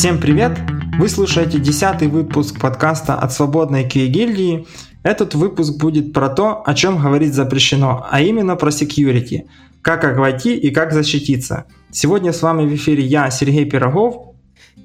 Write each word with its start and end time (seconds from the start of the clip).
Всем 0.00 0.18
привет! 0.18 0.58
Вы 0.98 1.10
слушаете 1.10 1.58
десятый 1.58 2.08
выпуск 2.08 2.58
подкаста 2.58 3.16
от 3.16 3.34
свободной 3.34 3.84
QA-гильдии. 3.84 4.66
Этот 5.02 5.34
выпуск 5.34 5.76
будет 5.76 6.14
про 6.14 6.30
то, 6.30 6.62
о 6.64 6.72
чем 6.72 6.96
говорить 6.96 7.34
запрещено, 7.34 8.06
а 8.10 8.22
именно 8.22 8.56
про 8.56 8.70
security, 8.70 9.42
как 9.82 10.16
войти 10.16 10.56
и 10.56 10.70
как 10.70 10.94
защититься. 10.94 11.66
Сегодня 11.92 12.32
с 12.32 12.40
вами 12.40 12.66
в 12.66 12.74
эфире 12.76 13.04
я, 13.04 13.30
Сергей 13.30 13.66
Пирогов. 13.66 14.36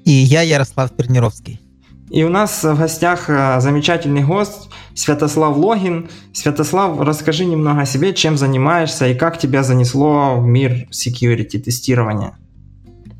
И 0.04 0.10
я, 0.10 0.42
Ярослав 0.42 0.92
Пернировский. 0.94 1.62
И 2.10 2.22
у 2.22 2.28
нас 2.28 2.62
в 2.62 2.78
гостях 2.78 3.30
э, 3.30 3.58
замечательный 3.60 4.22
гость 4.22 4.68
Святослав 4.94 5.56
Логин. 5.56 6.10
Святослав, 6.34 7.00
расскажи 7.00 7.46
немного 7.46 7.80
о 7.80 7.86
себе, 7.86 8.12
чем 8.12 8.36
занимаешься 8.36 9.08
и 9.08 9.14
как 9.14 9.38
тебя 9.38 9.62
занесло 9.62 10.38
в 10.38 10.44
мир 10.44 10.86
security 10.92 11.58
тестирования. 11.58 12.34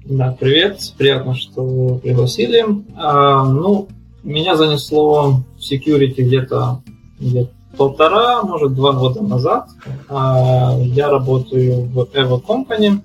Да, 0.08 0.36
привет, 0.38 0.94
приятно, 0.96 1.34
что 1.34 1.98
пригласили. 2.00 2.64
А, 2.94 3.42
ну, 3.42 3.88
меня 4.22 4.54
занесло 4.54 5.42
в 5.56 5.60
security 5.60 6.22
где-то 6.22 6.80
где 7.18 7.48
полтора, 7.76 8.42
может, 8.42 8.72
два 8.74 8.92
года 8.92 9.20
назад. 9.22 9.68
А, 10.08 10.76
я 10.78 11.10
работаю 11.10 11.86
в 11.86 11.98
Evo 12.14 12.40
Company. 12.40 13.00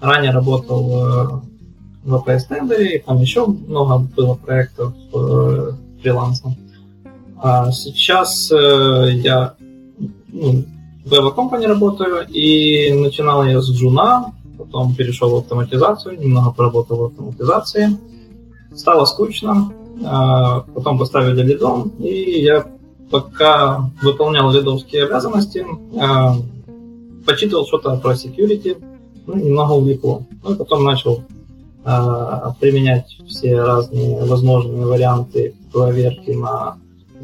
Ранее 0.00 0.30
работал 0.30 0.90
э, 0.90 1.40
в 2.04 2.14
APS 2.14 2.48
Tender, 2.48 3.02
там 3.04 3.20
еще 3.20 3.44
много 3.46 3.98
было 3.98 4.34
проектов 4.34 4.94
э, 5.12 5.72
фрилансом. 6.00 6.56
А 7.36 7.70
сейчас 7.72 8.50
э, 8.50 9.10
я 9.16 9.54
ну, 10.28 10.64
в 11.04 11.12
Evo 11.12 11.34
Company 11.34 11.66
работаю, 11.66 12.26
и 12.26 12.90
начинал 12.92 13.44
я 13.44 13.60
с 13.60 13.70
Джуна, 13.70 14.32
потом 14.58 14.94
перешел 14.94 15.30
в 15.30 15.36
автоматизацию, 15.36 16.18
немного 16.18 16.50
поработал 16.50 16.96
в 16.98 17.04
автоматизации. 17.04 17.96
Стало 18.74 19.04
скучно, 19.06 19.72
э, 20.00 20.72
потом 20.74 20.98
поставили 20.98 21.42
лидом, 21.42 21.92
и 21.98 22.40
я 22.40 22.66
пока 23.10 23.90
выполнял 24.02 24.52
лидовские 24.52 25.04
обязанности, 25.04 25.64
э, 25.64 27.24
почитывал 27.24 27.66
что-то 27.66 27.96
про 27.96 28.12
security, 28.12 28.82
ну, 29.26 29.36
немного 29.36 29.72
увлекло. 29.72 30.22
Ну, 30.42 30.54
и 30.54 30.56
потом 30.56 30.84
начал 30.84 31.22
э, 31.84 31.90
применять 32.60 33.18
все 33.26 33.60
разные 33.60 34.24
возможные 34.24 34.84
варианты 34.84 35.54
проверки 35.72 36.30
на 36.30 36.76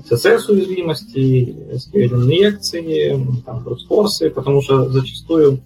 CSS 0.09 0.51
уязвимости, 0.51 1.55
SQL 1.73 2.25
инъекции, 2.25 3.27
там, 3.47 3.63
брутфорсы, 3.63 4.31
потому 4.31 4.61
что 4.63 4.89
зачастую 4.91 5.61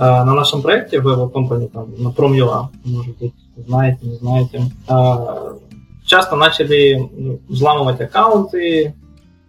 на 0.00 0.34
нашем 0.34 0.62
проекте 0.62 1.00
в 1.00 1.06
Evo 1.06 1.30
Company, 1.30 1.68
там, 1.68 1.94
на 1.98 2.08
Prom.ua, 2.08 2.68
может 2.84 3.18
быть, 3.18 3.34
знаете, 3.56 3.98
не 4.02 4.16
знаете, 4.16 4.62
э, 4.88 5.58
часто 6.06 6.36
начали 6.36 6.96
ну, 7.12 7.40
взламывать 7.48 8.00
аккаунты 8.00 8.94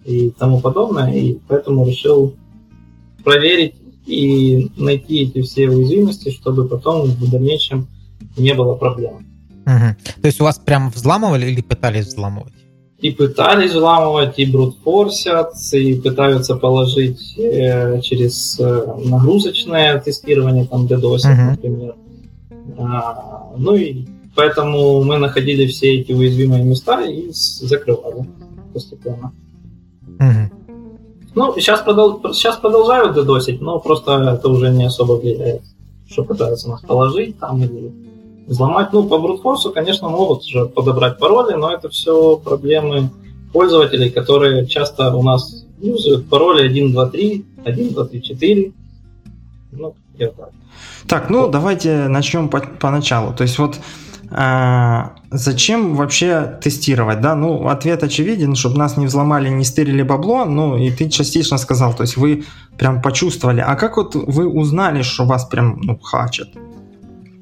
и 0.05 0.31
тому 0.31 0.59
подобное, 0.59 1.11
и 1.13 1.39
поэтому 1.47 1.87
решил 1.87 2.35
проверить 3.23 3.75
и 4.05 4.71
найти 4.77 5.23
эти 5.23 5.41
все 5.41 5.69
уязвимости, 5.69 6.31
чтобы 6.31 6.67
потом 6.67 7.03
в 7.03 7.31
дальнейшем 7.31 7.87
не 8.37 8.53
было 8.53 8.75
проблем. 8.75 9.25
Угу. 9.65 10.21
То 10.21 10.25
есть 10.25 10.41
у 10.41 10.43
вас 10.43 10.59
прям 10.59 10.89
взламывали 10.89 11.47
или 11.47 11.61
пытались 11.61 12.07
взламывать? 12.07 12.53
И 13.01 13.11
пытались 13.11 13.71
взламывать, 13.71 14.37
и 14.37 14.45
брутфорсят, 14.45 15.53
и 15.73 15.95
пытаются 15.95 16.55
положить 16.55 17.35
э, 17.37 17.99
через 18.01 18.59
э, 18.59 18.95
нагрузочное 19.05 19.99
тестирование, 19.99 20.65
там, 20.65 20.85
DDoS, 20.85 21.25
uh-huh. 21.25 21.49
например. 21.51 21.95
А, 22.77 23.51
ну 23.57 23.75
и 23.75 24.05
поэтому 24.35 25.03
мы 25.03 25.17
находили 25.17 25.65
все 25.65 25.99
эти 25.99 26.11
уязвимые 26.11 26.63
места 26.63 27.01
и 27.01 27.31
закрывали 27.31 28.29
постепенно. 28.71 29.33
Uh-huh. 30.19 30.51
Ну, 31.33 31.53
сейчас, 31.55 31.83
продол- 31.83 32.33
сейчас 32.33 32.57
продолжают 32.57 33.15
дедосить, 33.15 33.61
но 33.61 33.79
просто 33.79 34.35
это 34.37 34.49
уже 34.49 34.69
не 34.69 34.85
особо 34.85 35.13
влияет, 35.13 35.63
что 36.07 36.23
пытаются 36.23 36.69
нас 36.69 36.81
положить 36.81 37.39
там 37.39 37.63
или 37.63 37.91
взломать. 38.47 38.93
Ну, 38.93 39.03
по 39.03 39.17
брутфорсу, 39.17 39.71
конечно, 39.71 40.09
могут 40.09 40.43
уже 40.43 40.65
подобрать 40.65 41.17
пароли, 41.17 41.55
но 41.55 41.71
это 41.71 41.89
все 41.89 42.37
проблемы 42.37 43.09
пользователей, 43.53 44.09
которые 44.09 44.65
часто 44.67 45.15
у 45.15 45.23
нас 45.23 45.65
юзают 45.81 46.29
пароли 46.29 46.65
1, 46.65 46.91
2, 46.91 47.05
3, 47.07 47.45
1, 47.65 47.93
2, 47.93 48.05
3, 48.05 48.21
4. 48.21 48.71
Ну, 49.71 49.95
я 50.17 50.27
так. 50.29 50.49
Так, 51.07 51.29
ну, 51.29 51.41
вот. 51.41 51.51
давайте 51.51 52.07
начнем 52.07 52.49
по- 52.49 52.61
поначалу. 52.79 53.33
То 53.33 53.43
есть 53.43 53.57
вот 53.59 53.79
а, 54.33 55.15
зачем 55.29 55.95
вообще 55.95 56.57
тестировать, 56.61 57.19
да? 57.19 57.35
Ну, 57.35 57.67
ответ 57.67 58.01
очевиден, 58.03 58.55
чтобы 58.55 58.77
нас 58.77 58.95
не 58.95 59.05
взломали, 59.05 59.49
не 59.49 59.65
стырили 59.65 60.03
бабло, 60.03 60.45
ну, 60.45 60.77
и 60.77 60.89
ты 60.89 61.09
частично 61.09 61.57
сказал, 61.57 61.93
то 61.93 62.03
есть 62.03 62.15
вы 62.15 62.45
прям 62.77 63.01
почувствовали. 63.01 63.59
А 63.59 63.75
как 63.75 63.97
вот 63.97 64.15
вы 64.15 64.47
узнали, 64.47 65.01
что 65.01 65.25
вас 65.25 65.45
прям, 65.45 65.81
ну, 65.81 65.99
хачат? 65.99 66.47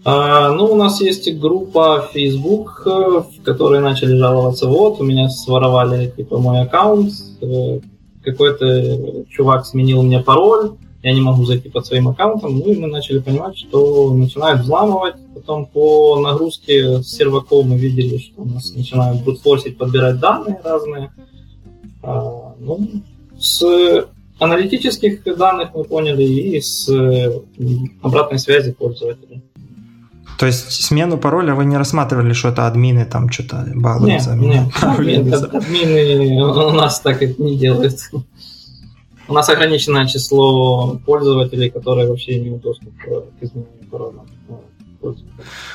А, 0.05 0.51
ну, 0.51 0.65
у 0.65 0.75
нас 0.75 1.01
есть 1.01 1.31
группа 1.39 2.07
Facebook, 2.13 2.83
э, 2.85 2.89
в 2.89 3.43
которой 3.43 3.81
начали 3.81 4.15
жаловаться, 4.15 4.67
вот, 4.67 5.01
у 5.01 5.03
меня 5.03 5.29
своровали, 5.29 6.13
типа, 6.15 6.37
мой 6.37 6.61
аккаунт, 6.61 7.11
э, 7.41 7.79
какой-то 8.23 9.25
чувак 9.29 9.65
сменил 9.65 10.01
мне 10.01 10.21
пароль, 10.21 10.71
я 11.03 11.13
не 11.13 11.19
могу 11.19 11.43
зайти 11.45 11.69
под 11.69 11.85
своим 11.85 12.07
аккаунтом, 12.07 12.59
ну 12.59 12.71
и 12.71 12.77
мы 12.77 12.87
начали 12.87 13.19
понимать, 13.19 13.57
что 13.57 14.13
начинают 14.13 14.61
взламывать, 14.61 15.15
потом 15.33 15.65
по 15.65 16.17
нагрузке 16.19 17.01
с 17.01 17.07
серваком 17.07 17.69
мы 17.69 17.77
видели, 17.77 18.17
что 18.17 18.41
у 18.41 18.45
нас 18.45 18.73
начинают 18.73 19.23
брутфорсить, 19.23 19.77
подбирать 19.77 20.19
данные 20.19 20.59
разные. 20.63 21.11
А, 22.03 22.55
ну, 22.59 22.87
с 23.37 24.07
аналитических 24.39 25.23
данных 25.37 25.71
мы 25.73 25.83
поняли 25.83 26.23
и 26.23 26.61
с 26.61 26.89
обратной 28.01 28.39
связи 28.39 28.71
пользователей. 28.71 29.43
То 30.39 30.45
есть 30.45 30.71
смену 30.71 31.17
пароля 31.17 31.53
вы 31.53 31.65
не 31.65 31.75
рассматривали, 31.75 32.31
что 32.31 32.47
это 32.47 32.65
админы 32.65 33.03
там 33.03 33.29
что-то 33.29 33.67
балуются? 33.75 34.35
Нет, 34.35 34.67
нет 34.81 35.43
админы, 35.53 36.13
админы 36.13 36.43
у 36.45 36.71
нас 36.71 37.01
так 37.01 37.21
это 37.21 37.43
не 37.43 37.57
делают. 37.57 37.99
У 39.27 39.33
нас 39.33 39.49
ограниченное 39.49 40.07
число 40.07 40.97
пользователей, 41.05 41.69
которые 41.69 42.07
вообще 42.07 42.37
имеют 42.37 42.61
доступ 42.61 42.93
к 42.97 43.43
изменению 43.43 43.89
пароля. 43.91 44.19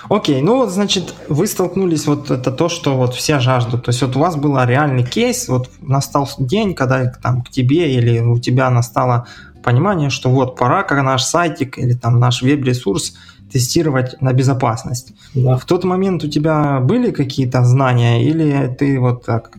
Окей, 0.09 0.41
okay, 0.41 0.43
ну, 0.43 0.67
значит, 0.67 1.15
вы 1.29 1.47
столкнулись, 1.47 2.07
вот 2.07 2.31
это 2.31 2.51
то, 2.51 2.71
что 2.71 2.97
вот 2.97 3.15
все 3.15 3.41
жаждут. 3.41 3.85
То 3.85 3.91
есть 3.91 4.01
вот 4.01 4.17
у 4.17 4.21
вас 4.21 4.37
был 4.37 4.59
реальный 4.65 5.05
кейс, 5.05 5.47
вот 5.49 5.69
настал 5.83 6.27
день, 6.39 6.75
когда 6.75 7.13
там 7.23 7.43
к 7.43 7.51
тебе 7.51 7.95
или 7.95 8.19
у 8.21 8.39
тебя 8.39 8.71
настало 8.71 9.27
понимание, 9.63 10.09
что 10.09 10.31
вот 10.31 10.57
пора, 10.57 10.85
как 10.85 11.03
наш 11.03 11.23
сайтик 11.23 11.79
или 11.79 11.93
там 11.93 12.19
наш 12.19 12.43
веб-ресурс 12.43 13.15
тестировать 13.55 14.21
на 14.21 14.33
безопасность. 14.33 15.13
Да. 15.35 15.57
В 15.57 15.65
тот 15.65 15.85
момент 15.85 16.25
у 16.25 16.29
тебя 16.29 16.81
были 16.81 17.13
какие-то 17.13 17.65
знания 17.65 18.25
или 18.25 18.77
ты 18.79 18.99
вот 18.99 19.25
так 19.25 19.57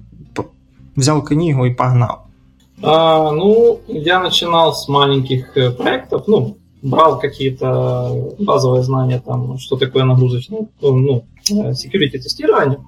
взял 0.95 1.23
книгу 1.23 1.65
и 1.65 1.73
погнал? 1.73 2.27
А, 2.83 3.31
ну, 3.31 3.79
я 3.87 4.19
начинал 4.19 4.73
с 4.73 4.89
маленьких 4.89 5.55
э, 5.55 5.71
проектов, 5.71 6.27
ну, 6.27 6.57
брал 6.81 7.19
какие-то 7.19 8.35
базовые 8.37 8.83
знания, 8.83 9.21
там, 9.25 9.57
что 9.59 9.77
такое 9.77 10.03
нагрузочное, 10.03 10.67
ну, 10.81 10.97
ну 10.97 11.25
э, 11.49 11.71
security 11.71 12.19
тестирование, 12.19 12.79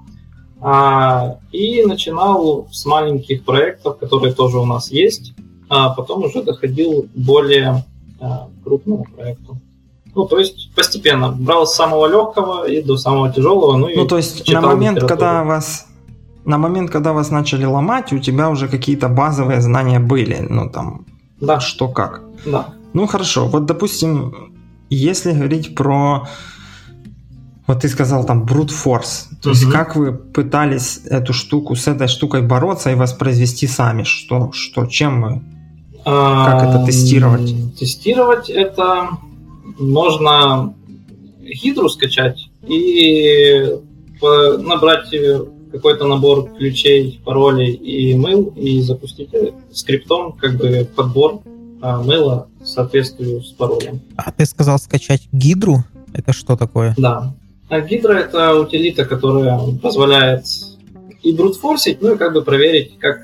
а, 0.59 1.37
и 1.53 1.85
начинал 1.85 2.67
с 2.69 2.85
маленьких 2.85 3.45
проектов, 3.45 3.97
которые 3.97 4.33
тоже 4.33 4.57
у 4.57 4.65
нас 4.65 4.91
есть, 4.91 5.33
а 5.69 5.89
потом 5.89 6.23
уже 6.25 6.43
доходил 6.43 7.07
более 7.15 7.85
а, 8.19 8.49
крупному 8.65 9.05
проекту. 9.15 9.57
Ну, 10.17 10.25
то 10.25 10.39
есть 10.39 10.73
постепенно 10.75 11.29
брал 11.29 11.67
с 11.67 11.75
самого 11.75 12.07
легкого 12.07 12.67
и 12.67 12.81
до 12.81 12.97
самого 12.97 13.31
тяжелого. 13.31 13.77
Ну, 13.77 13.87
ну 13.95 14.07
то 14.07 14.17
есть 14.17 14.51
на 14.51 14.61
момент, 14.61 14.99
когда 14.99 15.43
вас 15.43 15.85
на 16.43 16.57
момент, 16.57 16.89
когда 16.89 17.13
вас 17.13 17.29
начали 17.29 17.65
ломать, 17.65 18.13
у 18.13 18.19
тебя 18.19 18.49
уже 18.49 18.67
какие-то 18.67 19.09
базовые 19.09 19.61
знания 19.61 19.99
были, 19.99 20.37
ну 20.49 20.69
там, 20.69 21.05
да. 21.39 21.59
что 21.59 21.87
как. 21.87 22.21
Да. 22.45 22.69
Ну 22.93 23.05
хорошо, 23.05 23.47
вот 23.47 23.65
допустим, 23.65 24.53
если 24.89 25.33
говорить 25.33 25.75
про, 25.75 26.27
вот 27.67 27.81
ты 27.81 27.89
сказал 27.89 28.25
там 28.25 28.43
brute 28.43 28.71
force, 28.71 29.27
то 29.41 29.49
угу. 29.49 29.57
есть 29.57 29.69
как 29.69 29.95
вы 29.95 30.13
пытались 30.13 31.01
эту 31.05 31.33
штуку 31.33 31.75
с 31.75 31.87
этой 31.87 32.07
штукой 32.07 32.41
бороться 32.41 32.91
и 32.91 32.95
воспроизвести 32.95 33.67
сами, 33.67 34.03
что, 34.03 34.51
что, 34.53 34.87
чем 34.87 35.19
мы, 35.19 35.41
как 36.05 36.63
это 36.63 36.85
тестировать? 36.85 37.77
Тестировать 37.77 38.49
это 38.49 39.09
можно 39.77 40.73
гидру 41.41 41.89
скачать 41.89 42.49
и 42.67 43.77
набрать 44.21 45.13
какой-то 45.71 46.05
набор 46.05 46.49
ключей, 46.57 47.21
паролей 47.23 47.73
и 47.73 48.15
мыл 48.15 48.53
и 48.55 48.81
запустить 48.81 49.29
скриптом 49.71 50.33
как 50.33 50.57
бы 50.57 50.87
подбор 50.95 51.41
а, 51.81 52.01
мыла 52.01 52.47
в 52.59 52.65
соответствии 52.65 53.39
с 53.41 53.51
паролем. 53.51 54.01
А 54.15 54.31
ты 54.31 54.45
сказал 54.45 54.79
скачать 54.79 55.27
гидру? 55.31 55.83
Это 56.13 56.33
что 56.33 56.55
такое? 56.55 56.95
Да. 56.97 57.35
А 57.69 57.81
Гидра 57.81 58.13
это 58.13 58.55
утилита, 58.55 59.05
которая 59.05 59.59
позволяет 59.81 60.45
и 61.21 61.33
брутфорсить, 61.33 62.01
ну 62.01 62.15
и 62.15 62.17
как 62.17 62.33
бы 62.33 62.41
проверить, 62.41 62.97
как 62.97 63.19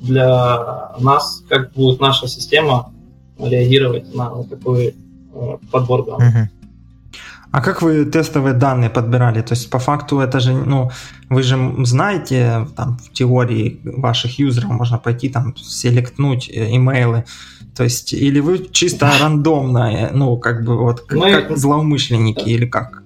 для 0.00 0.92
нас, 0.98 1.44
как 1.48 1.72
будет 1.72 2.00
наша 2.00 2.28
система 2.28 2.92
реагировать 3.38 4.14
на 4.14 4.42
такой 4.44 4.94
подбор 5.70 6.06
данных. 6.06 6.34
Угу. 6.34 6.60
А 7.52 7.60
как 7.60 7.82
вы 7.82 8.04
тестовые 8.04 8.54
данные 8.54 8.90
подбирали? 8.90 9.42
То 9.42 9.54
есть 9.54 9.70
по 9.70 9.78
факту 9.80 10.20
это 10.20 10.38
же, 10.38 10.52
ну, 10.52 10.90
вы 11.28 11.42
же 11.42 11.56
знаете, 11.84 12.68
там 12.76 12.98
в 12.98 13.12
теории 13.12 13.80
ваших 13.82 14.38
юзеров 14.38 14.70
можно 14.70 14.98
пойти 14.98 15.28
там 15.28 15.56
селектнуть 15.56 16.48
э, 16.48 16.76
имейлы, 16.76 17.24
то 17.76 17.82
есть 17.82 18.12
или 18.12 18.38
вы 18.38 18.68
чисто 18.70 19.10
рандомно, 19.20 19.92
э, 19.92 20.10
ну, 20.12 20.36
как 20.36 20.64
бы 20.64 20.78
вот 20.78 21.04
Мы... 21.10 21.32
как 21.32 21.58
злоумышленники 21.58 22.48
или 22.48 22.66
как? 22.66 23.02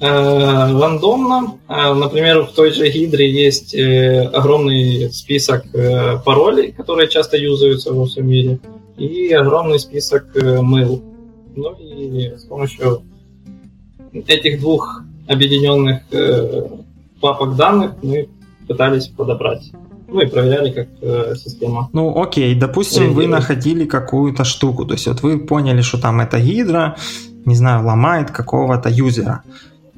Э, 0.00 0.72
рандомно. 0.80 1.58
Например, 1.68 2.44
в 2.44 2.52
той 2.52 2.72
же 2.72 2.90
Гидре 2.90 3.30
есть 3.30 3.74
огромный 3.74 5.12
список 5.12 5.66
паролей, 6.24 6.72
которые 6.72 7.08
часто 7.08 7.36
юзаются 7.36 7.92
во 7.92 8.06
всем 8.06 8.26
мире, 8.28 8.58
и 8.96 9.30
огромный 9.32 9.78
список 9.78 10.34
mail. 10.34 11.11
Ну 11.54 11.72
и 11.78 12.36
с 12.36 12.44
помощью 12.44 13.02
этих 14.12 14.60
двух 14.60 15.02
объединенных 15.26 16.02
э, 16.10 16.62
папок 17.20 17.56
данных 17.56 17.92
мы 18.02 18.28
пытались 18.66 19.06
подобрать. 19.08 19.72
Ну 20.08 20.20
и 20.20 20.26
проверяли, 20.26 20.72
как 20.72 20.88
э, 21.00 21.34
система. 21.36 21.88
Ну 21.92 22.20
окей, 22.20 22.54
допустим, 22.54 23.14
вы 23.14 23.26
находили 23.26 23.86
какую-то 23.86 24.44
штуку, 24.44 24.84
то 24.84 24.94
есть 24.94 25.06
вот 25.06 25.22
вы 25.22 25.38
поняли, 25.38 25.80
что 25.80 25.98
там 25.98 26.20
эта 26.20 26.38
гидра, 26.38 26.96
не 27.46 27.54
знаю, 27.54 27.86
ломает 27.86 28.30
какого-то 28.30 28.90
юзера. 28.90 29.42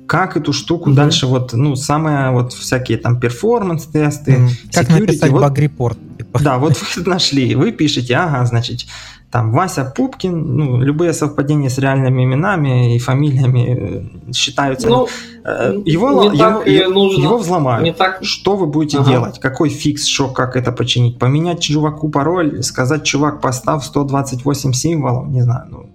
Как 0.07 0.37
эту 0.37 0.53
штуку 0.53 0.91
mm-hmm. 0.91 0.95
дальше 0.95 1.27
вот, 1.27 1.55
ну, 1.55 1.77
самые 1.77 2.31
вот 2.31 2.53
всякие 2.53 2.99
там 2.99 3.19
перформанс-тесты, 3.19 4.33
mm-hmm. 4.33 4.73
Как 4.73 4.89
написать 4.91 5.31
вот, 5.31 5.41
баг-репорт? 5.41 5.99
Типа. 6.19 6.41
Да, 6.43 6.59
вот 6.59 6.75
вы 6.77 7.03
нашли, 7.07 7.55
вы 7.55 7.73
пишете, 7.73 8.15
ага, 8.15 8.45
значит, 8.45 8.87
там 9.35 9.51
Вася 9.51 9.93
Пупкин, 9.97 10.57
ну, 10.57 10.81
любые 10.81 11.13
совпадения 11.13 11.69
с 11.69 11.79
реальными 11.79 12.23
именами 12.23 12.95
и 12.95 13.01
фамилиями 13.01 14.13
э, 14.29 14.33
считаются. 14.33 14.89
Ну, 14.89 15.09
э, 15.45 15.83
его, 15.85 16.31
не 16.31 16.39
его, 16.39 16.63
его, 16.63 16.91
нужно, 16.93 17.23
его 17.25 17.39
взломают. 17.39 17.83
Не 17.83 17.93
так... 17.93 18.19
Что 18.23 18.55
вы 18.55 18.67
будете 18.67 18.99
ага. 18.99 19.11
делать? 19.11 19.41
Какой 19.41 19.71
фикс, 19.71 20.07
что, 20.07 20.29
как 20.29 20.55
это 20.55 20.71
починить? 20.71 21.19
Поменять 21.19 21.61
чуваку 21.61 22.11
пароль, 22.11 22.63
сказать, 22.63 23.03
чувак, 23.03 23.41
поставь 23.41 23.83
128 23.83 24.73
символов, 24.73 25.27
не 25.27 25.43
знаю. 25.43 25.65
Ну. 25.69 25.87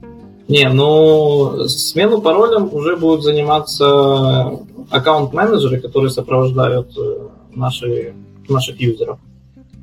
Не, 0.49 0.67
ну, 0.67 1.65
смену 1.69 2.21
пароля 2.21 2.59
уже 2.59 2.97
будут 2.97 3.23
заниматься 3.23 4.51
аккаунт-менеджеры, 4.89 5.79
которые 5.79 6.09
сопровождают 6.09 6.87
э, 6.97 7.27
наши, 7.55 8.13
наших 8.49 8.81
юзеров 8.81 9.17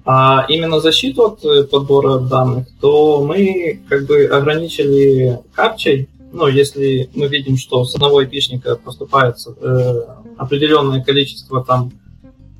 а 0.06 0.46
именно 0.48 0.80
защиту 0.80 1.22
от 1.22 1.44
э, 1.44 1.64
подбора 1.64 2.20
данных, 2.20 2.68
то 2.80 3.24
мы 3.24 3.80
как 3.88 4.06
бы 4.06 4.24
ограничили 4.26 5.40
капчей. 5.52 6.08
Ну, 6.32 6.46
если 6.46 7.10
мы 7.14 7.26
видим, 7.26 7.56
что 7.56 7.84
с 7.84 7.94
одного 7.94 8.18
айпишника 8.18 8.76
поступает 8.76 9.36
э, 9.60 10.00
определенное 10.36 11.02
количество 11.02 11.64
там 11.64 11.90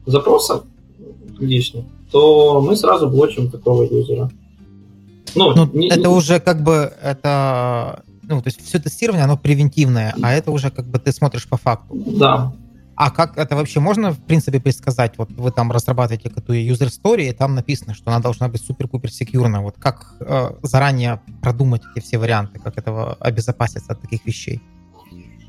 запросов 0.07 0.65
лишних, 1.39 1.85
то 2.11 2.61
мы 2.61 2.75
сразу 2.77 3.09
блочим 3.09 3.51
такого 3.51 3.85
юзера. 3.85 4.29
Ну, 5.37 5.53
ну 5.55 5.71
не, 5.73 5.89
это 5.89 6.01
не... 6.01 6.09
уже 6.09 6.41
как 6.41 6.65
бы 6.65 6.93
это 7.01 8.03
ну, 8.23 8.43
то 8.43 8.49
есть 8.49 8.67
все 8.67 8.81
тестирование, 8.81 9.25
оно 9.25 9.37
превентивное, 9.37 10.17
а 10.21 10.33
это 10.33 10.51
уже 10.51 10.71
как 10.71 10.87
бы 10.87 10.99
ты 10.99 11.13
смотришь 11.13 11.47
по 11.47 11.57
факту. 11.57 11.95
Да, 11.95 12.53
а 12.97 13.11
как 13.11 13.37
это 13.37 13.57
вообще 13.57 13.79
можно, 13.79 14.13
в 14.13 14.19
принципе, 14.19 14.59
предсказать? 14.59 15.19
Вот 15.19 15.31
вы 15.31 15.51
там 15.51 15.71
разрабатываете 15.71 16.31
какую-то 16.31 16.55
user 16.55 16.89
story, 16.89 17.29
и 17.29 17.33
там 17.33 17.55
написано, 17.55 17.95
что 17.95 18.11
она 18.11 18.21
должна 18.21 18.49
быть 18.49 18.65
супер-пупер 18.65 19.13
секьюрна. 19.13 19.61
Вот 19.61 19.75
как 19.79 20.15
э, 20.21 20.53
заранее 20.63 21.21
продумать 21.43 21.83
эти 21.95 22.03
все 22.03 22.17
варианты, 22.17 22.59
как 22.59 22.79
этого 22.79 23.15
обезопаситься 23.21 23.93
от 23.93 24.01
таких 24.01 24.25
вещей? 24.25 24.63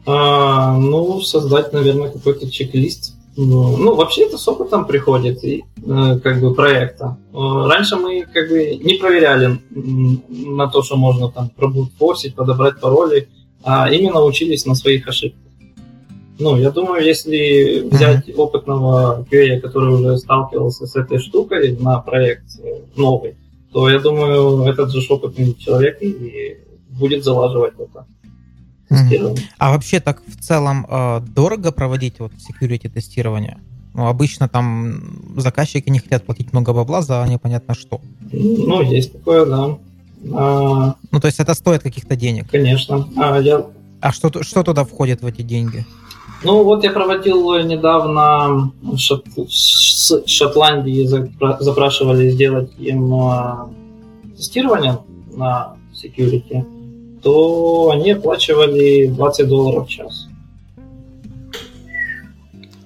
А, 0.06 0.78
ну, 0.78 1.22
создать, 1.22 1.72
наверное, 1.72 2.10
какой-то 2.10 2.52
чек-лист. 2.52 3.16
Ну, 3.38 3.78
ну, 3.78 3.96
вообще 3.96 4.26
это 4.26 4.38
с 4.38 4.48
опытом 4.48 4.86
приходит, 4.86 5.42
и, 5.46 5.64
э, 5.86 6.20
как 6.20 6.42
бы, 6.42 6.54
проекта. 6.54 7.18
Э, 7.34 7.68
раньше 7.70 7.96
мы, 7.96 8.26
как 8.26 8.50
бы, 8.50 8.76
не 8.76 8.96
проверяли 8.96 9.62
на 9.70 10.68
то, 10.68 10.84
что 10.84 10.98
можно 10.98 11.30
там 11.30 11.50
пробутфорсить, 11.50 12.36
подобрать 12.36 12.82
пароли, 12.82 13.30
а 13.64 13.90
именно 13.90 14.22
учились 14.22 14.66
на 14.66 14.76
своих 14.76 15.08
ошибках. 15.08 15.47
Ну, 16.39 16.57
я 16.57 16.72
думаю, 16.72 17.04
если 17.04 17.88
взять 17.89 18.30
опытного 18.36 19.25
QA, 19.31 19.60
который 19.60 19.94
уже 19.94 20.18
сталкивался 20.18 20.86
с 20.86 20.95
этой 20.95 21.19
штукой 21.19 21.78
на 21.78 22.00
проект 22.00 22.45
новый, 22.95 23.36
то 23.72 23.89
я 23.89 24.00
думаю, 24.00 24.63
этот 24.68 24.92
же 24.92 25.01
опытный 25.10 25.54
человек 25.56 26.01
и 26.01 26.57
будет 26.89 27.24
залаживать 27.24 27.74
это. 27.80 28.06
Mm-hmm. 28.89 29.39
А 29.57 29.72
вообще 29.72 30.00
так 30.00 30.22
в 30.25 30.42
целом 30.42 30.86
э, 30.89 31.19
дорого 31.36 31.72
проводить 31.72 32.19
вот 32.19 32.31
security 32.34 32.89
тестирование? 32.89 33.57
Ну, 33.94 34.07
обычно 34.07 34.48
там 34.48 35.01
заказчики 35.36 35.89
не 35.89 36.00
хотят 36.00 36.24
платить 36.24 36.54
много 36.54 36.72
бабла 36.72 37.01
за 37.01 37.25
непонятно 37.28 37.74
что. 37.74 38.00
Ну, 38.31 38.81
есть 38.81 39.12
такое, 39.12 39.45
да. 39.45 39.78
А... 40.34 40.95
Ну, 41.12 41.19
то 41.19 41.28
есть 41.28 41.39
это 41.39 41.54
стоит 41.54 41.81
каких-то 41.81 42.16
денег? 42.16 42.50
Конечно. 42.50 43.10
А, 43.18 43.39
я... 43.39 43.66
а 44.00 44.12
что, 44.12 44.44
что 44.44 44.63
туда 44.63 44.86
входит 44.86 45.22
в 45.22 45.25
эти 45.25 45.42
деньги? 45.42 45.86
Ну, 46.44 46.63
вот 46.63 46.84
я 46.84 46.92
проводил 46.92 47.57
недавно 47.60 48.72
Шот... 48.95 49.25
с 49.50 50.24
Шотландии, 50.25 51.06
запрашивали 51.60 52.30
сделать 52.30 52.72
им 52.78 53.13
а, 53.16 53.69
тестирование 54.36 55.00
на 55.36 55.75
security, 55.94 56.63
то 57.22 57.89
они 57.92 58.12
оплачивали 58.12 59.07
20 59.07 59.48
долларов 59.48 59.88
в 59.88 59.89
час. 59.89 60.28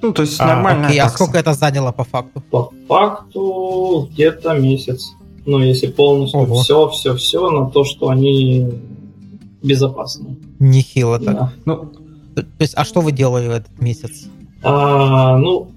Ну, 0.01 0.13
то 0.13 0.23
есть 0.23 0.39
а, 0.39 0.47
нормально. 0.47 0.87
Окей, 0.87 0.99
а 0.99 1.09
сколько 1.09 1.37
это 1.37 1.53
заняло 1.53 1.91
по 1.91 2.03
факту? 2.03 2.41
По 2.49 2.71
факту 2.87 4.09
где-то 4.11 4.53
месяц. 4.53 5.11
Ну, 5.45 5.59
если 5.59 5.87
полностью 5.87 6.41
Ого. 6.41 6.61
все, 6.61 6.89
все, 6.89 7.15
все 7.15 7.49
на 7.49 7.69
то, 7.69 7.83
что 7.83 8.09
они 8.09 8.69
безопасны. 9.61 10.37
Нехило 10.59 11.19
так. 11.19 11.35
Да. 11.35 11.53
Ну, 11.65 11.91
то 12.35 12.45
есть, 12.59 12.73
а 12.75 12.85
что 12.85 13.01
вы 13.01 13.11
делали 13.11 13.47
в 13.47 13.51
этот 13.51 13.79
месяц? 13.79 14.27
А, 14.63 15.37
ну, 15.37 15.71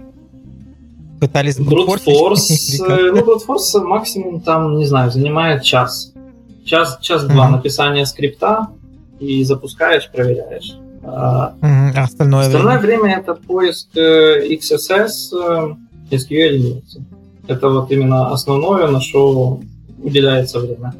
пытались 1.20 1.58
брутфорс. 1.58 2.80
Э, 2.88 3.12
ну, 3.14 3.24
брутфорс 3.24 3.74
максимум 3.74 4.40
там, 4.40 4.78
не 4.78 4.86
знаю, 4.86 5.10
занимает 5.10 5.62
час. 5.62 6.12
Час, 6.64 6.98
час-два 7.00 7.48
mm-hmm. 7.48 7.52
написания 7.52 8.06
скрипта 8.06 8.68
и 9.20 9.44
запускаешь, 9.44 10.10
проверяешь. 10.10 10.74
Mm-hmm. 11.02 11.92
а 11.96 12.02
остальное, 12.02 12.46
остальное 12.46 12.78
время? 12.78 13.02
время 13.02 13.18
это 13.18 13.34
поиск 13.34 13.94
XSS, 13.94 15.76
SQL 16.10 16.56
инъекций. 16.56 17.02
Это 17.46 17.68
вот 17.68 17.90
именно 17.90 18.32
основное, 18.32 18.88
на 18.88 19.00
что 19.00 19.60
уделяется 20.02 20.60
время. 20.60 20.94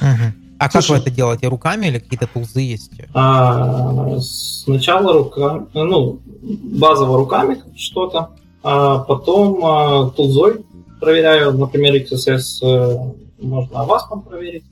Mm-hmm. 0.00 0.41
А 0.62 0.70
Слушай, 0.70 0.86
как 0.86 0.96
вы 0.96 1.02
это 1.02 1.10
делаете? 1.10 1.48
Руками 1.48 1.86
или 1.86 1.98
какие-то 1.98 2.28
тулзы 2.32 2.60
есть? 2.60 2.92
А, 3.14 4.16
сначала 4.20 5.12
руками, 5.12 5.66
ну, 5.74 6.20
базово 6.40 7.18
руками 7.18 7.60
что-то, 7.76 8.30
а 8.62 8.98
потом 8.98 9.64
а, 9.64 10.10
тулзой 10.10 10.64
проверяю, 11.00 11.58
например, 11.58 11.96
XSS 11.96 12.42
э, 12.62 12.96
можно 13.40 13.74
Avast 13.74 14.22
проверить. 14.28 14.62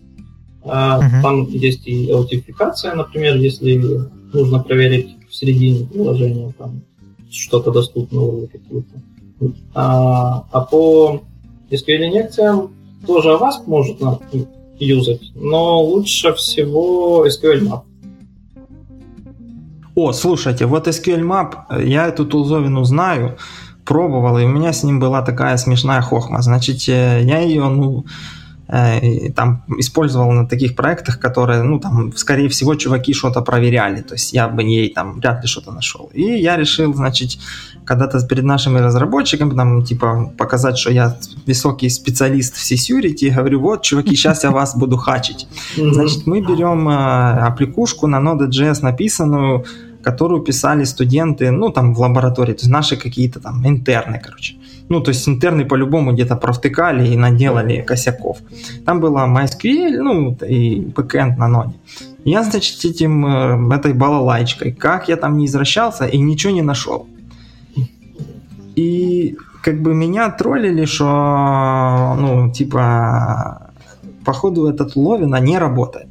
А, 0.63 1.01
uh-huh. 1.01 1.23
Там 1.23 1.49
есть 1.49 1.85
и 1.89 2.09
аутентификация, 2.09 2.95
например, 2.95 3.35
если 3.35 3.83
нужно 4.33 4.61
проверить 4.61 5.17
в 5.29 5.35
середине 5.35 5.87
приложения 5.87 6.55
там 6.57 6.83
что-то 7.33 7.73
доступно 7.73 8.21
или 8.21 8.47
какие-то. 8.47 9.01
А, 9.75 10.45
а 10.53 10.61
по 10.61 11.21
SQL 11.69 12.07
инъекциям 12.07 12.71
тоже 13.05 13.31
Avast 13.31 13.67
может 13.67 13.99
юзать, 14.81 15.33
но 15.35 15.83
лучше 15.83 16.33
всего 16.35 17.27
SQL 17.27 17.61
Map. 17.69 17.83
О, 19.95 20.13
слушайте, 20.13 20.67
вот 20.67 20.89
SQL 20.89 21.21
Map, 21.21 21.85
я 21.85 22.07
эту 22.07 22.25
тулзовину 22.25 22.85
знаю, 22.85 23.37
пробовал, 23.85 24.39
и 24.39 24.45
у 24.45 24.49
меня 24.49 24.73
с 24.73 24.83
ним 24.83 25.01
была 25.01 25.23
такая 25.23 25.57
смешная 25.57 26.01
хохма. 26.01 26.43
Значит, 26.43 26.89
э, 26.89 27.23
я 27.23 27.41
ее, 27.41 27.69
ну, 27.69 28.05
Э, 28.73 29.31
там 29.31 29.65
использовал 29.79 30.31
на 30.31 30.47
таких 30.47 30.77
проектах, 30.77 31.19
которые, 31.19 31.63
ну, 31.63 31.81
там, 31.81 32.13
скорее 32.17 32.49
всего, 32.49 32.77
чуваки 32.77 33.13
что-то 33.15 33.41
проверяли, 33.41 34.01
то 34.01 34.15
есть 34.15 34.33
я 34.33 34.49
бы 34.49 34.63
ей 34.63 34.95
там 34.95 35.15
вряд 35.15 35.43
ли 35.43 35.49
что-то 35.49 35.73
нашел. 35.73 36.09
И 36.15 36.23
я 36.23 36.57
решил, 36.57 36.95
значит, 36.95 37.39
когда-то 37.85 38.25
перед 38.29 38.45
нашими 38.45 38.79
разработчиками, 38.79 39.57
там, 39.57 39.85
типа, 39.85 40.33
показать, 40.39 40.79
что 40.79 40.93
я 40.93 41.17
высокий 41.47 41.91
специалист 41.91 42.55
в 42.55 42.63
security, 42.63 43.35
говорю, 43.35 43.61
вот, 43.61 43.83
чуваки, 43.83 44.11
сейчас 44.15 44.45
я 44.45 44.53
вас 44.53 44.77
буду 44.77 44.97
хачить. 44.97 45.49
Значит, 45.77 46.27
мы 46.27 46.41
берем 46.41 46.89
э, 46.89 47.47
аппликушку 47.47 48.07
на 48.07 48.19
Node.js 48.21 48.83
написанную, 48.83 49.65
которую 50.03 50.43
писали 50.43 50.85
студенты, 50.85 51.51
ну, 51.51 51.71
там, 51.71 51.95
в 51.95 52.01
лаборатории, 52.01 52.53
то 52.53 52.61
есть 52.61 52.71
наши 52.71 52.97
какие-то 52.97 53.41
там 53.41 53.67
интерны, 53.67 54.21
короче. 54.25 54.57
Ну, 54.89 55.01
то 55.01 55.11
есть 55.11 55.29
интерны 55.29 55.65
по-любому 55.65 56.13
где-то 56.13 56.37
провтыкали 56.37 57.07
и 57.09 57.17
наделали 57.17 57.83
косяков. 57.83 58.39
Там 58.85 59.01
была 59.01 59.27
MySQL, 59.29 60.03
ну, 60.03 60.37
и 60.49 60.81
backend 60.81 61.37
на 61.37 61.49
ноде. 61.49 61.75
Я, 62.25 62.43
значит, 62.43 62.85
этим, 62.85 63.25
э, 63.25 63.77
этой 63.77 63.93
балалайчкой, 63.93 64.73
как 64.73 65.09
я 65.09 65.17
там 65.17 65.39
не 65.39 65.47
извращался 65.47 66.07
и 66.07 66.19
ничего 66.19 66.53
не 66.53 66.63
нашел. 66.63 67.07
И 68.77 69.37
как 69.63 69.81
бы 69.81 69.95
меня 69.95 70.31
троллили, 70.31 70.87
что, 70.87 72.17
ну, 72.19 72.51
типа, 72.51 73.71
походу 74.25 74.67
этот 74.67 74.97
Ловина 74.97 75.37
не 75.37 75.59
работает. 75.59 76.09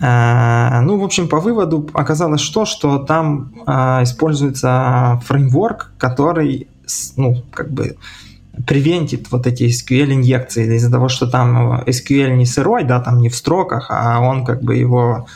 А, 0.00 0.80
ну, 0.82 0.98
в 0.98 1.04
общем, 1.04 1.28
по 1.28 1.40
выводу 1.40 1.88
оказалось 1.92 2.40
что, 2.40 2.64
что 2.64 2.98
там 2.98 3.52
а, 3.66 4.02
используется 4.02 5.20
фреймворк, 5.24 5.92
который, 5.98 6.68
ну, 7.16 7.42
как 7.52 7.70
бы 7.70 7.96
превентит 8.66 9.30
вот 9.30 9.46
эти 9.46 9.64
SQL-инъекции 9.64 10.76
из-за 10.76 10.90
того, 10.90 11.08
что 11.08 11.26
там 11.26 11.82
SQL 11.82 12.34
не 12.36 12.46
сырой, 12.46 12.84
да, 12.84 13.00
там 13.00 13.18
не 13.18 13.28
в 13.28 13.34
строках, 13.34 13.86
а 13.90 14.20
он 14.20 14.44
как 14.44 14.62
бы 14.62 14.76
его 14.76 15.26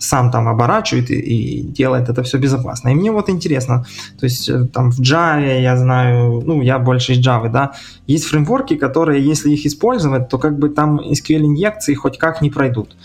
сам 0.00 0.30
там 0.30 0.48
оборачивает 0.48 1.10
и, 1.10 1.18
и 1.18 1.62
делает 1.62 2.08
это 2.08 2.22
все 2.22 2.38
безопасно. 2.38 2.90
И 2.90 2.94
мне 2.94 3.10
вот 3.10 3.28
интересно, 3.28 3.84
то 4.18 4.24
есть 4.24 4.48
э, 4.48 4.66
там 4.66 4.92
в 4.92 5.00
Java, 5.00 5.60
я 5.60 5.76
знаю, 5.76 6.42
ну, 6.44 6.62
я 6.62 6.78
больше 6.78 7.14
из 7.14 7.26
Java, 7.26 7.50
да, 7.50 7.72
есть 8.06 8.24
фреймворки, 8.26 8.76
которые, 8.76 9.24
если 9.24 9.50
их 9.50 9.66
использовать, 9.66 10.28
то 10.28 10.38
как 10.38 10.58
бы 10.58 10.68
там 10.68 11.00
SQL-инъекции 11.00 11.94
хоть 11.94 12.18
как 12.18 12.42
не 12.42 12.50
пройдут. 12.50 12.96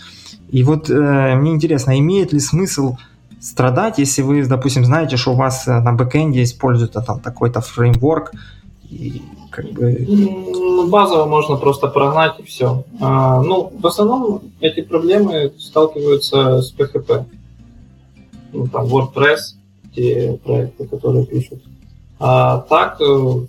И 0.50 0.62
вот 0.62 0.90
э, 0.90 1.34
мне 1.34 1.52
интересно, 1.52 1.98
имеет 1.98 2.32
ли 2.32 2.40
смысл 2.40 2.96
страдать, 3.40 3.98
если 3.98 4.22
вы, 4.22 4.44
допустим, 4.46 4.84
знаете, 4.84 5.16
что 5.16 5.32
у 5.32 5.36
вас 5.36 5.68
э, 5.68 5.80
на 5.80 5.92
бэкэнде 5.92 6.42
используется 6.42 7.02
там 7.02 7.20
такой-то 7.20 7.60
фреймворк, 7.60 8.32
и 8.90 9.22
как 9.50 9.70
бы... 9.72 10.04
Ну, 10.08 10.88
базово 10.88 11.26
можно 11.26 11.56
просто 11.56 11.88
прогнать 11.88 12.38
и 12.38 12.42
все. 12.42 12.84
А, 13.00 13.42
ну, 13.42 13.72
в 13.78 13.86
основном 13.86 14.42
эти 14.60 14.82
проблемы 14.82 15.52
сталкиваются 15.58 16.60
с 16.62 16.74
PHP. 16.74 17.24
Ну, 18.52 18.68
там 18.68 18.86
WordPress, 18.86 19.56
те 19.94 20.38
проекты, 20.44 20.86
которые 20.86 21.26
пишут. 21.26 21.62
А 22.18 22.58
так, 22.68 23.00
э, 23.00 23.46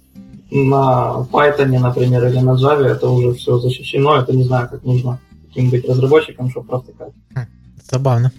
на 0.51 1.27
Python, 1.31 1.79
например, 1.79 2.25
или 2.27 2.39
на 2.39 2.51
Java 2.51 2.85
это 2.85 3.09
уже 3.09 3.33
все 3.33 3.57
защищено, 3.57 4.17
это 4.17 4.35
не 4.35 4.43
знаю, 4.43 4.69
как 4.69 4.83
нужно 4.83 5.19
каким-нибудь 5.55 5.89
разработчиком, 5.89 6.49
чтобы 6.49 6.67
провтыкать. 6.67 7.13
Хм, 7.33 7.45
забавно. 7.91 8.31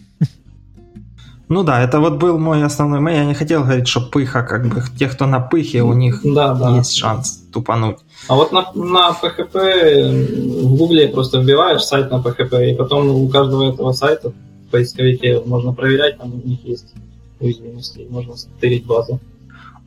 Ну 1.48 1.62
да, 1.62 1.80
это 1.80 2.00
вот 2.00 2.14
был 2.14 2.38
мой 2.38 2.64
основной 2.64 2.98
мэй. 2.98 3.16
Я 3.16 3.24
не 3.24 3.34
хотел 3.34 3.62
говорить, 3.62 3.86
что 3.86 4.00
пыха, 4.00 4.42
как 4.42 4.66
бы 4.66 4.82
те, 4.98 5.08
кто 5.08 5.26
на 5.26 5.38
пыхе, 5.38 5.82
у 5.82 5.92
них 5.92 6.20
да, 6.24 6.54
да. 6.54 6.76
есть 6.76 6.96
шанс 6.96 7.44
тупануть. 7.52 7.98
А 8.26 8.34
вот 8.34 8.50
на, 8.50 8.72
на 8.74 9.10
PHP 9.10 10.62
в 10.64 10.76
Гугле 10.76 11.08
просто 11.08 11.38
вбиваешь 11.38 11.84
сайт 11.84 12.10
на 12.10 12.16
PHP, 12.16 12.72
и 12.72 12.74
потом 12.74 13.08
у 13.08 13.28
каждого 13.28 13.72
этого 13.72 13.92
сайта 13.92 14.30
в 14.30 14.70
поисковике 14.72 15.40
можно 15.46 15.72
проверять, 15.72 16.18
там 16.18 16.34
у 16.34 16.48
них 16.48 16.64
есть 16.64 16.92
уязвимости, 17.38 18.06
можно 18.10 18.34
стырить 18.36 18.84
базу. 18.84 19.20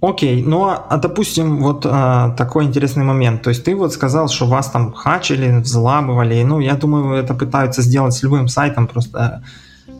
Окей, 0.02 0.44
ну 0.44 0.64
а, 0.64 0.86
а 0.90 0.98
допустим, 0.98 1.58
вот 1.58 1.86
а, 1.86 2.30
такой 2.38 2.64
интересный 2.64 3.04
момент. 3.04 3.42
То 3.42 3.50
есть 3.50 3.66
ты 3.66 3.76
вот 3.76 3.92
сказал, 3.92 4.30
что 4.30 4.46
вас 4.46 4.70
там 4.72 4.94
хачили, 4.94 5.60
взламывали. 5.60 6.42
Ну, 6.44 6.60
я 6.62 6.76
думаю, 6.76 7.16
это 7.16 7.34
пытаются 7.34 7.82
сделать 7.82 8.14
с 8.14 8.24
любым 8.24 8.48
сайтом, 8.48 8.88
просто 8.88 9.44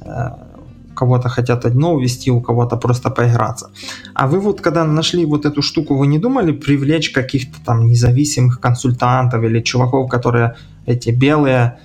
а, 0.02 0.48
кого-то 0.96 1.28
хотят 1.30 1.66
одно 1.66 1.94
увести, 1.94 2.32
у 2.32 2.42
кого-то 2.42 2.78
просто 2.78 3.10
поиграться. 3.10 3.72
А 4.14 4.28
вы 4.28 4.40
вот 4.40 4.62
когда 4.62 4.86
нашли 4.86 5.26
вот 5.26 5.46
эту 5.46 5.62
штуку, 5.62 5.98
вы 5.98 6.08
не 6.08 6.20
думали 6.20 6.54
привлечь 6.54 7.12
каких-то 7.12 7.58
там 7.66 7.88
независимых 7.88 8.62
консультантов 8.62 9.44
или 9.44 9.62
чуваков, 9.62 10.10
которые 10.10 10.56
эти 10.86 11.10
белые 11.10 11.80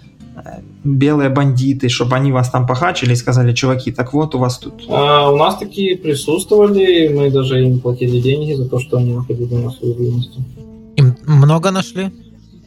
белые 0.85 1.31
бандиты, 1.31 1.89
чтобы 1.89 2.17
они 2.17 2.31
вас 2.31 2.51
там 2.51 2.67
похачили 2.67 3.15
и 3.15 3.17
сказали, 3.17 3.55
чуваки, 3.55 3.91
так 3.91 4.13
вот 4.13 4.35
у 4.35 4.39
вас 4.39 4.59
тут. 4.59 4.85
А, 4.89 5.31
у 5.31 5.37
нас 5.37 5.57
такие 5.57 5.97
присутствовали, 5.97 7.09
мы 7.09 7.31
даже 7.31 7.65
им 7.65 7.81
платили 7.81 8.21
деньги 8.21 8.53
за 8.53 8.69
то, 8.69 8.79
что 8.79 8.99
они 8.99 9.15
находили 9.15 9.55
на 9.55 9.71
свою 9.71 9.95
уязвимости. 9.95 10.45
Им 10.97 11.17
много 11.27 11.71
нашли? 11.71 12.13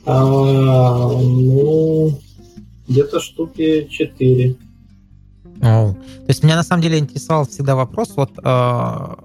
А, 0.05 1.11
ну, 1.11 2.19
где-то 2.87 3.19
штуки 3.19 3.87
четыре. 3.89 4.55
Oh. 5.59 5.93
То 5.93 6.27
есть 6.27 6.43
меня 6.43 6.55
на 6.55 6.63
самом 6.63 6.81
деле 6.81 6.99
интересовал 6.99 7.47
всегда 7.47 7.75
вопрос, 7.75 8.13
вот 8.15 8.31
э, 8.43 9.15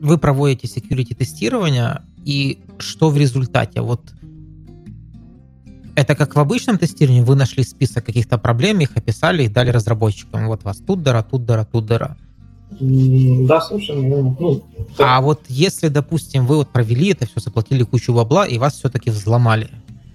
вы 0.00 0.18
проводите 0.18 0.68
security 0.68 1.16
тестирование, 1.16 2.02
и 2.24 2.58
что 2.78 3.10
в 3.10 3.16
результате? 3.16 3.80
Вот 3.80 4.00
это 6.00 6.14
как 6.14 6.34
в 6.34 6.38
обычном 6.38 6.78
тестировании, 6.78 7.20
вы 7.20 7.36
нашли 7.36 7.62
список 7.62 8.06
каких-то 8.06 8.38
проблем, 8.38 8.80
их 8.80 8.96
описали, 8.96 9.42
их 9.42 9.52
дали 9.52 9.70
разработчикам. 9.70 10.46
Вот 10.46 10.64
вас 10.64 10.78
тут 10.78 11.02
дыра, 11.02 11.22
тут 11.22 11.44
дыра, 11.44 11.64
тут 11.64 11.86
дыра. 11.86 12.16
Да, 12.70 13.60
совершенно 13.60 14.06
верно. 14.06 14.36
Ну, 14.40 14.64
А 14.98 15.20
вот 15.20 15.42
если, 15.48 15.88
допустим, 15.88 16.46
вы 16.46 16.56
вот 16.56 16.70
провели 16.70 17.10
это 17.10 17.26
все, 17.26 17.40
заплатили 17.40 17.82
кучу 17.82 18.14
бабла, 18.14 18.46
и 18.46 18.56
вас 18.56 18.74
все-таки 18.78 19.10
взломали. 19.10 19.68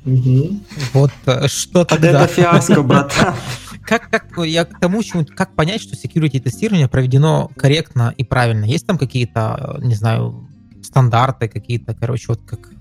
Угу. 0.06 0.60
Вот 0.94 1.12
э, 1.28 1.48
что 1.48 1.86
тогда? 1.86 2.24
Это 2.24 2.28
фиаско, 2.28 2.82
братан. 2.82 3.36
Как, 3.86 4.10
как, 4.10 4.26
я 4.44 4.66
к 4.66 4.80
тому, 4.80 5.04
чему, 5.04 5.24
как 5.26 5.54
понять, 5.54 5.80
что 5.80 5.96
security 5.96 6.40
тестирование 6.40 6.88
проведено 6.88 7.52
корректно 7.56 8.16
и 8.18 8.24
правильно? 8.24 8.66
Есть 8.66 8.88
там 8.88 8.98
какие-то, 8.98 9.78
не 9.80 9.94
знаю, 9.94 10.50
стандарты 10.82 11.48
какие-то, 11.48 11.94
короче, 11.94 12.26
вот 12.30 12.42
как 12.48 12.72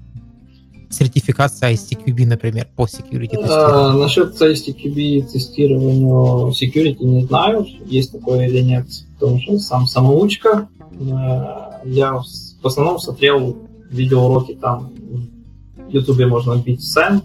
сертификация 0.95 1.73
ISTQB, 1.73 2.27
например, 2.27 2.69
по 2.77 2.85
security 2.85 3.37
тестированию? 3.37 3.91
А, 3.91 3.93
насчет 3.93 4.41
ISTQB 4.41 5.33
тестирования 5.33 6.53
security 6.53 7.05
не 7.05 7.25
знаю, 7.25 7.67
есть 7.87 8.13
такое 8.13 8.47
или 8.47 8.61
нет, 8.61 8.87
потому 9.19 9.41
что 9.41 9.59
сам 9.59 9.87
самоучка. 9.87 10.69
Э, 11.01 11.81
я 11.85 12.15
в 12.15 12.67
основном 12.67 12.99
смотрел 12.99 13.57
видеоуроки 13.91 14.55
там 14.55 14.93
в 15.77 15.91
YouTube 15.91 16.27
можно 16.27 16.55
вбить 16.55 16.81
SEM, 16.81 17.23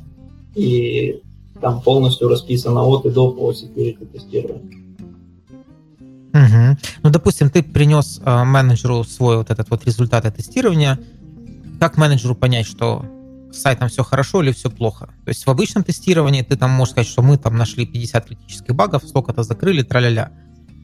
и 0.55 1.21
там 1.61 1.81
полностью 1.81 2.27
расписано 2.29 2.83
от 2.83 3.05
и 3.05 3.09
до 3.09 3.31
по 3.31 3.51
security 3.51 4.05
тестированию. 4.05 4.79
Угу. 6.33 6.77
Ну, 7.03 7.09
допустим, 7.09 7.49
ты 7.49 7.63
принес 7.63 8.21
э, 8.23 8.43
менеджеру 8.43 9.03
свой 9.03 9.37
вот 9.37 9.49
этот 9.49 9.69
вот 9.69 9.85
результат 9.85 10.23
тестирования. 10.35 10.99
Как 11.79 11.97
менеджеру 11.97 12.35
понять, 12.35 12.67
что 12.67 13.03
с 13.51 13.61
сайтом 13.61 13.89
все 13.89 14.03
хорошо 14.03 14.41
или 14.41 14.51
все 14.51 14.69
плохо. 14.69 15.07
То 15.25 15.29
есть 15.29 15.45
в 15.45 15.49
обычном 15.49 15.83
тестировании 15.83 16.41
ты 16.41 16.55
там 16.55 16.71
можешь 16.71 16.91
сказать, 16.91 17.07
что 17.07 17.21
мы 17.21 17.37
там 17.37 17.57
нашли 17.57 17.85
50 17.85 18.25
критических 18.25 18.75
багов, 18.75 19.03
сколько-то 19.07 19.43
закрыли, 19.43 19.81
траля-ля. 19.81 20.31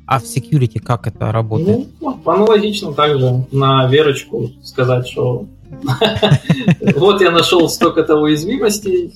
А 0.08 0.20
в 0.20 0.24
security 0.24 0.80
как 0.80 1.08
это 1.08 1.32
работает? 1.32 1.88
Ну, 2.00 2.22
аналогично 2.26 2.94
также 2.94 3.46
на 3.52 3.88
верочку 3.88 4.52
сказать, 4.64 5.08
что 5.08 5.48
вот 6.96 7.22
я 7.22 7.32
нашел 7.32 7.68
столько-то 7.70 8.16
уязвимостей, 8.18 9.12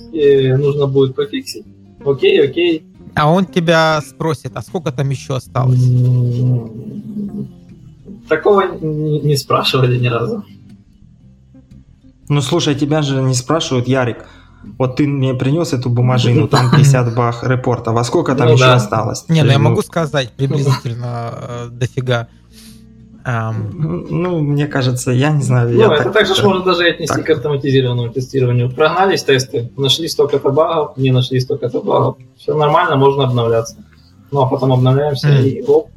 нужно 0.58 0.88
будет 0.88 1.16
пофиксить. 1.16 1.66
Окей, 2.04 2.44
окей. 2.44 2.86
А 3.16 3.32
он 3.32 3.46
тебя 3.46 4.02
спросит, 4.02 4.52
а 4.56 4.62
сколько 4.62 4.92
там 4.92 5.10
еще 5.10 5.36
осталось? 5.36 5.80
Такого 8.28 8.64
не 8.82 9.36
спрашивали 9.36 9.98
ни 9.98 10.08
разу. 10.08 10.44
Ну, 12.30 12.42
слушай, 12.42 12.76
тебя 12.76 13.02
же 13.02 13.22
не 13.22 13.34
спрашивают, 13.34 13.88
Ярик, 13.88 14.26
вот 14.78 14.98
ты 14.98 15.08
мне 15.08 15.34
принес 15.34 15.74
эту 15.74 15.90
бумажину, 15.90 16.48
там 16.48 16.72
50 16.76 17.16
бах 17.16 17.44
репорта, 17.44 17.92
во 17.92 18.04
сколько 18.04 18.36
там 18.36 18.48
ну, 18.48 18.54
еще 18.54 18.66
да. 18.66 18.76
осталось? 18.76 19.26
Не, 19.28 19.44
ну 19.44 19.52
я 19.52 19.60
могу 19.60 19.82
сказать 19.82 20.32
приблизительно 20.32 21.34
э, 21.34 21.68
дофига. 21.72 22.28
Um, 23.26 24.08
ну, 24.10 24.40
мне 24.40 24.66
кажется, 24.68 25.12
я 25.12 25.32
не 25.32 25.44
знаю. 25.44 25.70
Ну, 25.70 25.92
это 25.92 26.06
так, 26.06 26.14
также 26.14 26.36
так, 26.36 26.46
можно 26.46 26.64
даже 26.64 26.88
отнести 26.88 27.16
так. 27.16 27.26
к 27.26 27.30
автоматизированному 27.30 28.14
тестированию. 28.14 28.72
Прогнались 28.72 29.24
тесты, 29.24 29.72
нашли 29.76 30.08
столько-то 30.08 30.52
багов, 30.52 30.98
не 30.98 31.12
нашли 31.12 31.40
столько-то 31.40 31.82
багов. 31.82 32.18
Все 32.38 32.56
нормально, 32.56 32.96
можно 32.96 33.26
обновляться. 33.26 33.76
Ну, 34.32 34.42
а 34.42 34.48
потом 34.48 34.72
обновляемся 34.72 35.28
mm. 35.28 35.48
и 35.48 35.62
оп, 35.64 35.90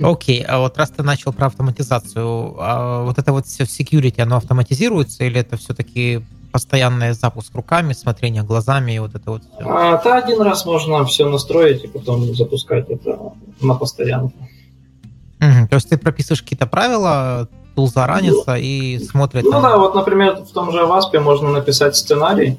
Окей, 0.00 0.42
okay. 0.42 0.44
а 0.44 0.58
вот 0.60 0.78
раз 0.78 0.90
ты 0.90 1.02
начал 1.02 1.32
про 1.32 1.46
автоматизацию, 1.46 2.54
а 2.58 3.04
вот 3.04 3.18
это 3.18 3.32
вот 3.32 3.46
все 3.46 3.64
security, 3.64 4.20
оно 4.20 4.36
автоматизируется 4.36 5.24
или 5.24 5.40
это 5.40 5.56
все-таки 5.56 6.22
постоянный 6.52 7.12
запуск 7.14 7.54
руками, 7.54 7.94
смотрение 7.94 8.42
глазами 8.42 8.92
и 8.92 8.98
вот 8.98 9.14
это 9.14 9.30
вот 9.30 9.42
все? 9.42 9.68
А, 9.68 9.96
это 9.96 10.16
один 10.16 10.40
раз 10.40 10.64
можно 10.66 11.04
все 11.04 11.28
настроить 11.28 11.84
и 11.84 11.88
потом 11.88 12.34
запускать 12.34 12.88
это 12.88 13.18
на 13.60 13.74
постоянку. 13.74 14.38
Угу. 15.40 15.68
То 15.68 15.74
есть 15.74 15.88
ты 15.88 15.98
прописываешь 15.98 16.42
какие-то 16.42 16.66
правила, 16.66 17.48
тул 17.74 17.88
заранится 17.88 18.52
ну, 18.52 18.56
и 18.56 18.98
смотрит... 18.98 19.44
Ну 19.44 19.50
там... 19.50 19.62
да, 19.62 19.78
вот, 19.78 19.94
например, 19.94 20.44
в 20.44 20.52
том 20.52 20.70
же 20.70 20.78
Wasp 20.78 21.18
можно 21.18 21.50
написать 21.50 21.96
сценарий 21.96 22.58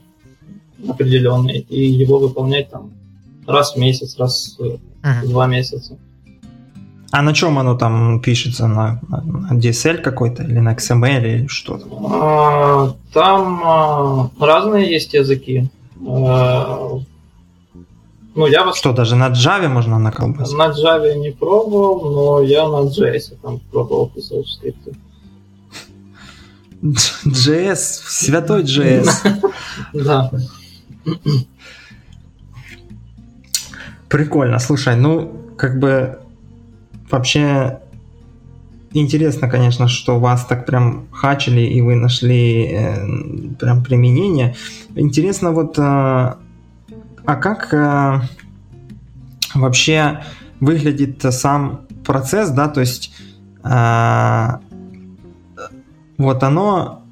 определенный 0.88 1.60
и 1.60 1.86
его 1.86 2.20
выполнять 2.20 2.70
там 2.70 2.92
раз 3.48 3.76
в 3.76 3.78
месяц, 3.78 4.18
раз 4.18 4.56
в 4.58 4.64
uh 4.64 5.28
два 5.28 5.48
месяца. 5.48 5.98
А 7.16 7.22
на 7.22 7.34
чем 7.34 7.58
оно 7.58 7.76
там 7.76 8.20
пишется? 8.20 8.68
На, 8.68 9.00
на 9.08 9.58
DSL 9.58 10.00
какой-то 10.00 10.44
или 10.44 10.60
на 10.60 10.74
XML 10.74 11.24
или 11.24 11.48
что 11.48 11.78
то 11.78 11.88
А, 12.12 12.94
там 13.14 13.62
а, 13.64 14.30
разные 14.38 14.92
есть 14.92 15.14
языки. 15.14 15.70
А, 16.06 16.90
ну, 18.36 18.48
я 18.48 18.66
вас... 18.66 18.76
Что, 18.76 18.92
даже 18.92 19.16
на 19.16 19.30
Java 19.30 19.70
можно 19.70 19.98
наколбасить? 19.98 20.58
На 20.58 20.72
Java 20.72 21.16
не 21.16 21.32
пробовал, 21.32 22.12
но 22.12 22.42
я 22.42 22.68
на 22.68 22.84
JS 22.84 23.38
там 23.42 23.62
пробовал 23.72 24.10
писать 24.10 24.46
скрипты. 24.50 24.94
JS, 26.84 27.76
святой 27.78 28.64
JS. 28.64 29.08
Да. 29.94 30.32
Прикольно, 34.10 34.60
слушай, 34.60 34.98
ну, 34.98 35.32
как 35.56 35.80
бы 35.80 36.20
вообще 37.10 37.80
интересно, 38.92 39.50
конечно, 39.50 39.88
что 39.88 40.20
вас 40.20 40.46
так 40.46 40.66
прям 40.66 41.08
хачили 41.12 41.62
и 41.62 41.82
вы 41.82 41.96
нашли 41.96 42.68
э, 42.72 43.08
прям 43.60 43.84
применение. 43.84 44.56
Интересно 44.96 45.52
вот, 45.52 45.78
э, 45.78 45.82
а 45.82 46.38
как 47.26 47.74
э, 47.74 48.22
вообще 49.54 50.24
выглядит 50.60 51.22
сам 51.22 51.82
процесс, 52.06 52.50
да, 52.52 52.68
то 52.70 52.80
есть 52.80 53.14
э, 53.64 54.48
вот 56.18 56.44
оно 56.44 57.05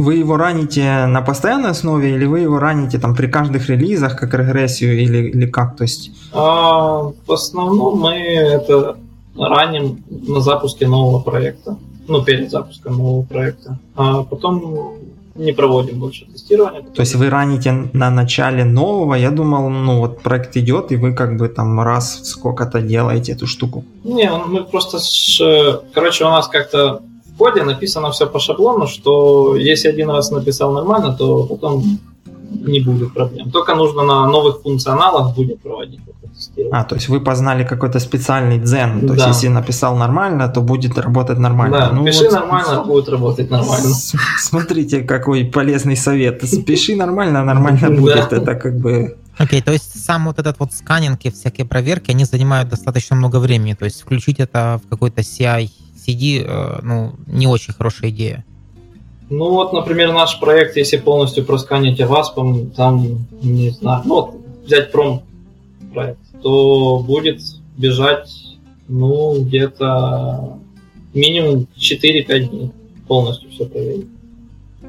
вы 0.00 0.14
его 0.14 0.36
раните 0.36 1.06
на 1.06 1.20
постоянной 1.20 1.70
основе 1.70 2.14
или 2.14 2.24
вы 2.24 2.40
его 2.40 2.58
раните 2.58 2.98
там 2.98 3.14
при 3.14 3.26
каждых 3.26 3.68
релизах 3.68 4.18
как 4.18 4.34
регрессию 4.34 4.98
или, 4.98 5.28
или 5.28 5.46
как? 5.46 5.76
То 5.76 5.84
есть... 5.84 6.10
А, 6.32 7.12
в 7.26 7.32
основном 7.32 8.00
мы 8.00 8.14
это 8.14 8.96
раним 9.36 10.02
на 10.08 10.40
запуске 10.40 10.86
нового 10.88 11.20
проекта. 11.20 11.76
Ну, 12.08 12.24
перед 12.24 12.50
запуском 12.50 12.96
нового 12.96 13.24
проекта. 13.24 13.78
А 13.94 14.22
потом 14.22 14.94
не 15.34 15.52
проводим 15.52 16.00
больше 16.00 16.24
тестирования. 16.24 16.82
То 16.82 17.00
есть 17.00 17.14
вы 17.14 17.30
раните 17.30 17.90
на 17.92 18.10
начале 18.10 18.64
нового, 18.64 19.14
я 19.14 19.30
думал, 19.30 19.68
ну 19.68 19.98
вот 19.98 20.22
проект 20.22 20.56
идет, 20.56 20.92
и 20.92 20.96
вы 20.96 21.12
как 21.12 21.36
бы 21.36 21.48
там 21.48 21.80
раз 21.80 22.20
сколько-то 22.24 22.80
делаете 22.80 23.32
эту 23.32 23.46
штуку. 23.46 23.84
Не, 24.04 24.30
мы 24.30 24.64
просто, 24.64 24.98
короче, 25.94 26.24
у 26.24 26.28
нас 26.28 26.48
как-то 26.48 27.02
коде 27.40 27.62
написано 27.62 28.10
все 28.10 28.26
по 28.26 28.38
шаблону, 28.38 28.86
что 28.86 29.56
если 29.56 29.88
один 29.88 30.10
раз 30.10 30.30
написал 30.30 30.72
нормально, 30.72 31.16
то 31.18 31.44
потом 31.44 31.82
не 32.66 32.80
будет 32.80 33.14
проблем. 33.14 33.50
Только 33.50 33.74
нужно 33.74 34.02
на 34.02 34.26
новых 34.26 34.60
функционалах 34.62 35.34
будет 35.34 35.62
проводить 35.62 36.00
а, 36.72 36.84
то 36.84 36.94
есть 36.94 37.08
вы 37.08 37.20
познали 37.20 37.64
какой-то 37.64 38.00
специальный 38.00 38.58
дзен. 38.58 39.00
То 39.00 39.08
да. 39.08 39.14
есть 39.14 39.26
если 39.26 39.48
написал 39.48 39.96
нормально, 39.96 40.48
то 40.48 40.62
будет 40.62 40.98
работать 40.98 41.38
нормально. 41.38 41.78
Да, 41.78 41.90
ну, 41.92 42.04
пиши 42.04 42.24
вот, 42.24 42.32
нормально, 42.32 42.84
будет 42.84 43.08
работать 43.08 43.50
нормально. 43.50 43.94
Смотрите, 44.38 45.02
какой 45.02 45.44
полезный 45.44 45.96
совет. 45.96 46.40
Пиши 46.66 46.96
нормально, 46.96 47.44
нормально 47.44 47.90
будет. 48.00 48.32
Это 48.32 48.54
как 48.54 48.78
бы 48.78 49.16
Окей, 49.38 49.60
okay, 49.60 49.64
то 49.64 49.72
есть 49.72 50.04
сам 50.04 50.26
вот 50.26 50.38
этот 50.38 50.58
вот 50.60 50.72
сканинг 50.72 51.20
и 51.24 51.30
всякие 51.30 51.66
проверки, 51.66 52.10
они 52.10 52.24
занимают 52.24 52.68
достаточно 52.68 53.16
много 53.16 53.38
времени. 53.38 53.74
То 53.74 53.86
есть 53.86 54.02
включить 54.02 54.38
это 54.38 54.80
в 54.84 54.88
какой-то 54.88 55.22
CI 55.22 55.70
CD, 56.06 56.44
э, 56.44 56.80
ну, 56.82 57.14
не 57.26 57.46
очень 57.46 57.72
хорошая 57.72 58.10
идея. 58.10 58.44
Ну 59.28 59.50
вот, 59.50 59.72
например, 59.72 60.12
наш 60.12 60.40
проект, 60.40 60.76
если 60.76 60.96
полностью 60.96 61.44
просканить 61.44 62.00
VASP, 62.00 62.70
там, 62.74 63.26
не 63.42 63.70
знаю, 63.70 64.02
ну 64.04 64.14
вот 64.14 64.34
взять 64.64 64.90
пром 64.90 65.22
проект, 65.94 66.18
то 66.42 66.98
будет 67.06 67.40
бежать, 67.76 68.30
ну, 68.88 69.40
где-то 69.40 70.58
минимум 71.14 71.66
4-5 71.76 72.48
дней 72.48 72.72
полностью 73.06 73.50
все 73.50 73.66
проверить. 73.66 74.08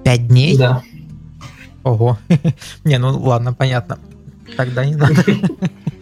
5 0.04 0.28
дней? 0.28 0.58
Да. 0.58 0.82
Ого. 1.84 2.18
не, 2.84 2.98
ну 2.98 3.20
ладно, 3.20 3.54
понятно. 3.54 4.00
Тогда 4.58 4.86
не 4.86 4.96
надо. 4.96 5.24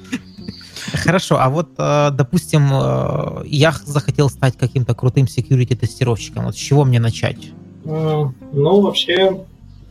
Хорошо, 1.03 1.37
а 1.39 1.49
вот, 1.49 1.69
э, 1.77 2.09
допустим, 2.11 2.69
э, 2.71 3.43
я 3.45 3.73
захотел 3.85 4.29
стать 4.29 4.57
каким-то 4.57 4.93
крутым 4.93 5.25
security-тестировщиком. 5.25 6.45
Вот 6.45 6.55
с 6.55 6.57
чего 6.57 6.83
мне 6.83 6.99
начать? 6.99 7.51
Ну, 7.85 8.81
вообще, 8.81 9.39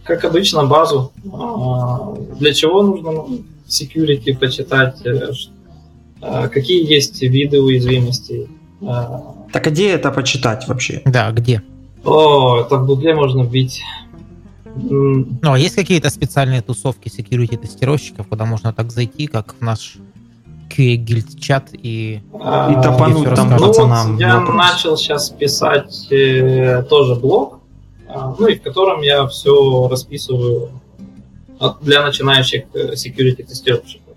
как 0.05 0.25
обычно, 0.25 0.65
базу. 0.65 1.13
А, 1.33 2.15
для 2.39 2.53
чего 2.55 2.83
нужно 2.83 3.43
security 3.69 4.37
почитать? 4.37 5.05
Э, 5.05 5.33
а, 6.21 6.49
какие 6.49 6.91
есть 6.91 7.23
виды 7.23 7.61
уязвимостей? 7.61 8.49
А, 8.83 9.35
так 9.53 9.67
где 9.67 9.91
это 9.91 10.11
почитать 10.11 10.69
вообще? 10.69 11.03
Да, 11.05 11.31
где? 11.33 11.63
О, 12.05 12.61
это 12.61 12.77
в 12.77 12.87
Гугле 12.87 13.15
можно 13.15 13.43
вбить. 13.43 13.83
Ну, 14.77 15.53
а 15.53 15.59
есть 15.59 15.75
какие-то 15.75 16.09
специальные 16.11 16.63
тусовки 16.63 17.09
security-тестировщиков, 17.09 18.27
куда 18.29 18.45
можно 18.45 18.73
так 18.73 18.93
зайти, 18.93 19.27
как 19.27 19.55
в 19.59 19.63
наш 19.63 19.97
QA 20.79 20.97
Guild 20.97 21.41
чат 21.41 21.71
и, 21.73 22.21
а, 22.33 22.71
и 22.71 22.83
топануть 22.83 23.35
там 23.35 23.51
ну, 23.51 23.59
пацанам. 23.59 24.13
Вот 24.13 24.21
я 24.21 24.39
вопрос. 24.39 24.57
начал 24.57 24.97
сейчас 24.97 25.31
писать 25.31 26.07
э, 26.13 26.85
тоже 26.85 27.17
блог, 27.17 27.59
э, 28.07 28.15
ну 28.39 28.47
и 28.47 28.55
в 28.55 28.63
котором 28.63 29.03
я 29.03 29.27
все 29.27 29.89
расписываю 29.89 30.71
для 31.81 32.05
начинающих 32.05 32.67
э, 32.75 32.93
security 32.93 33.43
тестировщиков. 33.43 34.15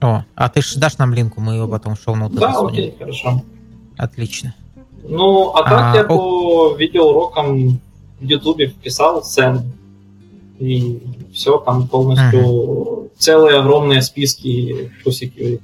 О, 0.00 0.24
а 0.34 0.48
ты 0.48 0.60
ж 0.60 0.74
дашь 0.74 0.98
нам 0.98 1.14
линку, 1.14 1.40
мы 1.40 1.54
его 1.54 1.68
потом 1.68 1.94
в 1.94 2.02
шоу-ноуты 2.02 2.40
Да, 2.40 2.52
засунем. 2.52 2.72
окей, 2.72 2.94
хорошо. 2.98 3.42
Отлично. 3.96 4.54
Ну, 5.04 5.50
а 5.54 5.62
так 5.62 5.94
а, 5.94 5.96
я 5.96 6.02
о... 6.02 6.08
по 6.08 6.76
видеоурокам 6.76 7.78
в 8.18 8.24
Ютубе 8.24 8.66
вписал 8.66 9.22
сцену. 9.22 9.62
И 10.58 11.00
все, 11.32 11.58
там 11.58 11.86
полностью 11.86 12.40
uh-huh. 12.40 13.10
целые 13.18 13.58
огромные 13.58 14.02
списки 14.02 14.92
по 15.04 15.10
security. 15.10 15.60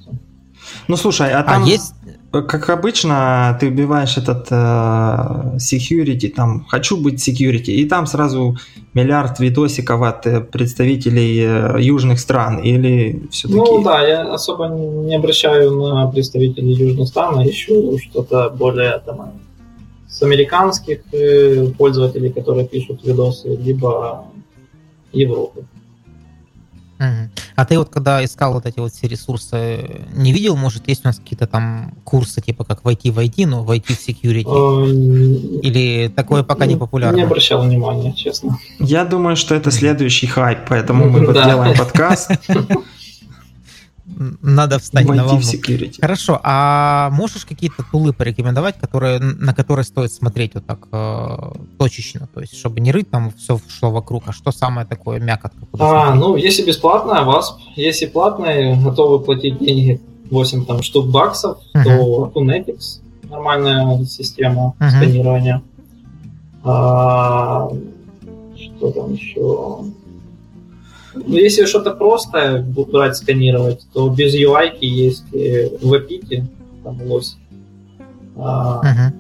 Ну 0.89 0.97
слушай, 0.97 1.31
а, 1.33 1.41
а 1.41 1.43
там 1.43 1.65
а 1.65 1.67
есть 1.67 1.95
как 2.31 2.69
обычно, 2.69 3.57
ты 3.59 3.69
убиваешь 3.69 4.19
этот 4.19 4.49
э, 4.51 5.57
security, 5.57 6.29
там, 6.29 6.67
хочу 6.69 6.99
быть 6.99 7.27
security, 7.27 7.73
и 7.73 7.89
там 7.89 8.07
сразу 8.07 8.57
миллиард 8.93 9.41
видосиков 9.41 10.03
от 10.03 10.27
э, 10.27 10.41
представителей 10.43 11.41
э, 11.41 11.81
южных 11.81 12.21
стран, 12.21 12.59
или 12.59 13.23
все-таки... 13.31 13.59
Ну 13.59 13.83
да, 13.83 14.07
я 14.07 14.35
особо 14.35 14.67
не 14.67 15.17
обращаю 15.17 15.75
на 15.75 16.07
представителей 16.09 16.75
южных 16.75 17.09
стран, 17.09 17.39
а 17.39 17.49
ищу 17.49 17.99
что-то 17.99 18.51
более 18.51 18.99
там, 18.99 19.33
с 20.07 20.23
американских 20.23 21.01
э, 21.13 21.69
пользователей, 21.79 22.31
которые 22.31 22.67
пишут 22.67 23.05
видосы, 23.05 23.57
либо 23.57 24.27
Европы. 25.13 25.65
А 26.99 27.65
ты 27.65 27.79
вот 27.79 27.91
когда 27.91 28.25
искал 28.25 28.53
вот 28.55 28.67
эти 28.67 28.79
вот 28.79 28.93
все 28.93 29.07
ресурсы, 29.09 30.07
не 30.15 30.33
видел, 30.33 30.57
может, 30.57 30.89
есть 30.89 31.05
у 31.05 31.09
нас 31.09 31.19
какие-то 31.19 31.47
там 31.47 31.95
курсы, 32.05 32.41
типа 32.41 32.65
как 32.65 32.85
войти 32.85 33.11
в 33.11 33.19
IT, 33.19 33.47
но 33.47 33.63
войти 33.63 33.95
в 33.95 33.99
security? 33.99 34.45
А, 34.47 34.85
Или 35.63 36.09
такое 36.09 36.43
пока 36.43 36.67
не 36.67 36.77
популярно? 36.77 37.17
Не 37.17 37.23
обращал 37.23 37.63
внимания, 37.63 38.13
честно. 38.13 38.59
Я 38.79 39.05
думаю, 39.05 39.37
что 39.37 39.55
это 39.55 39.71
следующий 39.71 40.27
хайп, 40.27 40.61
поэтому 40.69 41.09
мы 41.09 41.21
делаем 41.33 41.77
подкаст. 41.77 42.33
Надо 44.43 44.79
встать 44.79 45.07
на 45.07 45.25
волну. 45.25 45.41
security. 45.41 46.01
Хорошо, 46.01 46.41
а 46.43 47.11
можешь 47.11 47.45
какие-то 47.45 47.85
тулы 47.91 48.13
порекомендовать, 48.13 48.79
которые, 48.79 49.19
на 49.21 49.55
которые 49.55 49.85
стоит 49.85 50.13
смотреть 50.13 50.55
вот 50.55 50.67
так 50.67 50.89
э, 50.91 51.53
точечно, 51.79 52.29
то 52.33 52.41
есть 52.41 52.57
чтобы 52.57 52.81
не 52.81 52.91
рыть 52.91 53.11
там 53.11 53.33
все, 53.33 53.61
что 53.69 53.91
вокруг, 53.91 54.25
а 54.27 54.33
что 54.33 54.51
самое 54.51 54.87
такое 54.87 55.21
мякотка? 55.21 55.59
А, 55.79 56.15
ну, 56.15 56.37
если 56.37 56.65
бесплатная, 56.65 57.23
WASP, 57.25 57.59
если 57.77 58.07
платная, 58.07 58.81
готовы 58.83 59.25
платить 59.25 59.59
деньги 59.59 60.01
8 60.31 60.65
там, 60.65 60.83
штук 60.83 61.07
баксов, 61.09 61.59
uh-huh. 61.75 61.85
то 61.85 62.33
Acunetics, 62.35 63.01
нормальная 63.29 64.05
система 64.05 64.75
uh-huh. 64.79 64.91
сканирования. 64.91 65.63
А, 66.65 67.71
что 68.57 68.91
там 68.91 69.13
еще? 69.13 69.85
Ну, 71.27 71.37
если 71.37 71.67
что-то 71.67 71.93
простое 71.93 72.63
брать, 72.63 73.17
сканировать, 73.17 73.87
то 73.93 74.09
без 74.09 74.35
UI 74.35 74.79
есть 74.81 75.25
в 75.31 75.95
Epic, 75.95 76.45
там 76.85 77.03
лось. 77.03 77.37
А, 78.37 78.81
uh-huh. 78.85 79.13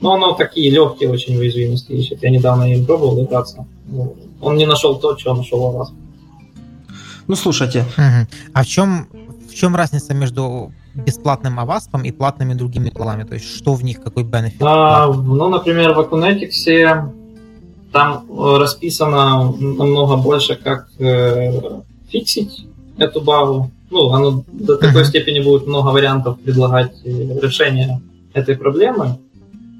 Но 0.00 0.14
оно 0.14 0.32
такие 0.32 0.70
легкие 0.70 1.10
очень 1.10 1.36
уязвимости 1.36 1.92
ищет. 1.92 2.22
Я 2.22 2.30
недавно 2.30 2.72
им 2.72 2.84
пробовал 2.86 3.22
играться. 3.24 3.66
Ну, 3.86 4.16
он 4.40 4.56
не 4.56 4.66
нашел 4.66 4.98
то, 4.98 5.16
что 5.16 5.34
нашел 5.34 5.62
у 5.62 5.70
вас. 5.72 5.92
Ну, 7.28 7.36
слушайте. 7.36 7.84
Uh-huh. 7.96 8.26
А 8.52 8.62
в 8.62 8.66
чем, 8.66 9.08
в 9.48 9.54
чем 9.54 9.76
разница 9.76 10.14
между 10.14 10.72
бесплатным 10.94 11.60
Аваспом 11.60 12.02
и 12.02 12.10
платными 12.10 12.54
другими 12.54 12.90
тулами? 12.90 13.24
То 13.24 13.34
есть 13.34 13.46
что 13.46 13.74
в 13.74 13.84
них, 13.84 14.02
какой 14.02 14.24
бенефит? 14.24 14.60
А, 14.62 15.06
ну, 15.06 15.48
например, 15.48 15.92
в 15.94 16.00
Acunetics 16.00 17.21
там 17.92 18.26
э, 18.28 18.56
расписано 18.58 19.52
намного 19.52 20.16
больше, 20.16 20.56
как 20.56 20.88
э, 20.98 21.80
фиксить 22.10 22.66
эту 22.96 23.20
багу. 23.20 23.70
Ну, 23.90 24.10
оно 24.12 24.44
до 24.50 24.76
такой 24.76 25.04
степени 25.04 25.40
будет 25.40 25.66
много 25.66 25.88
вариантов 25.88 26.40
предлагать 26.40 26.92
э, 27.04 27.38
решения 27.40 28.00
этой 28.32 28.56
проблемы 28.56 29.18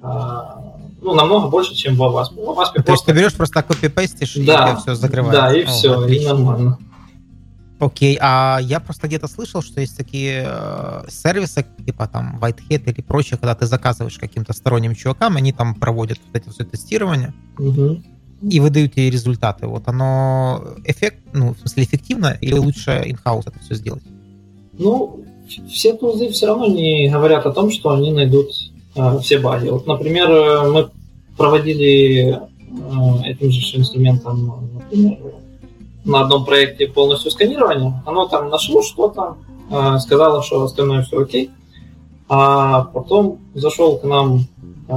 а, 0.03 0.63
ну, 1.01 1.15
намного 1.15 1.49
больше, 1.49 1.75
чем 1.75 1.97
в 1.97 2.03
Avasp. 2.03 2.35
В 2.35 2.51
Avasp 2.51 2.83
То 2.83 2.93
есть 2.93 3.05
ты 3.05 3.13
берешь 3.13 3.35
просто 3.35 3.63
копипейстишь 3.63 4.35
да, 4.45 4.73
и 4.73 4.81
все 4.81 4.95
закрываешь? 4.95 5.33
Да, 5.35 5.57
и 5.57 5.63
О, 5.65 5.67
все, 5.67 5.99
отлично. 5.99 6.23
и 6.23 6.27
нормально. 6.27 6.79
Окей, 7.83 8.17
а 8.21 8.61
я 8.63 8.79
просто 8.79 9.09
где-то 9.09 9.27
слышал, 9.27 9.61
что 9.61 9.81
есть 9.81 9.97
такие 9.97 10.45
э, 10.47 11.03
сервисы, 11.09 11.67
типа 11.85 12.07
там 12.07 12.39
Whitehead 12.41 12.85
или 12.89 13.01
прочее, 13.03 13.39
когда 13.39 13.57
ты 13.57 13.67
заказываешь 13.67 14.19
каким-то 14.19 14.53
сторонним 14.53 14.95
чувакам, 14.95 15.37
они 15.37 15.53
там 15.53 15.75
проводят 15.75 16.21
вот 16.25 16.41
это 16.41 16.53
все 16.53 16.63
тестирование 16.63 17.35
угу. 17.59 18.01
и 18.41 18.61
выдают 18.61 18.95
тебе 18.95 19.11
результаты. 19.11 19.67
Вот 19.67 19.89
оно 19.89 20.63
эффект, 20.85 21.19
ну, 21.33 21.55
в 21.55 21.59
смысле, 21.59 21.83
эффективно 21.83 22.39
или 22.41 22.55
лучше 22.57 23.03
in-house 23.05 23.49
это 23.49 23.59
все 23.59 23.75
сделать? 23.75 24.05
Ну, 24.79 25.25
все 25.69 25.93
тузы 25.95 26.29
все 26.29 26.47
равно 26.47 26.69
не 26.69 27.09
говорят 27.09 27.47
о 27.47 27.53
том, 27.53 27.73
что 27.73 27.91
они 27.91 28.13
найдут 28.13 28.53
э, 28.95 29.19
все 29.23 29.41
баги. 29.41 29.71
Вот, 29.71 29.89
например, 29.89 30.31
э, 30.31 30.71
мы 30.71 30.91
проводили 31.37 32.31
э, 32.31 33.25
этим 33.25 33.51
же 33.51 33.79
инструментом, 33.79 34.71
например, 34.73 35.19
на 36.05 36.21
одном 36.23 36.45
проекте 36.45 36.87
полностью 36.89 37.31
сканирование, 37.31 38.03
оно 38.07 38.27
там 38.27 38.49
нашло 38.49 38.83
что-то, 38.83 39.37
э, 39.71 39.99
сказало, 39.99 40.43
что 40.43 40.65
остальное 40.65 41.03
все 41.03 41.21
окей, 41.21 41.51
а 42.29 42.85
потом 42.85 43.39
зашел 43.55 43.99
к 43.99 44.05
нам 44.05 44.47
э, 44.89 44.93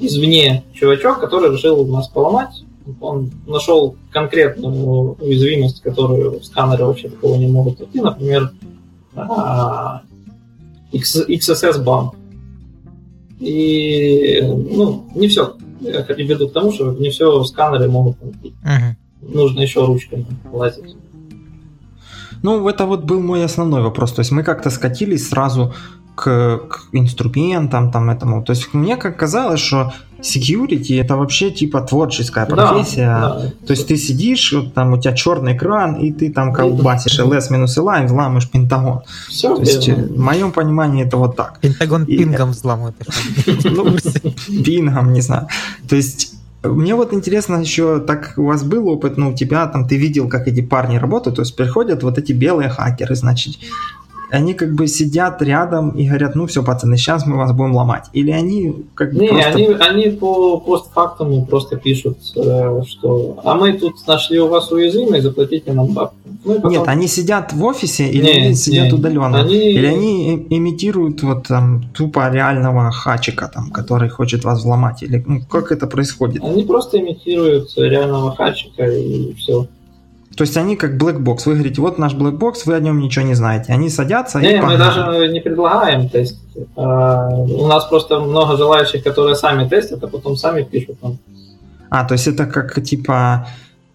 извне 0.00 0.64
чувачок, 0.72 1.20
который 1.20 1.52
решил 1.52 1.84
нас 1.86 2.08
поломать. 2.08 2.64
Он 3.00 3.30
нашел 3.46 3.96
конкретную 4.10 5.14
уязвимость, 5.14 5.80
которую 5.80 6.42
сканеры 6.42 6.84
вообще 6.84 7.08
такого 7.08 7.36
не 7.36 7.46
могут 7.46 7.80
найти, 7.80 8.00
например, 8.00 8.52
XSS 10.92 11.82
bump. 11.82 12.10
И 13.40 14.40
ну, 14.42 15.06
не 15.14 15.28
все. 15.28 15.54
Я 15.80 16.02
веду 16.02 16.48
к 16.48 16.52
тому, 16.52 16.72
что 16.72 16.92
не 16.92 17.08
все 17.08 17.42
сканеры 17.44 17.88
могут 17.88 18.22
найти. 18.22 18.54
Uh-huh 18.62 18.94
нужно 19.34 19.60
еще 19.60 19.84
ручками 19.84 20.26
лазить. 20.52 20.96
Ну, 22.42 22.68
это 22.68 22.84
вот 22.84 23.04
был 23.04 23.20
мой 23.20 23.44
основной 23.44 23.82
вопрос. 23.82 24.12
То 24.12 24.20
есть 24.20 24.30
мы 24.30 24.42
как-то 24.42 24.70
скатились 24.70 25.28
сразу 25.28 25.72
к, 26.14 26.58
к 26.68 26.88
инструментам, 26.92 27.90
там 27.90 28.10
этому. 28.10 28.42
То 28.44 28.52
есть 28.52 28.74
мне 28.74 28.96
как 28.96 29.16
казалось, 29.16 29.60
что 29.60 29.92
security 30.20 31.00
это 31.00 31.16
вообще 31.16 31.50
типа 31.50 31.80
творческая 31.80 32.46
профессия. 32.46 33.06
Да, 33.06 33.40
да. 33.40 33.66
То 33.66 33.72
есть 33.72 33.88
ты 33.88 33.96
сидишь, 33.96 34.52
вот 34.52 34.74
там 34.74 34.92
у 34.92 34.98
тебя 34.98 35.14
черный 35.14 35.56
экран, 35.56 35.94
и 35.94 36.12
ты 36.12 36.30
там 36.32 36.52
колбасишь 36.52 37.18
ls 37.18 37.50
минус 37.50 37.76
и 37.76 37.80
взламываешь 37.80 38.50
Пентагон. 38.50 39.02
Все 39.28 39.54
То 39.54 39.62
есть 39.62 39.88
в 39.88 40.18
моем 40.18 40.52
понимании 40.52 41.04
это 41.04 41.16
вот 41.16 41.36
так. 41.36 41.60
Пентагон 41.60 42.06
пингом 42.06 42.50
взламывает. 42.50 42.96
Ну, 43.64 43.96
пингом, 44.62 45.12
не 45.12 45.20
знаю. 45.20 45.48
То 45.88 45.96
есть 45.96 46.34
мне 46.64 46.94
вот 46.94 47.12
интересно 47.12 47.56
еще, 47.56 48.00
так 48.00 48.34
у 48.36 48.44
вас 48.44 48.64
был 48.64 48.88
опыт, 48.88 49.16
ну, 49.16 49.30
у 49.30 49.34
тебя 49.34 49.66
там, 49.66 49.86
ты 49.86 49.96
видел, 49.96 50.28
как 50.28 50.48
эти 50.48 50.62
парни 50.62 50.96
работают, 50.96 51.36
то 51.36 51.42
есть 51.42 51.56
приходят 51.56 52.02
вот 52.02 52.18
эти 52.18 52.32
белые 52.32 52.68
хакеры, 52.68 53.14
значит, 53.14 53.58
они 54.34 54.54
как 54.54 54.74
бы 54.74 54.86
сидят 54.86 55.40
рядом 55.42 55.90
и 55.90 56.06
говорят, 56.06 56.34
ну 56.34 56.46
все, 56.46 56.62
пацаны, 56.62 56.96
сейчас 56.96 57.26
мы 57.26 57.36
вас 57.36 57.52
будем 57.52 57.74
ломать. 57.74 58.04
Или 58.12 58.30
они 58.30 58.84
как 58.94 59.12
бы 59.12 59.20
Не, 59.20 59.28
просто... 59.28 59.50
они, 59.50 59.66
они 59.66 60.10
по 60.10 60.58
постфактуму 60.60 61.46
просто 61.46 61.76
пишут, 61.76 62.18
э, 62.36 62.82
что 62.86 63.38
а 63.44 63.54
мы 63.54 63.72
тут 63.74 63.94
нашли 64.06 64.38
у 64.38 64.48
вас 64.48 64.70
уязвимость, 64.72 65.22
заплатите 65.22 65.72
нам 65.72 65.88
бабки. 65.88 66.16
Ну, 66.44 66.54
потом... 66.54 66.70
Нет, 66.70 66.82
они 66.86 67.08
сидят 67.08 67.52
в 67.52 67.64
офисе 67.64 68.08
или 68.08 68.24
не, 68.24 68.46
они 68.46 68.54
сидят 68.54 68.86
не, 68.86 68.92
удаленно? 68.92 69.40
Они... 69.40 69.72
Или 69.72 69.86
они 69.86 70.46
имитируют 70.50 71.22
вот 71.22 71.48
там 71.48 71.84
тупо 71.94 72.30
реального 72.30 72.90
хачика, 72.90 73.50
там, 73.52 73.70
который 73.70 74.08
хочет 74.08 74.44
вас 74.44 74.58
взломать? 74.58 75.02
Или 75.02 75.24
ну, 75.26 75.40
как 75.48 75.72
это 75.72 75.86
происходит? 75.86 76.42
Они 76.44 76.64
просто 76.64 76.98
имитируют 76.98 77.72
реального 77.76 78.34
хачика 78.34 78.84
и 78.84 79.32
все. 79.34 79.66
То 80.36 80.42
есть 80.42 80.56
они 80.56 80.76
как 80.76 80.92
black 80.92 81.18
box. 81.18 81.42
Вы 81.46 81.54
говорите, 81.54 81.80
вот 81.80 81.98
наш 81.98 82.14
black 82.14 82.38
box, 82.38 82.62
вы 82.66 82.74
о 82.74 82.80
нем 82.80 82.98
ничего 82.98 83.24
не 83.24 83.34
знаете. 83.34 83.72
Они 83.72 83.88
садятся 83.88 84.40
не, 84.40 84.56
и 84.56 84.60
мы 84.60 84.76
даже 84.76 85.28
не 85.28 85.40
предлагаем 85.40 86.08
тестить. 86.08 86.38
А, 86.76 87.28
у 87.28 87.66
нас 87.66 87.84
просто 87.84 88.20
много 88.20 88.56
желающих, 88.56 89.02
которые 89.04 89.36
сами 89.36 89.68
тестят, 89.68 90.02
а 90.02 90.08
потом 90.08 90.36
сами 90.36 90.62
пишут. 90.62 90.98
А, 91.90 92.04
то 92.04 92.14
есть 92.14 92.26
это 92.26 92.46
как 92.46 92.82
типа 92.82 93.46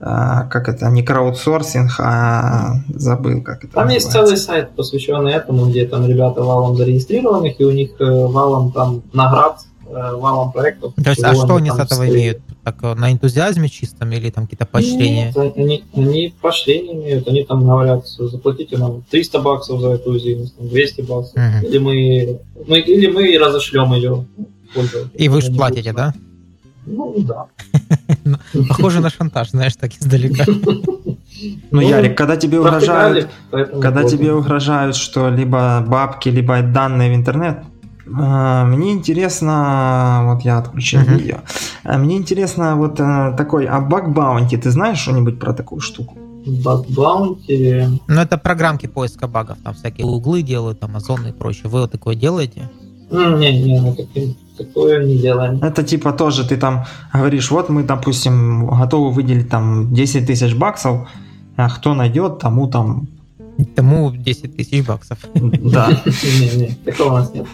а, 0.01 0.43
как 0.43 0.69
это, 0.69 0.87
не 0.89 1.03
краудсорсинг, 1.03 1.91
а 1.99 2.75
забыл, 2.87 3.41
как 3.41 3.65
это 3.65 3.73
Там 3.73 3.87
называется. 3.87 3.93
есть 3.95 4.11
целый 4.11 4.37
сайт, 4.37 4.69
посвященный 4.71 5.33
этому, 5.33 5.65
где 5.65 5.85
там 5.85 6.07
ребята 6.07 6.41
валом 6.41 6.77
зарегистрированных, 6.77 7.59
и 7.59 7.65
у 7.65 7.71
них 7.71 7.91
э, 7.99 8.05
валом 8.05 8.71
там 8.71 9.01
наград, 9.11 9.59
э, 9.89 10.15
валом 10.15 10.53
проектов. 10.53 10.93
То 10.95 11.09
есть, 11.09 11.21
а 11.21 11.35
что 11.35 11.57
они 11.57 11.69
с 11.69 11.73
этого 11.73 11.85
стоит. 11.85 12.13
имеют? 12.13 12.41
Так, 12.69 12.83
э, 12.83 12.93
на 12.99 13.11
энтузиазме 13.11 13.67
чистом 13.67 14.11
или 14.11 14.29
там 14.29 14.45
какие-то 14.45 14.65
поощрения? 14.65 15.33
Нет, 15.35 15.55
они, 15.57 15.83
они 15.95 16.33
поощрения 16.39 16.93
имеют, 16.93 17.27
они 17.27 17.43
там 17.43 17.65
говорят, 17.65 18.07
заплатите 18.07 18.77
нам 18.77 19.03
300 19.09 19.39
баксов 19.39 19.81
за 19.81 19.89
эту 19.93 20.11
уязвимость, 20.11 20.53
200 20.59 21.01
баксов, 21.01 21.33
угу. 21.33 21.67
или 21.67 21.77
мы, 21.79 22.39
мы, 22.67 22.79
или 22.79 23.07
мы 23.07 23.37
разошлем 23.39 23.93
ее. 23.93 24.25
И 25.15 25.29
вы 25.29 25.41
же 25.41 25.51
платите, 25.51 25.93
да? 25.93 26.13
Ну, 26.85 27.15
да. 27.17 27.45
Ну, 28.53 28.65
похоже 28.67 28.99
на 28.99 29.09
шантаж, 29.09 29.49
знаешь, 29.49 29.75
так 29.75 29.91
издалека. 29.93 30.45
Ну, 31.71 31.81
Ярик, 31.81 32.17
когда 32.17 32.35
тебе 32.35 32.59
угрожают, 32.59 33.29
когда 33.49 34.03
тебе 34.03 34.33
угрожают, 34.33 34.95
что 34.95 35.29
либо 35.29 35.83
бабки, 35.87 36.27
либо 36.27 36.61
данные 36.61 37.11
в 37.11 37.15
интернет, 37.15 37.63
мне 38.09 38.91
интересно, 38.91 40.21
вот 40.25 40.41
я 40.43 40.57
отключил 40.57 41.01
uh-huh. 41.01 41.17
видео. 41.17 41.37
А, 41.83 41.97
мне 41.97 42.17
интересно 42.17 42.75
вот 42.75 42.99
э, 42.99 43.33
такой, 43.37 43.65
а 43.65 43.79
баг 43.79 44.13
баунти, 44.13 44.57
ты 44.57 44.71
знаешь 44.71 44.99
что-нибудь 44.99 45.39
про 45.39 45.53
такую 45.53 45.81
штуку? 45.81 46.17
Баг 46.45 46.85
баунти. 46.89 47.87
Ну 48.07 48.21
это 48.21 48.37
программки 48.37 48.87
поиска 48.87 49.27
багов, 49.27 49.57
там 49.63 49.73
всякие 49.73 50.07
углы 50.07 50.41
делают, 50.41 50.81
Amazon 50.81 51.29
и 51.29 51.31
прочее. 51.31 51.69
Вы 51.69 51.81
вот 51.81 51.91
такое 51.91 52.15
делаете? 52.15 52.69
Не, 53.11 53.63
не, 53.63 53.79
мы 53.79 53.95
такое 54.57 55.05
не 55.05 55.17
делаем. 55.17 55.59
Это 55.63 55.83
типа 55.83 56.11
тоже 56.13 56.47
ты 56.47 56.57
там 56.57 56.85
говоришь, 57.13 57.51
вот 57.51 57.69
мы, 57.69 57.83
допустим, 57.83 58.67
готовы 58.67 59.11
выделить 59.11 59.49
там 59.49 59.93
10 59.93 60.27
тысяч 60.27 60.53
баксов, 60.55 61.07
а 61.55 61.69
кто 61.69 61.93
найдет, 61.93 62.39
тому 62.39 62.67
там... 62.67 63.07
Тому 63.75 64.11
10 64.11 64.55
тысяч 64.55 64.85
баксов. 64.85 65.17
Да. 65.33 65.89
Не, 66.05 66.57
не, 66.57 66.67
такого 66.85 67.09
у 67.09 67.13
нас 67.15 67.33
нет. 67.33 67.45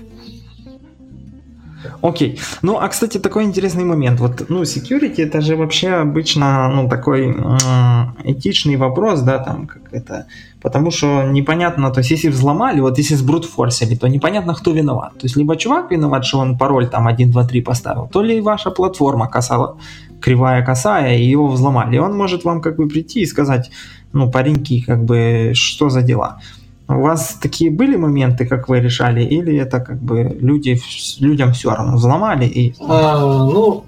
Окей. 2.02 2.39
Ну, 2.62 2.78
а, 2.78 2.88
кстати, 2.88 3.19
такой 3.19 3.43
интересный 3.43 3.84
момент. 3.84 4.19
Вот, 4.19 4.50
ну, 4.50 4.62
security 4.63 5.24
это 5.24 5.41
же 5.41 5.56
вообще 5.56 5.89
обычно, 5.89 6.69
ну, 6.69 6.89
такой 6.89 7.36
этичный 8.24 8.76
вопрос, 8.76 9.21
да, 9.21 9.39
там, 9.39 9.67
как 9.67 9.82
это, 9.91 10.26
потому 10.62 10.91
что 10.91 11.24
непонятно, 11.24 11.91
то 11.91 12.00
есть, 12.00 12.12
если 12.12 12.30
взломали, 12.30 12.82
вот 12.82 12.98
если 12.98 13.15
сбрутфорсили, 13.15 13.95
то 13.95 14.08
непонятно, 14.08 14.54
кто 14.54 14.71
виноват. 14.71 15.13
То 15.13 15.26
есть, 15.26 15.38
либо 15.38 15.56
чувак 15.56 15.91
виноват, 15.91 16.26
что 16.26 16.39
он 16.39 16.58
пароль 16.58 16.88
там 16.88 17.08
1, 17.08 17.32
2, 17.32 17.43
3 17.48 17.62
поставил, 17.62 18.08
то 18.08 18.24
ли 18.24 18.41
ваша 18.41 18.71
платформа 18.71 19.28
касала 19.28 19.78
кривая 20.21 20.65
косая, 20.65 21.17
и 21.17 21.24
его 21.24 21.48
взломали. 21.48 21.95
И 21.95 22.00
он 22.00 22.17
может 22.17 22.45
вам 22.45 22.62
как 22.62 22.78
бы 22.78 22.88
прийти 22.88 23.21
и 23.21 23.26
сказать, 23.26 23.71
ну, 24.13 24.32
пареньки, 24.32 24.82
как 24.82 25.04
бы, 25.04 25.52
что 25.54 25.89
за 25.89 26.02
дела. 26.02 26.39
У 26.88 27.02
вас 27.02 27.38
такие 27.41 27.71
были 27.71 27.95
моменты, 27.95 28.45
как 28.45 28.69
вы 28.69 28.80
решали, 28.80 29.24
или 29.24 29.58
это 29.58 29.80
как 29.80 30.00
бы 30.00 30.38
люди, 30.39 30.80
людям 31.19 31.54
все 31.54 31.71
равно 31.71 31.98
взломали 31.98 32.45
и... 32.45 32.76
А, 32.80 33.17
ну, 33.45 33.86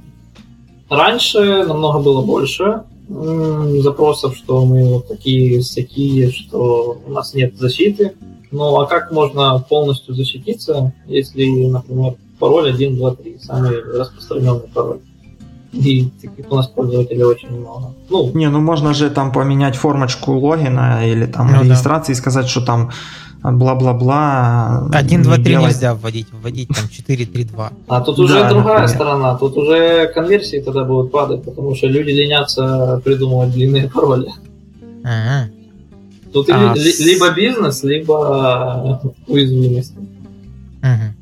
раньше 0.90 1.64
намного 1.68 2.00
было 2.00 2.26
больше 2.26 2.84
запросов, 3.10 4.36
что 4.36 4.66
мы 4.66 4.96
вот 4.96 5.08
такие 5.08 5.62
такие, 5.64 6.32
что 6.32 7.00
у 7.06 7.12
нас 7.12 7.34
нет 7.34 7.56
защиты. 7.56 8.14
Ну, 8.52 8.80
а 8.80 8.86
как 8.86 9.12
можно 9.12 9.64
полностью 9.70 10.16
защититься, 10.16 10.94
если, 11.06 11.68
например, 11.68 12.16
пароль 12.40 12.70
1, 12.70 12.96
2, 12.96 13.16
3, 13.16 13.38
самый 13.42 13.82
распространенный 13.82 14.68
пароль? 14.74 15.00
И 15.71 16.10
таких 16.21 16.51
у 16.51 16.56
нас 16.56 16.67
пользователей 16.67 17.23
очень 17.23 17.49
много. 17.49 17.93
Ну, 18.10 18.32
не, 18.34 18.49
ну 18.49 18.60
можно 18.60 18.93
же 18.93 19.10
там 19.10 19.32
поменять 19.32 19.75
формочку 19.75 20.34
логина 20.34 21.06
или 21.06 21.25
там 21.25 21.51
ну, 21.51 21.63
регистрации 21.63 22.13
да. 22.13 22.17
и 22.17 22.21
сказать, 22.21 22.47
что 22.47 22.62
там 22.62 22.91
бла-бла-бла. 23.43 24.89
1, 24.93 25.23
2, 25.23 25.36
3 25.36 25.43
делать. 25.43 25.65
нельзя 25.67 25.93
вводить, 25.93 26.27
вводить 26.32 26.69
там 26.69 26.89
4, 26.89 27.25
3, 27.25 27.43
2. 27.43 27.71
А 27.88 28.01
тут 28.01 28.19
уже 28.19 28.34
да, 28.36 28.49
другая 28.49 28.82
например. 28.82 28.95
сторона, 28.95 29.36
тут 29.36 29.58
уже 29.58 30.08
конверсии 30.13 30.62
тогда 30.62 30.84
будут 30.84 31.12
падать, 31.12 31.43
потому 31.43 31.75
что 31.75 31.88
люди 31.88 32.12
ленятся 32.12 33.01
придумывать 33.03 33.51
длинные 33.51 33.89
пароли. 33.89 34.32
Ага. 35.03 35.49
Тут 36.34 36.49
а 36.49 36.73
ли, 36.73 36.91
с... 36.91 36.99
либо 36.99 37.30
бизнес, 37.32 37.84
либо 37.84 39.01
уязвимость. 39.27 39.93
Угу. 40.82 41.16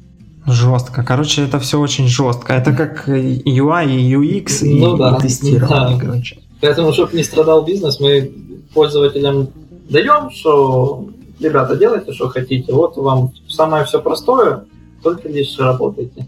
Жестко. 0.47 1.03
Короче, 1.03 1.43
это 1.43 1.59
все 1.59 1.79
очень 1.79 2.07
жестко. 2.07 2.53
Это 2.53 2.73
как 2.73 3.07
UI 3.07 3.95
и 3.95 4.13
UX 4.13 4.63
и, 4.63 4.79
ну, 4.79 4.97
да, 4.97 5.17
и 5.17 5.21
тестирование, 5.21 5.97
да. 5.97 6.05
короче. 6.05 6.37
Поэтому, 6.61 6.93
чтобы 6.93 7.15
не 7.15 7.23
страдал 7.23 7.63
бизнес, 7.63 7.99
мы 7.99 8.31
пользователям 8.73 9.49
даем, 9.89 10.29
что 10.31 11.07
ребята, 11.39 11.75
делайте, 11.75 12.13
что 12.13 12.29
хотите. 12.29 12.71
Вот 12.73 12.97
вам 12.97 13.31
самое 13.47 13.85
все 13.85 14.01
простое, 14.01 14.65
только 15.01 15.29
лишь 15.29 15.57
работаете. 15.57 16.27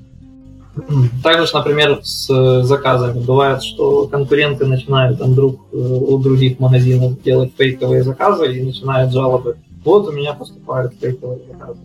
Также, 1.23 1.51
например, 1.53 1.99
с 2.03 2.63
заказами. 2.63 3.19
Бывает, 3.23 3.63
что 3.63 4.07
конкуренты 4.07 4.65
начинают 4.65 5.17
там 5.19 5.33
друг, 5.33 5.59
э, 5.73 5.77
у 5.77 6.17
других 6.19 6.59
магазинов 6.59 7.21
делать 7.23 7.51
фейковые 7.57 8.03
заказы 8.03 8.55
и 8.55 8.63
начинают 8.63 9.11
жалобы. 9.11 9.57
Вот 9.83 10.07
у 10.07 10.11
меня 10.11 10.33
поступают 10.33 10.93
фейковые 11.01 11.39
заказы. 11.51 11.79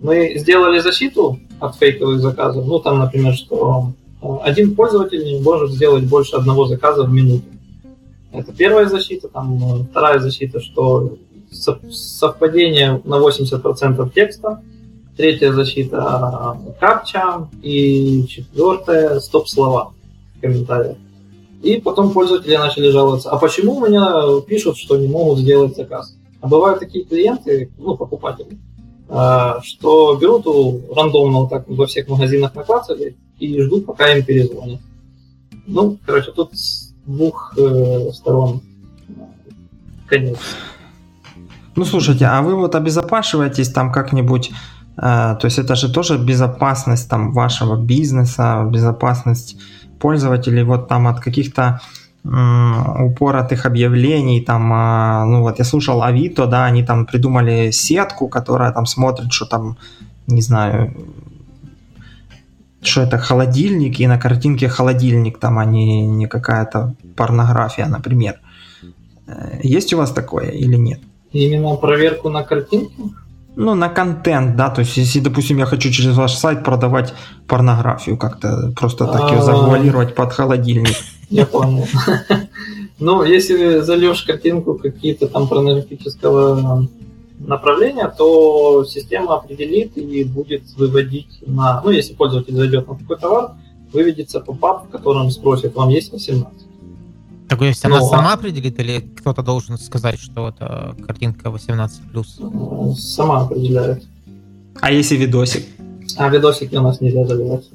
Мы 0.00 0.34
сделали 0.36 0.78
защиту 0.78 1.38
от 1.60 1.76
фейковых 1.76 2.20
заказов. 2.20 2.66
Ну, 2.66 2.78
там, 2.78 2.98
например, 2.98 3.34
что 3.34 3.92
э, 4.22 4.26
один 4.42 4.74
пользователь 4.74 5.24
не 5.24 5.40
может 5.40 5.70
сделать 5.70 6.04
больше 6.04 6.36
одного 6.36 6.66
заказа 6.66 7.04
в 7.04 7.12
минуту. 7.12 7.44
Это 8.32 8.52
первая 8.52 8.86
защита. 8.86 9.28
Там 9.28 9.56
э, 9.56 9.84
вторая 9.90 10.18
защита, 10.18 10.60
что 10.60 11.16
совпадение 11.50 13.00
на 13.04 13.16
80% 13.16 14.12
текста– 14.12 14.62
третья 15.16 15.52
защита 15.52 16.58
капча 16.78 17.48
и 17.62 18.26
четвертая 18.28 19.18
стоп-слова 19.20 19.92
в 20.36 20.40
комментариях. 20.40 20.96
И 21.62 21.80
потом 21.80 22.12
пользователи 22.12 22.56
начали 22.56 22.90
жаловаться, 22.90 23.30
а 23.30 23.38
почему 23.38 23.84
меня 23.84 24.40
пишут, 24.46 24.76
что 24.76 24.96
не 24.96 25.08
могут 25.08 25.38
сделать 25.38 25.74
заказ? 25.74 26.16
А 26.40 26.48
бывают 26.48 26.80
такие 26.80 27.04
клиенты, 27.04 27.72
ну, 27.78 27.96
покупатели, 27.96 28.58
что 29.62 30.16
берут 30.16 30.46
у 30.46 30.82
рандомно 30.94 31.40
вот 31.40 31.50
так 31.50 31.68
во 31.68 31.86
всех 31.86 32.08
магазинах 32.08 32.54
наклацали 32.54 33.16
и 33.38 33.62
ждут, 33.62 33.86
пока 33.86 34.12
им 34.12 34.24
перезвонят. 34.24 34.80
Ну, 35.66 35.98
короче, 36.04 36.32
тут 36.32 36.56
с 36.56 36.94
двух 37.06 37.54
э, 37.58 38.10
сторон 38.12 38.62
конец. 40.06 40.38
Ну, 41.74 41.84
слушайте, 41.84 42.26
а 42.26 42.42
вы 42.42 42.54
вот 42.54 42.74
обезопашиваетесь 42.74 43.70
там 43.70 43.92
как-нибудь 43.92 44.50
Э, 44.96 45.36
то 45.38 45.44
есть 45.44 45.58
это 45.58 45.74
же 45.74 45.92
тоже 45.92 46.18
безопасность 46.18 47.08
там 47.08 47.32
вашего 47.32 47.76
бизнеса, 47.76 48.66
безопасность 48.70 49.56
пользователей 50.00 50.62
вот 50.62 50.88
там 50.88 51.06
от 51.06 51.20
каких-то 51.20 51.80
упоротых 52.28 53.66
объявлений, 53.66 54.40
там, 54.40 54.72
а, 54.72 55.24
ну 55.24 55.42
вот 55.42 55.58
я 55.58 55.64
слушал 55.64 56.02
Авито, 56.02 56.46
да, 56.46 56.64
они 56.64 56.82
там 56.82 57.06
придумали 57.06 57.70
сетку, 57.70 58.28
которая 58.28 58.72
там 58.72 58.86
смотрит, 58.86 59.32
что 59.32 59.46
там, 59.46 59.76
не 60.26 60.42
знаю, 60.42 60.92
что 62.82 63.02
это 63.02 63.18
холодильник, 63.18 64.00
и 64.00 64.06
на 64.06 64.18
картинке 64.18 64.68
холодильник, 64.68 65.38
там, 65.38 65.58
а 65.58 65.64
не, 65.64 66.06
не 66.06 66.26
какая-то 66.26 66.94
порнография, 67.16 67.86
например. 67.86 68.40
Э, 69.26 69.60
есть 69.62 69.92
у 69.92 69.98
вас 69.98 70.10
такое 70.10 70.50
или 70.50 70.76
нет? 70.76 71.00
Именно 71.32 71.76
проверку 71.76 72.28
на 72.28 72.42
картинке? 72.42 72.92
ну, 73.56 73.74
на 73.74 73.88
контент, 73.88 74.56
да, 74.56 74.68
то 74.68 74.80
есть 74.82 74.96
если, 74.98 75.20
допустим, 75.20 75.58
я 75.58 75.66
хочу 75.66 75.90
через 75.90 76.16
ваш 76.16 76.34
сайт 76.34 76.62
продавать 76.62 77.14
порнографию, 77.46 78.16
как-то 78.18 78.72
просто 78.76 79.06
так 79.06 79.30
ее 79.30 79.38
а. 79.38 79.42
завуалировать 79.42 80.14
под 80.14 80.32
холодильник. 80.32 80.96
Я 81.30 81.46
понял. 81.46 81.86
Ну, 82.98 83.24
если 83.24 83.80
зальешь 83.80 84.22
картинку 84.22 84.74
какие-то 84.74 85.28
там 85.28 85.48
порнографического 85.48 86.88
направления, 87.38 88.08
то 88.08 88.86
система 88.86 89.34
определит 89.34 89.98
и 89.98 90.24
будет 90.24 90.62
выводить 90.76 91.42
на... 91.46 91.82
Ну, 91.84 91.90
если 91.90 92.14
пользователь 92.14 92.54
зайдет 92.54 92.88
на 92.88 92.94
такой 92.96 93.18
товар, 93.18 93.50
выведется 93.92 94.40
попап, 94.40 94.86
в 94.86 94.90
котором 94.90 95.30
спросит, 95.30 95.74
вам 95.74 95.90
есть 95.90 96.10
18. 96.10 96.66
Так 97.48 97.60
есть 97.60 97.84
она 97.84 98.00
ну, 98.00 98.08
сама 98.08 98.30
а... 98.30 98.34
определит 98.34 98.78
или 98.80 99.00
кто-то 99.00 99.42
должен 99.42 99.78
сказать, 99.78 100.18
что 100.18 100.48
это 100.48 100.96
картинка 101.06 101.48
18+. 101.48 102.94
Сама 102.96 103.42
определяет. 103.42 104.04
А 104.80 104.90
если 104.90 105.16
видосик? 105.16 105.66
А 106.16 106.28
видосики 106.28 106.74
у 106.76 106.82
нас 106.82 107.00
нельзя 107.00 107.24
заливать. 107.24 107.68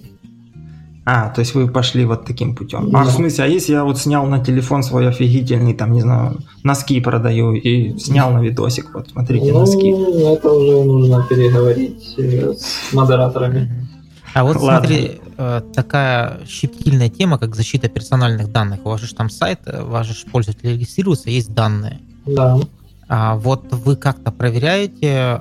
А, 1.04 1.30
то 1.30 1.40
есть 1.40 1.56
вы 1.56 1.68
пошли 1.68 2.06
вот 2.06 2.26
таким 2.26 2.56
путем. 2.56 2.92
Да. 2.92 3.02
А 3.02 3.04
в 3.06 3.12
смысле, 3.12 3.46
а 3.46 3.48
если 3.48 3.74
я 3.74 3.84
вот 3.84 3.98
снял 3.98 4.26
на 4.28 4.44
телефон 4.44 4.84
свой 4.84 5.10
офигительный, 5.10 5.74
там, 5.74 5.94
не 5.94 6.02
знаю, 6.02 6.38
носки 6.64 7.00
продаю 7.02 7.54
и 7.54 7.98
снял 7.98 8.32
на 8.32 8.40
видосик, 8.40 8.94
вот 8.94 9.10
смотрите, 9.10 9.52
ну, 9.52 9.62
носки. 9.62 9.90
это 9.90 10.52
уже 10.52 10.84
нужно 10.84 11.26
переговорить 11.28 12.14
э, 12.18 12.54
с 12.54 12.94
модераторами. 12.94 13.90
А 14.36 14.44
вот 14.44 14.58
Ладно. 14.58 14.88
смотри, 14.88 15.20
э, 15.38 15.62
такая 15.74 16.40
щепетильная 16.48 17.10
тема, 17.10 17.40
как 17.40 17.56
защита 17.56 17.90
персональных 17.90 18.52
данных. 18.52 18.86
У 18.86 18.90
вас 18.90 19.02
же 19.02 19.16
там 19.16 19.32
сайт, 19.32 19.62
э, 19.66 19.82
ваш 19.84 20.08
же 20.08 20.26
пользователь 20.32 20.70
регистрируется, 20.70 21.32
есть 21.32 21.52
данные. 21.52 22.00
Да. 22.28 22.60
А 23.08 23.36
вот 23.36 23.66
вы 23.72 23.96
как-то 23.96 24.32
проверяете 24.32 25.40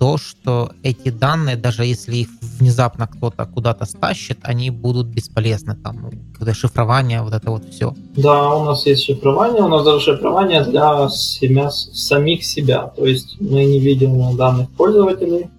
то, 0.00 0.16
что 0.16 0.70
эти 0.82 1.10
данные, 1.10 1.56
даже 1.56 1.84
если 1.84 2.16
их 2.16 2.28
внезапно 2.58 3.06
кто-то 3.06 3.44
куда-то 3.44 3.84
стащит, 3.84 4.38
они 4.42 4.70
будут 4.70 5.08
бесполезны. 5.08 5.76
Там, 5.76 6.10
когда 6.38 6.54
шифрование, 6.54 7.20
вот 7.20 7.34
это 7.34 7.50
вот 7.50 7.68
все. 7.70 7.94
Да, 8.16 8.54
у 8.54 8.64
нас 8.64 8.86
есть 8.86 9.04
шифрование, 9.04 9.62
у 9.62 9.68
нас 9.68 9.84
даже 9.84 10.00
шифрование 10.00 10.64
для 10.64 11.06
себя, 11.10 11.70
самих 11.70 12.46
себя. 12.46 12.86
То 12.96 13.04
есть 13.04 13.36
мы 13.40 13.66
не 13.66 13.78
видим 13.78 14.36
данных 14.36 14.70
пользователей, 14.70 15.50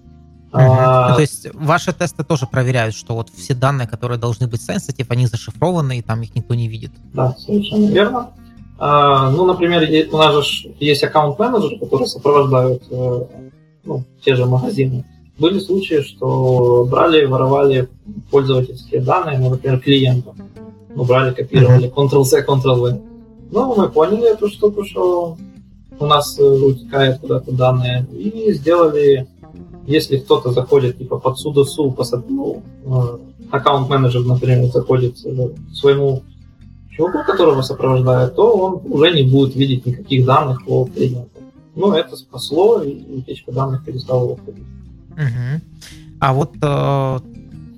а... 0.54 1.10
Ну, 1.10 1.16
то 1.16 1.22
есть 1.22 1.48
ваши 1.54 1.94
тесты 1.94 2.24
тоже 2.24 2.46
проверяют, 2.46 2.96
что 2.96 3.14
вот 3.14 3.30
все 3.30 3.54
данные, 3.54 3.88
которые 3.88 4.18
должны 4.18 4.48
быть 4.48 4.60
sensitive, 4.60 5.06
они 5.10 5.28
зашифрованы, 5.28 6.00
и 6.00 6.02
там 6.02 6.22
их 6.24 6.36
никто 6.36 6.56
не 6.56 6.68
видит. 6.68 6.92
Да, 7.14 7.36
совершенно 7.38 7.86
верно. 7.86 8.32
А, 8.78 9.30
ну, 9.30 9.46
например, 9.46 9.88
у 10.12 10.18
нас 10.18 10.34
же 10.34 10.74
есть 10.80 11.04
аккаунт-менеджеры, 11.04 11.80
которые 11.80 12.08
сопровождают 12.08 12.84
э, 12.90 13.26
ну, 13.84 14.04
те 14.24 14.36
же 14.36 14.46
магазины. 14.46 15.06
Были 15.38 15.60
случаи, 15.60 16.02
что 16.02 16.88
брали, 16.90 17.26
воровали 17.26 17.90
пользовательские 18.30 19.02
данные, 19.02 19.40
ну, 19.40 19.50
например, 19.50 19.80
клиента. 19.80 20.36
Ну, 20.94 21.04
брали, 21.04 21.34
копировали 21.34 21.90
Ctrl-C, 21.90 22.46
Ctrl-V. 22.46 23.02
Ну, 23.52 23.76
мы 23.76 23.90
поняли 23.90 24.32
эту 24.32 24.50
штуку, 24.50 24.84
что 24.84 25.38
у 26.00 26.06
нас 26.06 26.38
э, 26.40 26.44
утекает 26.44 27.20
куда-то 27.20 27.52
данные, 27.52 28.06
и 28.12 28.54
сделали 28.54 29.28
если 29.88 30.18
кто-то 30.18 30.52
заходит 30.52 30.98
типа 30.98 31.18
под 31.18 31.38
судосу, 31.40 31.96
ну, 32.30 32.64
э, 32.86 33.18
аккаунт-менеджер, 33.52 34.22
например, 34.22 34.72
заходит 34.72 35.16
к 35.16 35.76
своему 35.76 36.24
чуваку, 36.92 37.20
которого 37.26 37.62
сопровождает, 37.62 38.36
то 38.36 38.56
он 38.56 38.82
уже 38.92 39.12
не 39.12 39.24
будет 39.24 39.56
видеть 39.56 39.86
никаких 39.86 40.26
данных 40.26 40.66
по 40.66 40.86
клиенту. 40.86 41.31
Ну, 41.76 41.94
это 41.94 42.16
спасло, 42.16 42.82
и 42.82 43.02
утечка 43.18 43.52
данных 43.52 43.86
перестала 43.86 44.36
выходить. 44.36 44.66
Угу. 45.12 45.62
А 46.20 46.34
вот... 46.34 46.52
Э. 46.62 47.20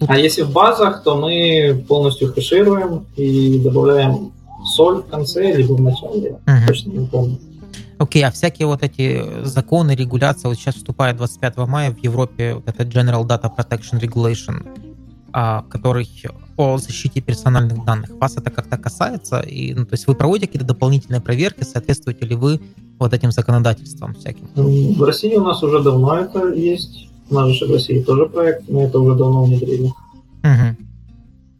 А 0.05 0.17
если 0.17 0.41
в 0.41 0.51
базах, 0.51 1.03
то 1.03 1.15
мы 1.15 1.83
полностью 1.87 2.33
хэшируем 2.33 3.05
и 3.15 3.59
добавляем 3.59 4.33
соль 4.65 5.03
в 5.03 5.07
конце, 5.07 5.55
либо 5.55 5.73
в 5.73 5.81
начале, 5.81 6.31
угу. 6.45 6.67
точно 6.67 6.91
не 6.91 7.07
помню. 7.07 7.39
Окей, 7.99 8.23
okay, 8.23 8.25
а 8.25 8.31
всякие 8.31 8.67
вот 8.67 8.83
эти 8.83 9.43
законы, 9.43 9.95
регуляции, 9.95 10.47
вот 10.47 10.55
сейчас 10.55 10.75
вступает 10.75 11.17
25 11.17 11.57
мая 11.57 11.91
в 11.91 11.97
Европе 11.99 12.55
вот 12.55 12.67
этот 12.67 12.87
General 12.87 13.25
Data 13.25 13.49
Protection 13.55 14.01
Regulation, 14.01 14.65
который 15.33 16.07
о 16.57 16.77
защите 16.77 17.21
персональных 17.21 17.83
данных. 17.85 18.11
Вас 18.19 18.37
это 18.37 18.51
как-то 18.51 18.77
касается? 18.77 19.39
И, 19.39 19.73
ну, 19.73 19.85
то 19.85 19.93
есть 19.93 20.07
вы 20.07 20.15
проводите 20.15 20.47
какие-то 20.47 20.67
дополнительные 20.67 21.21
проверки, 21.21 21.63
соответствуете 21.63 22.25
ли 22.25 22.35
вы 22.35 22.61
вот 22.99 23.13
этим 23.13 23.31
законодательствам 23.31 24.13
всяким? 24.13 24.47
В 24.55 25.03
России 25.03 25.35
у 25.35 25.43
нас 25.43 25.63
уже 25.63 25.81
давно 25.81 26.15
это 26.15 26.53
есть. 26.53 27.09
У 27.29 27.33
нас 27.35 27.49
же 27.51 27.65
в 27.65 27.71
России 27.71 28.03
тоже 28.03 28.27
проект, 28.27 28.69
мы 28.69 28.83
это 28.83 28.99
уже 28.99 29.17
давно 29.17 29.43
внедрили. 29.45 29.91
Угу. 30.43 30.77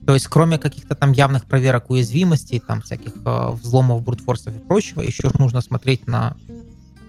То 0.06 0.14
есть, 0.14 0.28
кроме 0.28 0.58
каких-то 0.58 0.96
там 0.96 1.14
явных 1.14 1.46
проверок 1.46 1.90
уязвимостей, 1.90 2.60
там 2.60 2.82
всяких 2.82 3.14
э, 3.26 3.52
взломов, 3.52 4.04
брутфорсов 4.04 4.56
и 4.56 4.60
прочего, 4.60 5.02
еще 5.02 5.32
нужно 5.40 5.62
смотреть 5.62 6.08
на 6.08 6.36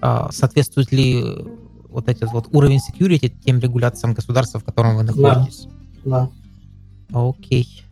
э, 0.00 0.26
соответствует 0.30 0.92
ли 0.92 1.22
вот 1.90 2.08
этот 2.08 2.32
вот 2.32 2.48
уровень 2.52 2.78
security 2.78 3.32
тем 3.44 3.58
регуляциям 3.58 4.14
государства, 4.14 4.60
в 4.60 4.64
котором 4.64 4.96
вы 4.96 5.02
находитесь. 5.02 5.66
Да. 6.04 6.20
да. 6.20 6.30
Окей. 7.14 7.82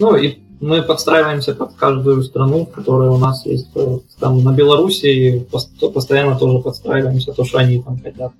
Ну 0.00 0.16
и 0.16 0.38
мы 0.60 0.82
подстраиваемся 0.82 1.54
под 1.54 1.74
каждую 1.74 2.22
страну, 2.24 2.64
в 2.64 2.70
которой 2.70 3.10
у 3.10 3.18
нас 3.18 3.44
есть. 3.46 3.68
Там 4.18 4.42
на 4.42 4.52
Беларуси 4.52 5.46
постоянно 5.94 6.36
тоже 6.36 6.58
подстраиваемся, 6.58 7.32
то, 7.32 7.44
что 7.44 7.58
они 7.58 7.82
там 7.82 8.00
хотят. 8.02 8.32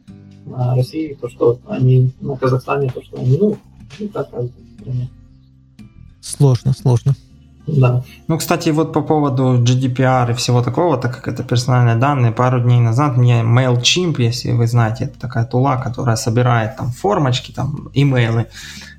На 0.46 0.74
России, 0.74 1.16
то, 1.20 1.28
что 1.28 1.58
они 1.68 2.12
на 2.20 2.36
Казахстане, 2.36 2.90
то, 2.94 3.02
что 3.02 3.16
они, 3.18 3.38
ну, 3.38 3.56
и 3.98 4.08
так 4.08 4.30
каждой 4.30 4.52
стране. 4.80 5.08
Сложно, 6.20 6.74
сложно. 6.74 7.14
Да. 7.66 8.04
Ну, 8.28 8.36
кстати, 8.36 8.68
вот 8.68 8.92
по 8.92 9.00
поводу 9.00 9.62
GDPR 9.62 10.32
и 10.32 10.34
всего 10.34 10.62
такого, 10.62 10.98
так 10.98 11.16
как 11.16 11.28
это 11.28 11.42
персональные 11.42 11.96
данные, 11.96 12.32
пару 12.32 12.60
дней 12.60 12.80
назад 12.80 13.16
мне 13.16 13.40
MailChimp, 13.40 14.16
если 14.18 14.52
вы 14.52 14.66
знаете, 14.66 15.04
это 15.04 15.18
такая 15.18 15.46
тула, 15.46 15.76
которая 15.76 16.16
собирает 16.16 16.76
там 16.76 16.90
формочки, 16.90 17.52
там 17.52 17.88
имейлы, 17.94 18.48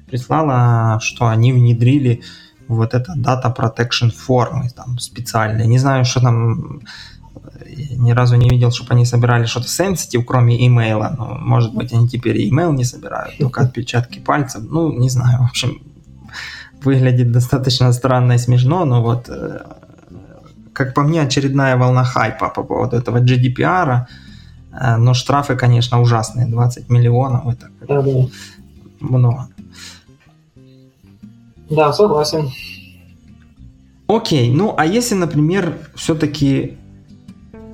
прислала, 0.08 1.00
что 1.02 1.28
они 1.28 1.52
внедрили 1.54 2.22
вот 2.68 2.94
это 2.94 3.14
Data 3.18 3.56
Protection 3.56 4.12
формы 4.12 4.70
там 4.70 5.00
специальные. 5.00 5.68
Не 5.68 5.78
знаю, 5.78 6.06
что 6.06 6.22
там 6.22 6.82
ни 7.98 8.12
разу 8.12 8.36
не 8.36 8.50
видел, 8.50 8.72
чтобы 8.72 8.94
они 8.94 9.06
собирали 9.06 9.46
что-то 9.46 9.68
sensitive, 9.68 10.24
кроме 10.24 10.66
имейла. 10.68 11.16
Ну, 11.18 11.36
может 11.40 11.74
быть, 11.74 11.94
они 11.94 12.08
теперь 12.08 12.38
и 12.38 12.50
имейл 12.50 12.72
не 12.74 12.86
собирают, 12.86 13.38
только 13.38 13.62
отпечатки 13.66 14.20
пальцев. 14.20 14.64
Ну, 14.70 14.92
не 14.98 15.10
знаю, 15.10 15.40
в 15.40 15.50
общем, 15.50 15.82
выглядит 16.84 17.32
достаточно 17.32 17.92
странно 17.94 18.34
и 18.34 18.38
смешно, 18.38 18.86
но 18.86 19.02
вот, 19.02 19.30
э, 19.30 19.60
как 20.74 20.94
по 20.94 21.02
мне, 21.02 21.22
очередная 21.22 21.78
волна 21.78 22.04
хайпа 22.04 22.50
по 22.50 22.64
поводу 22.64 22.96
этого 22.96 23.20
GDPR. 23.20 24.06
Э, 24.72 24.98
но 24.98 25.14
штрафы, 25.14 25.56
конечно, 25.56 26.02
ужасные. 26.02 26.48
20 26.48 26.90
миллионов 26.90 27.48
это 27.48 27.70
да, 27.88 28.02
да. 28.02 28.12
много. 29.00 29.48
Да, 31.70 31.92
согласен. 31.94 32.50
Окей, 34.08 34.52
ну 34.52 34.74
а 34.78 34.86
если, 34.86 35.16
например, 35.16 35.80
все-таки, 35.96 36.78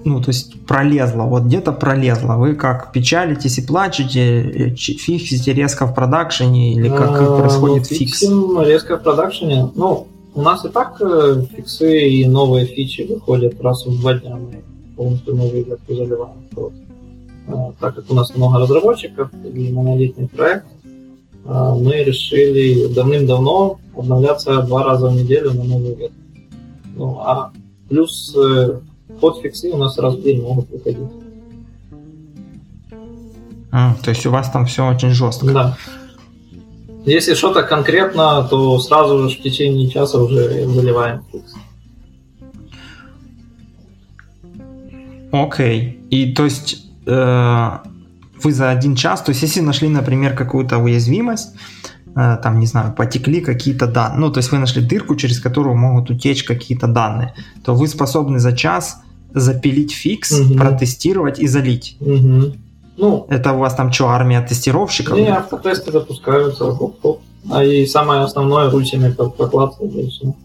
ну, 0.06 0.22
то 0.22 0.30
есть 0.30 0.66
пролезло, 0.66 1.24
вот 1.24 1.44
где-то 1.44 1.74
пролезло, 1.74 2.36
вы 2.36 2.56
как 2.56 2.94
печалитесь 2.94 3.58
и 3.58 3.66
плачете, 3.66 4.42
э, 4.42 4.76
фиксите 4.76 5.54
резко 5.54 5.88
в 5.88 5.94
продакшене 5.94 6.74
или 6.74 6.88
как 6.88 7.22
а, 7.22 7.38
происходит 7.38 7.88
ну, 7.90 7.98
фикс? 7.98 8.24
Резко 8.66 8.98
в 8.98 9.04
продакшене. 9.04 9.70
Ну, 9.76 10.08
у 10.34 10.42
нас 10.42 10.64
и 10.64 10.70
так 10.70 11.02
э, 11.02 11.44
фиксы 11.54 12.08
и 12.08 12.26
новые 12.26 12.66
фичи 12.66 13.02
выходят 13.02 13.60
раз 13.62 13.86
в 13.86 14.00
два 14.00 14.14
дня. 14.14 14.38
Мы 14.38 14.64
полностью 14.96 15.36
новые 15.36 15.64
ветки 15.64 15.94
заливаем. 15.94 16.48
Вот. 16.54 16.74
А, 17.50 17.74
так 17.80 17.96
как 17.96 18.10
у 18.10 18.16
нас 18.16 18.34
много 18.36 18.60
разработчиков 18.60 19.30
и 19.34 19.72
монолитный 19.72 20.30
проект, 20.30 20.66
мы 21.46 22.04
решили 22.04 22.88
давным-давно 22.94 23.80
обновляться 23.98 24.62
два 24.62 24.84
раза 24.84 25.08
в 25.10 25.16
неделю 25.16 25.54
на 25.54 25.64
новую 25.64 25.96
ветку. 25.98 26.16
Ну, 26.96 27.20
а 27.20 27.52
плюс 27.90 28.36
э, 28.38 28.80
подфиксы 29.20 29.70
у 29.72 29.78
нас 29.78 29.98
раз 29.98 30.16
в 30.16 30.22
день 30.22 30.42
могут 30.42 30.70
выходить. 30.70 31.10
А, 33.72 33.96
то 34.04 34.10
есть 34.10 34.26
у 34.26 34.32
вас 34.32 34.52
там 34.52 34.66
все 34.66 34.88
очень 34.88 35.12
жестко. 35.12 35.52
Да. 35.52 35.78
Если 37.06 37.34
что-то 37.34 37.64
конкретно, 37.64 38.46
то 38.50 38.78
сразу 38.80 39.30
же 39.30 39.36
в 39.36 39.42
течение 39.42 39.90
часа 39.90 40.22
уже 40.22 40.66
заливаем 40.68 41.24
фикс. 41.32 41.54
Окей. 45.32 46.00
И 46.10 46.34
то 46.34 46.44
есть 46.44 46.86
э, 47.08 47.78
вы 48.44 48.54
за 48.54 48.70
один 48.70 48.96
час, 48.96 49.22
то 49.22 49.32
есть 49.32 49.42
если 49.42 49.62
нашли, 49.62 49.90
например, 49.90 50.36
какую-то 50.36 50.78
уязвимость, 50.78 51.54
Э, 52.16 52.38
там, 52.44 52.60
не 52.60 52.66
знаю, 52.66 52.94
потекли 52.94 53.40
какие-то 53.40 53.88
данные, 53.88 54.20
ну, 54.20 54.32
то 54.32 54.40
есть 54.40 54.52
вы 54.52 54.58
нашли 54.58 54.82
дырку, 54.82 55.16
через 55.16 55.40
которую 55.40 55.78
могут 55.78 56.10
утечь 56.10 56.44
какие-то 56.44 56.88
данные, 56.88 57.34
то 57.64 57.74
вы 57.74 57.88
способны 57.88 58.40
за 58.40 58.52
час 58.52 59.02
запилить 59.34 59.94
фикс, 59.94 60.32
угу. 60.32 60.56
протестировать 60.56 61.40
и 61.40 61.48
залить. 61.48 61.96
Угу. 62.02 62.54
Ну, 62.98 63.26
это 63.30 63.54
у 63.54 63.60
вас 63.60 63.76
там 63.76 63.94
что, 63.94 64.10
армия 64.10 64.42
тестировщиков? 64.42 65.18
Не, 65.18 65.30
автотесты 65.30 65.92
запускаются, 65.92 66.66
хоп-хоп. 66.66 67.22
А 67.50 67.64
и 67.64 67.86
самое 67.86 68.22
основное 68.22 68.70
ручьями 68.70 69.12
покладывать 69.12 69.96
и 69.96 70.10
все. 70.10 70.36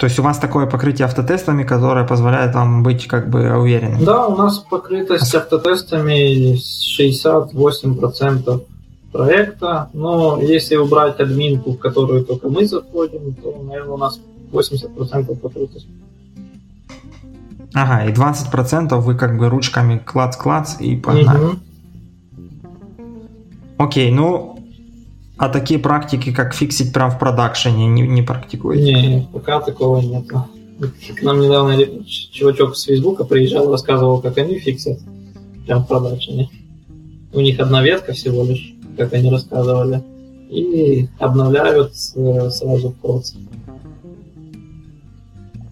То 0.00 0.06
есть 0.06 0.18
у 0.18 0.22
вас 0.22 0.38
такое 0.38 0.64
покрытие 0.64 1.04
автотестами, 1.04 1.62
которое 1.62 2.06
позволяет 2.06 2.54
вам 2.54 2.82
быть 2.82 3.06
как 3.06 3.28
бы 3.28 3.54
уверенным? 3.54 4.02
Да, 4.02 4.28
у 4.28 4.34
нас 4.34 4.58
покрытость 4.58 5.34
автотестами 5.34 6.56
68% 6.56 8.64
проекта. 9.12 9.90
Но 9.92 10.40
если 10.40 10.76
убрать 10.76 11.20
админку, 11.20 11.72
в 11.72 11.78
которую 11.78 12.24
только 12.24 12.48
мы 12.48 12.64
заходим, 12.64 13.34
то, 13.34 13.62
наверное, 13.62 13.92
у 13.92 13.98
нас 13.98 14.18
80% 14.50 15.36
покрытость. 15.36 15.86
Ага, 17.74 18.06
и 18.06 18.12
20% 18.14 18.98
вы 19.00 19.14
как 19.14 19.36
бы 19.36 19.50
ручками 19.50 19.98
клац-клац 19.98 20.80
и 20.80 20.96
погнали. 20.96 21.44
Угу. 21.44 21.56
Окей, 23.76 24.10
ну, 24.10 24.59
а 25.40 25.48
такие 25.48 25.80
практики, 25.80 26.32
как 26.32 26.52
фиксить 26.52 26.92
прям 26.92 27.10
в 27.10 27.18
продакшене, 27.18 27.86
не, 27.86 28.02
не 28.02 28.20
практикуете? 28.20 28.92
Не, 28.92 29.28
пока 29.32 29.60
такого 29.60 29.98
нет. 29.98 30.26
К 30.28 31.22
нам 31.22 31.40
недавно 31.40 31.78
чувачок 32.04 32.76
с 32.76 32.84
Фейсбука 32.84 33.24
приезжал, 33.24 33.72
рассказывал, 33.72 34.20
как 34.20 34.36
они 34.36 34.58
фиксят 34.58 34.98
прям 35.66 35.84
в 35.84 35.88
продакшене. 35.88 36.50
У 37.32 37.40
них 37.40 37.58
одна 37.58 37.82
ветка 37.82 38.12
всего 38.12 38.44
лишь 38.44 38.74
как 38.98 39.14
они 39.14 39.30
рассказывали, 39.30 40.02
и 40.50 41.08
обновляют 41.18 41.94
э, 42.16 42.50
сразу 42.50 42.90
в 42.90 42.96
код. 42.96 43.24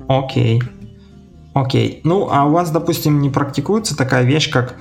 Окей. 0.06 0.62
Окей. 1.52 2.00
Ну, 2.04 2.28
а 2.30 2.46
у 2.46 2.52
вас, 2.52 2.70
допустим, 2.70 3.20
не 3.20 3.28
практикуется 3.28 3.94
такая 3.94 4.24
вещь, 4.24 4.50
как 4.50 4.76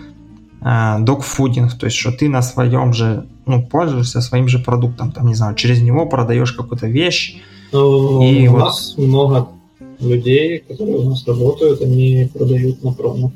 докфудинг, 0.61 1.77
то 1.77 1.85
есть, 1.85 1.97
что 1.97 2.11
ты 2.11 2.29
на 2.29 2.41
своем 2.41 2.93
же, 2.93 3.25
ну, 3.45 3.65
пользуешься 3.65 4.21
своим 4.21 4.47
же 4.47 4.59
продуктом, 4.59 5.11
там, 5.11 5.27
не 5.27 5.35
знаю, 5.35 5.55
через 5.55 5.81
него 5.81 6.05
продаешь 6.07 6.51
какую-то 6.51 6.87
вещь. 6.87 7.41
Ну, 7.71 8.21
и 8.23 8.47
у 8.47 8.53
вот... 8.53 8.59
нас 8.59 8.95
много 8.97 9.49
людей, 9.99 10.59
которые 10.59 10.97
у 10.97 11.09
нас 11.09 11.27
работают, 11.27 11.81
они 11.81 12.29
продают 12.33 12.83
на 12.83 12.91
промо. 12.93 13.31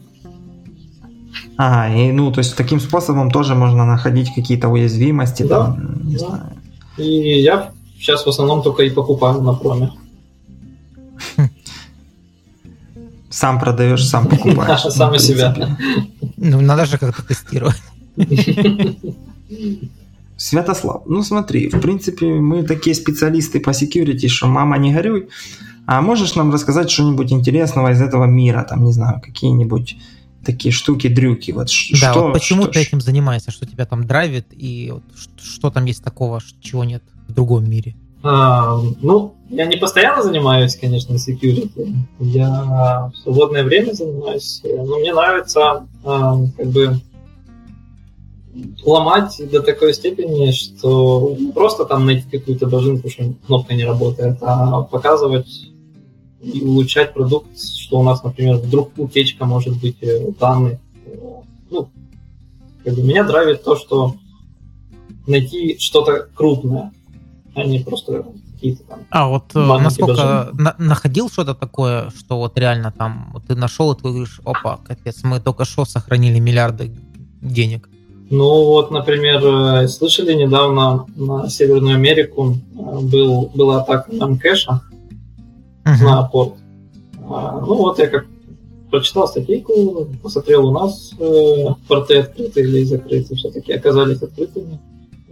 А, 1.57 1.93
и 1.93 2.11
ну, 2.11 2.31
то 2.31 2.39
есть 2.39 2.55
таким 2.55 2.79
способом 2.79 3.29
тоже 3.29 3.55
можно 3.55 3.85
находить 3.85 4.33
какие-то 4.33 4.69
уязвимости. 4.69 5.43
Да, 5.43 5.65
там, 5.65 6.01
не 6.03 6.13
да. 6.13 6.19
Знаю. 6.19 6.43
И 6.97 7.41
я 7.41 7.71
сейчас 7.97 8.25
в 8.25 8.29
основном 8.29 8.63
только 8.63 8.83
и 8.83 8.89
покупаю 8.89 9.41
на 9.41 9.53
проме. 9.53 9.91
Сам 13.31 13.59
продаешь, 13.59 14.05
сам 14.05 14.27
покупаешь. 14.27 14.81
Сам 14.89 15.17
себя. 15.17 15.77
Ну, 16.37 16.61
надо 16.61 16.85
же 16.85 16.97
как-то 16.97 17.23
тестировать. 17.23 17.81
Святослав, 20.37 21.03
ну 21.05 21.23
смотри, 21.23 21.69
в 21.69 21.79
принципе, 21.79 22.25
мы 22.25 22.63
такие 22.63 22.95
специалисты 22.95 23.59
по 23.59 23.69
security, 23.69 24.27
что 24.27 24.47
мама 24.47 24.77
не 24.77 24.93
горюй. 24.93 25.29
А 25.85 26.01
можешь 26.01 26.35
нам 26.35 26.51
рассказать 26.51 26.89
что-нибудь 26.89 27.31
интересного 27.31 27.91
из 27.91 28.01
этого 28.01 28.25
мира? 28.25 28.65
Там, 28.67 28.83
не 28.83 28.91
знаю, 28.91 29.21
какие-нибудь 29.21 29.97
такие 30.43 30.71
штуки-дрюки. 30.71 31.51
Вот 31.51 31.67
да, 32.01 32.11
что, 32.11 32.23
вот 32.23 32.33
почему 32.33 32.63
что, 32.63 32.71
ты 32.71 32.79
этим 32.79 33.01
занимаешься, 33.01 33.51
что 33.51 33.65
тебя 33.65 33.85
там 33.85 34.07
драйвит, 34.07 34.47
и 34.51 34.91
вот 34.93 35.03
что 35.39 35.69
там 35.69 35.85
есть 35.85 36.03
такого, 36.03 36.41
чего 36.61 36.83
нет 36.83 37.03
в 37.27 37.33
другом 37.33 37.69
мире? 37.69 37.95
А, 38.23 38.79
ну, 39.01 39.33
я 39.49 39.65
не 39.65 39.77
постоянно 39.77 40.21
занимаюсь, 40.21 40.75
конечно, 40.75 41.15
security. 41.15 41.93
Я 42.19 43.11
в 43.13 43.17
свободное 43.17 43.63
время 43.63 43.93
занимаюсь. 43.93 44.61
Но 44.63 44.99
мне 44.99 45.13
нравится 45.13 45.87
а, 46.03 46.37
как 46.57 46.67
бы 46.67 46.99
ломать 48.83 49.41
до 49.51 49.61
такой 49.61 49.93
степени, 49.93 50.51
что 50.51 51.37
просто 51.53 51.85
там 51.85 52.05
найти 52.05 52.29
какую-то 52.29 52.67
божинку, 52.67 53.09
что 53.09 53.33
кнопка 53.45 53.73
не 53.73 53.85
работает, 53.85 54.37
а 54.41 54.83
показывать 54.83 55.71
и 56.41 56.61
улучшать 56.61 57.13
продукт, 57.13 57.59
что 57.59 57.99
у 57.99 58.03
нас, 58.03 58.23
например, 58.23 58.57
вдруг 58.57 58.91
утечка 58.97 59.45
может 59.45 59.79
быть 59.79 59.97
э, 60.01 60.31
данных. 60.39 60.79
Ну, 61.69 61.89
как 62.83 62.95
бы 62.95 63.03
меня 63.03 63.23
драйвит 63.23 63.63
то, 63.63 63.75
что 63.75 64.15
найти 65.27 65.77
что-то 65.79 66.27
крупное, 66.33 66.91
а 67.53 67.63
не 67.63 67.79
просто 67.79 68.25
какие-то 68.53 68.83
там. 68.83 68.99
А 69.09 69.27
вот 69.27 69.55
э, 69.55 69.59
насколько 69.59 70.49
на, 70.53 70.75
находил 70.77 71.29
что-то 71.29 71.53
такое, 71.53 72.09
что 72.11 72.37
вот 72.37 72.57
реально 72.57 72.91
там 72.91 73.31
вот 73.33 73.43
ты 73.47 73.55
нашел 73.55 73.91
и 73.91 73.95
ты 73.95 74.03
говоришь, 74.03 74.39
опа, 74.45 74.77
капец, 74.77 75.23
мы 75.23 75.39
только 75.39 75.65
что 75.65 75.85
сохранили 75.85 76.39
миллиарды 76.39 76.91
денег. 77.41 77.89
Ну 78.29 78.65
вот, 78.65 78.91
например, 78.91 79.41
э, 79.43 79.87
слышали 79.87 80.33
недавно 80.33 81.05
на 81.15 81.49
Северную 81.49 81.95
Америку 81.95 82.57
был, 82.73 83.51
была 83.53 83.81
атака 83.81 84.13
на 84.13 84.37
кэша, 84.37 84.81
uh-huh. 85.83 86.03
на 86.03 86.23
порт. 86.23 86.53
А, 87.29 87.59
ну 87.59 87.75
вот 87.75 87.99
я 87.99 88.07
как 88.07 88.25
прочитал 88.89 89.27
статейку, 89.27 90.07
посмотрел 90.21 90.67
у 90.67 90.71
нас 90.71 91.11
э, 91.19 91.65
порты 91.87 92.19
открыты 92.19 92.61
или 92.61 92.83
закрыты, 92.83 93.35
все-таки 93.35 93.73
оказались 93.73 94.21
открытыми. 94.21 94.79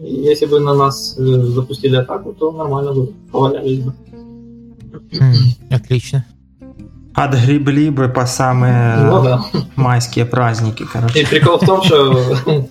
Если 0.01 0.45
бы 0.45 0.59
на 0.59 0.73
нас 0.73 1.15
э, 1.17 1.21
запустили 1.21 1.97
атаку, 1.97 2.33
то 2.33 2.51
нормально 2.51 2.93
бы 2.93 3.13
повалялись 3.31 3.79
бы. 3.79 3.93
Отлично. 5.69 6.25
Отгребли 7.13 7.89
бы 7.89 8.07
по 8.07 8.25
самые 8.25 8.97
ну, 8.97 9.23
да. 9.23 9.45
майские 9.75 10.25
праздники, 10.25 10.85
короче. 10.91 11.21
И 11.21 11.25
прикол 11.25 11.57
в 11.57 11.65
том, 11.65 11.83
что 11.83 12.15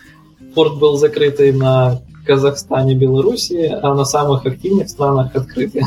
порт 0.55 0.79
был 0.79 0.97
закрытый 0.97 1.53
на 1.53 2.01
Казахстане, 2.27 2.95
Белоруссии, 2.95 3.67
а 3.67 3.95
на 3.95 4.05
самых 4.05 4.47
активных 4.47 4.89
странах 4.89 5.35
открытый. 5.35 5.83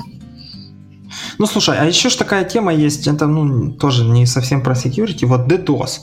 Ну, 1.38 1.46
слушай, 1.46 1.76
а 1.78 1.86
еще 1.86 2.10
ж 2.10 2.16
такая 2.16 2.44
тема 2.44 2.74
есть, 2.74 3.08
это, 3.08 3.28
ну, 3.28 3.72
тоже 3.72 4.06
не 4.06 4.26
совсем 4.26 4.62
про 4.62 4.74
security, 4.74 5.26
вот 5.26 5.42
DDoS. 5.42 6.02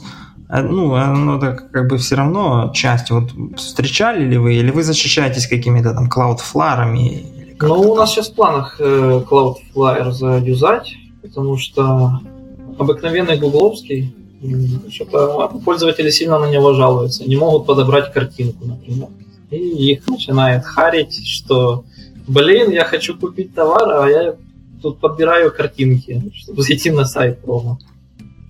Э, 0.48 0.62
ну, 0.62 0.94
оно 0.94 1.38
так 1.38 1.70
как 1.70 1.88
бы 1.88 1.98
все 1.98 2.16
равно 2.16 2.70
часть. 2.74 3.10
Вот 3.10 3.30
встречали 3.56 4.24
ли 4.24 4.38
вы, 4.38 4.54
или 4.54 4.70
вы 4.70 4.82
защищаетесь 4.82 5.46
какими-то 5.46 5.94
там 5.94 6.08
Cloudflare? 6.08 7.56
Ну, 7.60 7.92
у 7.92 7.94
нас 7.94 8.10
сейчас 8.10 8.28
в 8.28 8.34
планах 8.34 8.76
э, 8.80 9.22
Cloudflare 9.28 10.12
заюзать, 10.12 10.94
потому 11.22 11.56
что 11.58 12.20
обыкновенный 12.78 13.36
гугловский, 13.36 14.14
что-то 14.90 15.48
пользователи 15.64 16.10
сильно 16.10 16.38
на 16.38 16.48
него 16.48 16.74
жалуются, 16.74 17.28
не 17.28 17.36
могут 17.36 17.66
подобрать 17.66 18.12
картинку, 18.12 18.64
например. 18.66 19.08
И 19.50 19.56
их 19.92 20.06
начинает 20.06 20.64
харить, 20.64 21.26
что, 21.26 21.84
блин, 22.28 22.70
я 22.70 22.84
хочу 22.84 23.18
купить 23.18 23.54
товар, 23.54 24.04
а 24.04 24.08
я 24.08 24.36
тут 24.80 25.00
подбираю 25.00 25.52
картинки, 25.52 26.30
чтобы 26.36 26.62
зайти 26.62 26.90
на 26.90 27.04
сайт 27.04 27.40
промо. 27.40 27.78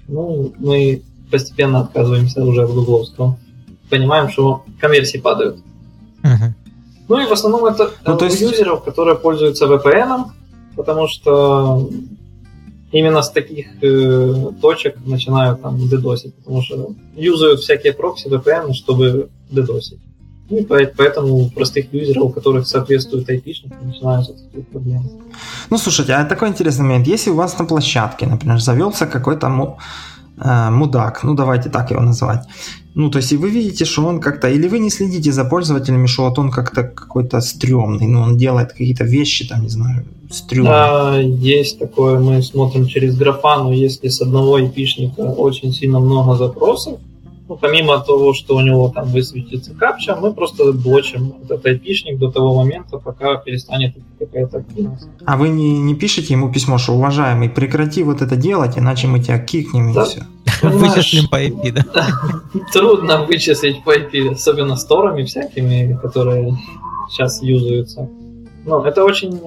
Ну, 0.09 0.53
мы 0.59 1.03
постепенно 1.31 1.81
отказываемся 1.81 2.45
уже 2.45 2.65
от 2.65 2.71
гугловского. 2.71 3.39
Понимаем, 3.91 4.29
что 4.29 4.65
конверсии 4.81 5.19
падают. 5.19 5.57
Uh-huh. 6.23 6.53
Ну 7.09 7.21
и 7.21 7.27
в 7.27 7.33
основном 7.33 7.65
это 7.65 7.91
ну, 8.07 8.17
то 8.17 8.27
есть... 8.27 8.41
юзеров, 8.41 8.85
которые 8.85 9.17
пользуются 9.17 9.67
VPN, 9.67 10.25
потому 10.77 11.09
что 11.09 11.89
именно 12.93 13.23
с 13.23 13.31
таких 13.31 13.67
э, 13.83 14.53
точек 14.61 14.97
начинают 15.07 15.63
там 15.63 15.79
дедосить, 15.89 16.35
потому 16.37 16.63
что 16.63 16.95
юзают 17.17 17.61
всякие 17.61 17.93
прокси 17.93 18.29
VPN, 18.29 18.73
чтобы 18.75 19.31
дедосить. 19.51 20.01
Ну 20.51 20.59
и 20.59 20.65
поэтому 20.65 21.35
у 21.35 21.51
простых 21.51 21.93
юзеров, 21.93 22.25
у 22.25 22.29
которых 22.31 22.67
соответствует 22.67 23.29
IP, 23.29 23.55
начинаются 23.83 24.33
такие 24.33 24.65
проблемы. 24.65 25.11
Ну, 25.69 25.79
слушайте, 25.79 26.15
а 26.15 26.25
такой 26.25 26.49
интересный 26.49 26.85
момент. 26.85 27.07
Если 27.07 27.31
у 27.31 27.35
вас 27.35 27.59
на 27.59 27.67
площадке, 27.67 28.27
например, 28.27 28.59
завелся 28.59 29.07
какой-то 29.07 29.49
э, 30.41 30.71
мудак, 30.71 31.25
ну 31.25 31.35
давайте 31.35 31.71
так 31.71 31.91
его 31.91 32.03
называть, 32.03 32.47
ну, 32.99 33.11
то 33.11 33.19
есть, 33.19 33.33
и 33.33 33.37
вы 33.37 33.51
видите, 33.51 33.85
что 33.85 34.07
он 34.07 34.21
как-то... 34.21 34.49
Или 34.49 34.67
вы 34.69 34.81
не 34.81 34.91
следите 34.91 35.31
за 35.33 35.45
пользователями, 35.45 36.07
что 36.07 36.25
вот 36.25 36.39
он 36.39 36.51
как-то 36.51 36.83
какой-то 36.83 37.41
стрёмный, 37.41 38.09
ну, 38.09 38.23
он 38.23 38.37
делает 38.37 38.73
какие-то 38.73 39.05
вещи, 39.05 39.49
там, 39.49 39.63
не 39.63 39.69
знаю, 39.69 40.05
стрёмные. 40.31 40.73
Да, 40.73 41.21
есть 41.21 41.79
такое, 41.79 42.19
мы 42.19 42.43
смотрим 42.43 42.87
через 42.87 43.17
графану, 43.17 43.71
если 43.71 44.09
с 44.09 44.21
одного 44.21 44.59
IP-шника 44.59 45.33
очень 45.37 45.73
сильно 45.73 46.01
много 46.01 46.37
запросов, 46.37 46.99
ну, 47.49 47.57
помимо 47.57 47.99
того, 48.01 48.35
что 48.35 48.57
у 48.57 48.61
него 48.61 48.91
там 48.95 49.09
высветится 49.09 49.75
капча, 49.75 50.15
мы 50.17 50.35
просто 50.35 50.73
блочим 50.73 51.35
этот 51.43 51.65
IP-шник 51.65 52.19
до 52.19 52.31
того 52.31 52.55
момента, 52.55 52.99
пока 52.99 53.37
перестанет 53.37 53.95
какая-то 54.19 54.59
активность. 54.59 55.09
А 55.25 55.37
вы 55.39 55.49
не, 55.49 55.79
не 55.81 55.95
пишете 55.95 56.35
ему 56.35 56.53
письмо, 56.53 56.77
что 56.77 56.93
уважаемый, 56.93 57.49
прекрати 57.49 58.03
вот 58.03 58.21
это 58.21 58.37
делать, 58.37 58.77
иначе 58.77 59.07
мы 59.07 59.21
тебя 59.21 59.39
кикнем 59.39 59.95
да. 59.95 60.03
и 60.03 60.05
все. 60.05 60.23
Вычислим 60.63 61.29
по 61.29 61.43
IP, 61.43 61.73
да? 61.73 62.07
Трудно 62.73 63.25
вычислить 63.25 63.83
по 63.83 63.97
IP, 63.97 64.33
особенно 64.33 64.77
с 64.77 64.85
торами 64.85 65.25
всякими, 65.25 65.99
которые 66.03 66.55
сейчас 67.09 67.43
юзаются. 67.43 68.11
Но 68.67 68.85
это 68.85 69.05
очень 69.05 69.41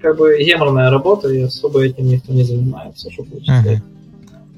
как 0.00 0.16
бы 0.16 0.36
геморная 0.40 0.90
работа, 0.90 1.28
и 1.28 1.40
особо 1.40 1.84
этим 1.84 2.06
никто 2.06 2.32
не 2.32 2.44
занимается, 2.44 3.10
чтобы 3.10 3.30
вычислять. 3.34 3.82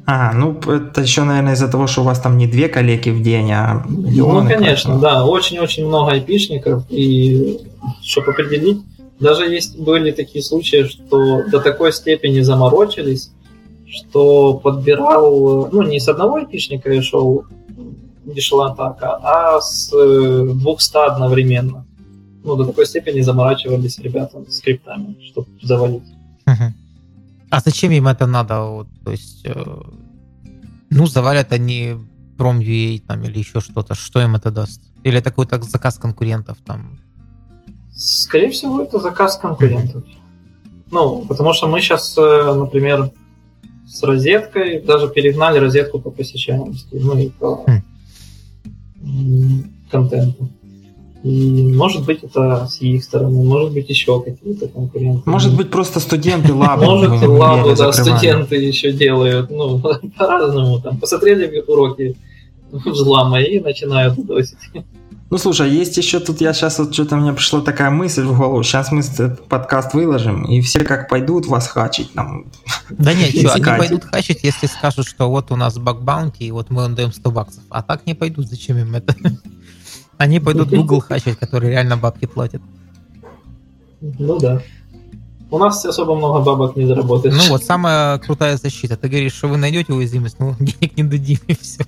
А, 0.07 0.33
ну 0.35 0.59
это 0.67 1.01
еще, 1.01 1.25
наверное, 1.25 1.55
из-за 1.55 1.69
того, 1.69 1.87
что 1.87 2.03
у 2.03 2.05
вас 2.05 2.21
там 2.21 2.37
не 2.37 2.47
две 2.47 2.69
коллеги 2.69 3.11
в 3.11 3.23
день, 3.23 3.51
а 3.53 3.85
миллионы. 3.89 4.43
Ну, 4.43 4.49
конечно, 4.49 4.99
да, 4.99 5.25
очень-очень 5.25 5.87
много 5.87 6.13
айпишников, 6.13 6.85
и 6.91 7.61
чтобы 8.03 8.33
определить, 8.33 8.83
даже 9.19 9.45
есть 9.45 9.79
были 9.79 10.11
такие 10.11 10.43
случаи, 10.43 10.85
что 10.85 11.43
до 11.51 11.61
такой 11.61 11.93
степени 11.93 12.41
заморочились, 12.41 13.31
что 13.89 14.55
подбирал, 14.55 15.69
ну, 15.73 15.83
не 15.83 16.01
с 16.01 16.09
одного 16.09 16.37
айпишника 16.37 16.93
я 16.93 17.03
шел, 17.03 17.45
где 18.25 18.41
шла 18.41 18.73
атака, 18.73 19.19
а 19.23 19.61
с 19.61 19.91
200 19.91 20.97
э, 20.97 21.01
одновременно. 21.07 21.87
Ну, 22.43 22.57
до 22.57 22.67
такой 22.67 22.85
степени 22.85 23.23
заморачивались 23.23 23.99
ребята 24.01 24.45
скриптами, 24.51 25.17
чтобы 25.31 25.49
завалить. 25.63 26.03
А 27.51 27.61
зачем 27.61 27.93
им 27.93 28.07
это 28.07 28.27
надо? 28.27 28.61
Вот, 28.63 28.89
то 29.05 29.11
есть, 29.11 29.45
э, 29.45 29.81
ну, 30.91 31.07
завалят 31.07 31.53
они 31.53 31.97
Prom.ua 32.37 33.01
там 33.07 33.23
или 33.23 33.39
еще 33.39 33.61
что-то. 33.61 33.95
Что 33.95 34.21
им 34.21 34.35
это 34.35 34.51
даст? 34.51 34.81
Или 35.05 35.19
это 35.19 35.31
какой-то 35.31 35.63
заказ 35.63 35.99
конкурентов 35.99 36.59
там? 36.65 36.99
Скорее 37.97 38.51
всего, 38.51 38.83
это 38.83 38.99
заказ 38.99 39.39
конкурентов. 39.39 40.05
Ну, 40.91 41.25
потому 41.29 41.53
что 41.53 41.69
мы 41.69 41.81
сейчас, 41.81 42.17
э, 42.19 42.55
например, 42.55 43.11
с 43.87 44.03
розеткой 44.03 44.81
даже 44.81 45.09
перегнали 45.09 45.59
розетку 45.59 46.01
по 46.01 46.11
посещаемости, 46.11 46.95
ну 46.95 47.19
и 47.19 47.29
по 47.29 47.65
mm. 47.67 47.83
контенту. 49.91 50.49
И 51.25 51.73
может 51.75 52.05
быть 52.05 52.23
это 52.23 52.67
с 52.67 52.83
их 52.83 53.03
стороны, 53.03 53.43
может 53.43 53.73
быть 53.73 53.89
еще 53.89 54.23
какие-то 54.23 54.69
конкуренты. 54.69 55.23
Может 55.25 55.57
быть 55.57 55.71
просто 55.71 55.99
студенты 55.99 56.53
лабы. 56.53 56.85
Может 56.85 57.23
и 57.23 57.27
лабу, 57.27 57.75
да, 57.75 57.93
студенты 57.93 58.57
еще 58.57 58.93
делают, 58.93 59.51
ну, 59.51 59.81
по-разному. 60.19 60.81
Там 60.83 60.99
посмотрели 60.99 61.65
уроки 61.67 62.15
взлома 62.71 63.41
и 63.41 63.59
начинают 63.59 64.23
досить. 64.27 64.59
Ну 65.31 65.39
слушай, 65.39 65.71
есть 65.71 65.97
еще 65.97 66.21
тут, 66.21 66.43
я 66.43 66.53
сейчас 66.53 66.79
вот 66.79 66.93
что-то 66.93 67.17
мне 67.17 67.33
пришла 67.33 67.63
такая 67.63 67.91
мысль 67.91 68.23
в 68.23 68.37
голову. 68.37 68.63
Сейчас 68.63 68.93
мы 68.93 69.01
этот 69.01 69.49
подкаст 69.49 69.95
выложим, 69.95 70.45
и 70.45 70.61
все 70.61 70.81
как 70.81 71.09
пойдут 71.09 71.47
вас 71.47 71.69
хачить 71.69 72.13
там. 72.13 72.53
Да 72.91 73.15
нет, 73.15 73.31
что, 73.35 73.55
они 73.55 73.65
пойдут 73.65 74.05
хачить, 74.05 74.41
если 74.43 74.67
скажут, 74.67 75.09
что 75.09 75.31
вот 75.31 75.51
у 75.51 75.57
нас 75.57 75.79
баг 75.79 76.03
баунти, 76.03 76.45
и 76.45 76.51
вот 76.51 76.69
мы 76.69 76.87
даем 76.91 77.15
100 77.15 77.31
баксов. 77.31 77.63
А 77.71 77.83
так 77.83 78.05
не 78.07 78.15
пойдут, 78.15 78.49
зачем 78.49 78.77
им 78.77 78.95
это? 78.95 79.17
Они 80.19 80.41
пойдут 80.41 80.69
Google 80.77 81.01
хачить, 81.01 81.39
который 81.39 81.71
реально 81.71 81.97
бабки 81.97 82.27
платит. 82.27 82.63
Ну 84.01 84.39
да. 84.39 84.61
У 85.51 85.59
нас 85.59 85.85
особо 85.85 86.15
много 86.15 86.41
бабок 86.41 86.77
не 86.77 86.87
заработаешь. 86.87 87.35
Ну 87.37 87.51
вот, 87.51 87.63
самая 87.63 88.19
крутая 88.19 88.57
защита. 88.57 88.97
Ты 88.97 89.09
говоришь, 89.09 89.35
что 89.35 89.49
вы 89.49 89.57
найдете 89.57 89.93
уязвимость, 89.93 90.39
но 90.41 90.57
денег 90.61 90.97
не 90.97 91.05
дадим, 91.05 91.39
и 91.47 91.55
все. 91.55 91.85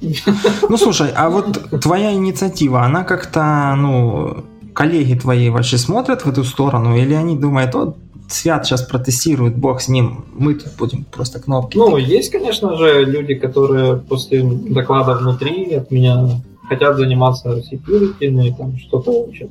Ну 0.68 0.76
слушай, 0.76 1.10
а 1.14 1.30
вот 1.30 1.80
твоя 1.80 2.12
инициатива, 2.12 2.82
она 2.82 3.04
как-то, 3.04 3.74
ну, 3.76 4.44
коллеги 4.74 5.14
твои 5.18 5.48
вообще 5.48 5.78
смотрят 5.78 6.22
в 6.22 6.28
эту 6.28 6.44
сторону, 6.44 6.96
или 6.96 7.14
они 7.14 7.38
думают, 7.38 7.74
вот 7.74 7.96
Свят 8.28 8.66
сейчас 8.66 8.82
протестирует, 8.82 9.56
бог 9.56 9.82
с 9.82 9.88
ним, 9.88 10.24
мы 10.34 10.54
тут 10.54 10.72
будем 10.78 11.04
просто 11.04 11.40
кнопки. 11.40 11.76
Ну, 11.76 11.96
есть, 11.98 12.30
конечно 12.30 12.76
же, 12.76 13.04
люди, 13.04 13.34
которые 13.34 13.96
после 13.96 14.42
доклада 14.42 15.14
внутри 15.14 15.74
от 15.74 15.90
меня 15.90 16.40
хотят 16.68 16.96
заниматься 16.96 17.50
security, 17.58 18.30
ну 18.30 18.46
и 18.46 18.52
там 18.52 18.76
что-то 18.78 19.10
учат. 19.10 19.50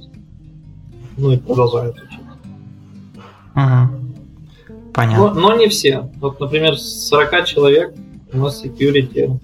Ну 1.18 1.32
и 1.32 1.38
продолжают 1.38 1.96
учить. 1.96 2.20
Ага. 3.54 3.94
Понятно. 4.94 5.34
Но, 5.34 5.50
но 5.50 5.56
не 5.56 5.68
все. 5.68 6.10
Вот, 6.20 6.40
например, 6.40 6.78
40 6.78 7.46
человек 7.46 7.94
у 8.32 8.38
нас 8.38 8.64
security, 8.64 9.40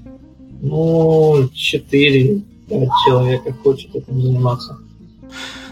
ну, 0.62 1.44
4-5 1.44 2.44
человек 3.06 3.42
хочет 3.64 3.96
этим 3.96 4.22
заниматься. 4.22 4.78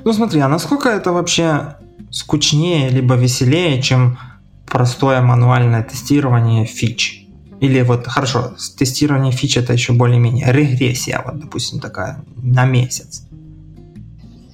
Ну 0.03 0.13
смотри, 0.13 0.39
а 0.39 0.47
насколько 0.47 0.89
это 0.89 1.11
вообще 1.11 1.75
скучнее 2.11 2.89
либо 2.89 3.15
веселее, 3.15 3.81
чем 3.81 4.17
простое 4.65 5.21
мануальное 5.21 5.83
тестирование 5.83 6.65
фич? 6.65 7.26
Или 7.59 7.81
вот, 7.81 8.05
хорошо, 8.05 8.53
тестирование 8.77 9.31
фич 9.31 9.57
это 9.57 9.73
еще 9.73 9.93
более-менее 9.93 10.51
регрессия, 10.51 11.23
вот, 11.25 11.39
допустим, 11.39 11.79
такая 11.79 12.23
на 12.35 12.65
месяц. 12.65 13.27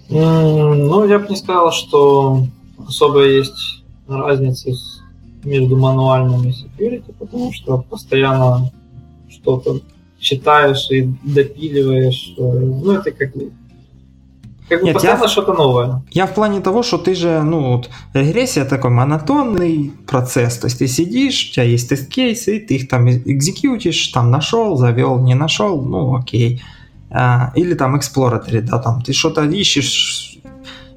Ну, 0.10 1.06
я 1.06 1.20
бы 1.20 1.28
не 1.28 1.36
сказал, 1.36 1.72
что 1.72 2.46
особо 2.88 3.26
есть 3.26 3.84
разница 4.08 4.72
между 5.44 5.76
мануальным 5.76 6.48
и 6.48 6.52
security, 6.52 7.14
потому 7.18 7.52
что 7.52 7.80
постоянно 7.80 8.72
что-то 9.30 9.82
читаешь 10.20 10.90
и 10.90 11.10
допиливаешь. 11.24 12.34
Э, 12.38 12.42
ну, 12.42 12.92
это 12.94 13.12
как 13.12 13.32
как 14.70 14.80
бы 14.80 14.86
Нет, 14.86 14.94
постоянно 14.94 15.24
я, 15.24 15.28
что-то 15.28 15.54
новое. 15.54 16.02
Я 16.12 16.26
в 16.26 16.34
плане 16.34 16.62
того, 16.62 16.84
что 16.84 16.98
ты 16.98 17.16
же, 17.16 17.42
ну, 17.44 17.76
вот, 17.76 17.90
регрессия 18.14 18.66
такой 18.66 18.92
монотонный 18.92 19.92
процесс. 20.08 20.58
То 20.58 20.68
есть 20.68 20.80
ты 20.80 20.88
сидишь, 20.88 21.50
у 21.50 21.54
тебя 21.54 21.64
есть 21.64 21.90
тест-кейсы, 21.90 22.60
ты 22.60 22.76
их 22.76 22.88
там 22.88 23.10
экзекьютишь, 23.10 24.08
там 24.08 24.32
нашел, 24.32 24.78
завел, 24.78 25.20
не 25.20 25.36
нашел, 25.36 25.82
ну, 25.82 26.16
окей. 26.16 26.62
А, 27.10 27.52
или 27.56 27.74
там 27.74 27.96
exploratory, 27.96 28.62
да, 28.62 28.80
там 28.80 29.02
ты 29.02 29.14
что-то 29.14 29.44
ищешь, 29.44 30.38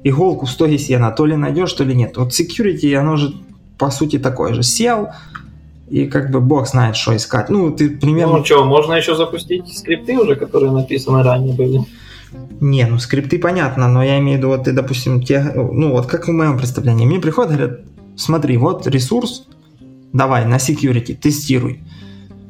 иголку 0.03 0.45
в 0.45 0.49
стоге 0.49 0.77
сена, 0.77 1.11
то 1.11 1.25
ли 1.25 1.35
найдешь, 1.35 1.73
то 1.73 1.83
ли 1.83 1.93
нет. 1.93 2.17
Вот 2.17 2.31
security, 2.31 2.93
оно 2.95 3.17
же 3.17 3.33
по 3.77 3.91
сути 3.91 4.17
такое 4.17 4.53
же. 4.53 4.63
Сел, 4.63 5.09
и 5.89 6.05
как 6.05 6.31
бы 6.31 6.41
бог 6.41 6.67
знает, 6.67 6.95
что 6.95 7.15
искать. 7.15 7.49
Ну, 7.49 7.71
ты 7.71 7.89
примерно... 7.89 8.37
Ну, 8.37 8.45
что, 8.45 8.65
можно 8.65 8.93
еще 8.93 9.15
запустить 9.15 9.77
скрипты 9.77 10.17
уже, 10.17 10.35
которые 10.35 10.71
написаны 10.71 11.23
ранее 11.23 11.53
были. 11.53 11.85
Не, 12.59 12.85
ну 12.87 12.97
скрипты 12.97 13.37
понятно, 13.37 13.87
но 13.87 14.03
я 14.03 14.17
имею 14.19 14.37
в 14.37 14.39
виду, 14.39 14.47
вот 14.49 14.63
ты, 14.63 14.71
допустим, 14.71 15.21
те, 15.21 15.41
ну 15.55 15.91
вот 15.91 16.07
как 16.07 16.27
в 16.27 16.31
моем 16.31 16.57
представлении, 16.57 17.05
мне 17.05 17.19
приходят, 17.19 17.51
говорят, 17.51 17.79
смотри, 18.15 18.57
вот 18.57 18.87
ресурс, 18.87 19.47
давай 20.13 20.45
на 20.45 20.55
security, 20.55 21.15
тестируй. 21.15 21.83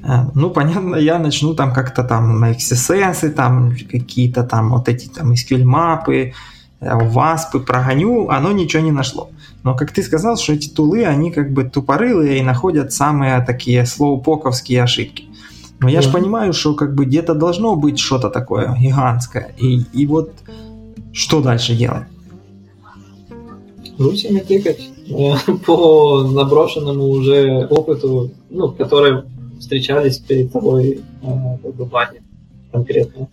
Э, 0.04 0.30
ну, 0.34 0.50
понятно, 0.50 0.96
я 0.96 1.20
начну 1.20 1.54
там 1.56 1.74
как-то 1.74 2.04
там 2.04 2.40
на 2.40 2.52
XSS, 2.52 3.30
там 3.32 3.76
какие-то 3.92 4.44
там 4.44 4.70
вот 4.70 4.88
эти 4.88 5.08
там 5.08 5.34
SQL 5.34 5.66
мапы, 5.66 6.34
васпы 6.80 7.60
прогоню, 7.60 8.30
оно 8.30 8.52
ничего 8.52 8.84
не 8.84 8.92
нашло. 8.92 9.30
Но 9.64 9.76
как 9.76 9.92
ты 9.92 10.04
сказал, 10.04 10.38
что 10.38 10.54
эти 10.54 10.70
тулы, 10.70 11.06
они 11.06 11.32
как 11.32 11.52
бы 11.52 11.64
тупорылые 11.64 12.40
и 12.40 12.44
находят 12.44 12.94
самые 12.94 13.42
такие 13.42 13.86
слоупоковские 13.86 14.84
ошибки. 14.84 15.26
Но 15.80 15.90
я 15.90 16.02
же 16.02 16.12
понимаю, 16.12 16.54
что 16.54 16.74
как 16.74 16.96
бы 16.96 17.06
где-то 17.06 17.36
должно 17.36 17.76
быть 17.76 18.00
что-то 18.00 18.30
такое 18.30 18.76
гигантское. 18.80 19.54
И, 19.58 19.82
и 19.94 20.08
вот 20.08 20.32
что 21.14 21.42
дальше 21.42 21.76
делать? 21.76 22.06
Русями 23.98 24.40
тыкать 24.40 24.90
э, 25.10 25.34
по 25.66 26.24
наброшенному 26.24 27.04
уже 27.10 27.68
опыту, 27.70 28.32
ну, 28.50 28.72
которые 28.72 29.26
встречались 29.60 30.18
перед 30.18 30.52
тобой 30.52 31.02
э, 31.22 31.28
в 31.64 31.90
базе 31.90 32.22
конкретно. 32.72 33.28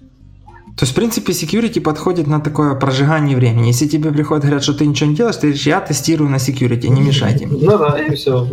То 0.76 0.82
есть, 0.82 0.92
в 0.92 0.96
принципе, 0.96 1.32
security 1.32 1.80
подходит 1.80 2.26
на 2.26 2.40
такое 2.40 2.74
прожигание 2.74 3.36
времени. 3.36 3.68
Если 3.68 3.86
тебе 3.86 4.10
приходят, 4.10 4.42
говорят, 4.42 4.64
что 4.64 4.74
ты 4.74 4.84
ничего 4.86 5.08
не 5.08 5.14
делаешь, 5.14 5.36
ты 5.36 5.42
говоришь, 5.42 5.66
я 5.66 5.80
тестирую 5.80 6.28
на 6.28 6.36
security, 6.36 6.88
не 6.88 7.00
мешайте. 7.00 7.46
Ну 7.46 7.78
да, 7.78 7.96
и 7.96 8.16
все. 8.16 8.44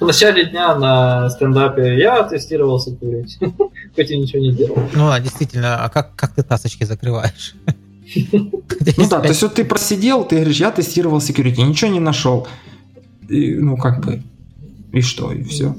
В 0.00 0.06
начале 0.06 0.46
дня 0.46 0.74
на 0.74 1.30
стендапе 1.30 1.96
я 1.98 2.24
тестировал 2.24 2.78
security, 2.84 3.52
хоть 3.96 4.10
и 4.10 4.18
ничего 4.18 4.42
не 4.42 4.52
делал. 4.52 4.82
Ну 4.92 5.06
да, 5.08 5.20
действительно, 5.20 5.84
а 5.84 5.88
как, 5.88 6.16
как 6.16 6.34
ты 6.34 6.42
тасочки 6.42 6.84
закрываешь? 6.84 7.54
Ну 8.96 9.08
да, 9.08 9.20
то 9.20 9.28
есть 9.28 9.40
вот 9.42 9.54
ты 9.54 9.64
просидел, 9.64 10.24
ты 10.24 10.34
говоришь, 10.34 10.58
я 10.58 10.72
тестировал 10.72 11.18
security, 11.18 11.62
ничего 11.62 11.92
не 11.92 12.00
нашел. 12.00 12.48
И, 13.28 13.54
ну 13.54 13.76
как 13.76 14.04
бы, 14.04 14.24
и 14.92 15.00
что, 15.00 15.30
и 15.30 15.44
все. 15.44 15.76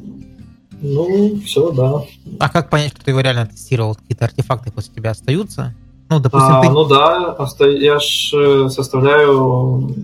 Ну, 0.81 1.39
все, 1.45 1.71
да. 1.71 2.03
А 2.39 2.49
как 2.49 2.69
понять, 2.69 2.91
что 2.91 3.05
ты 3.05 3.11
его 3.11 3.21
реально 3.21 3.45
тестировал? 3.45 3.95
Какие-то 3.95 4.25
артефакты 4.25 4.71
после 4.71 4.93
тебя 4.93 5.11
остаются? 5.11 5.75
Ну, 6.09 6.19
допустим, 6.19 6.55
а, 6.55 6.61
ты... 6.61 6.69
Ну 6.69 6.85
да, 6.85 7.37
я 7.67 7.99
ж 7.99 8.33
э, 8.33 8.69
составляю 8.69 9.95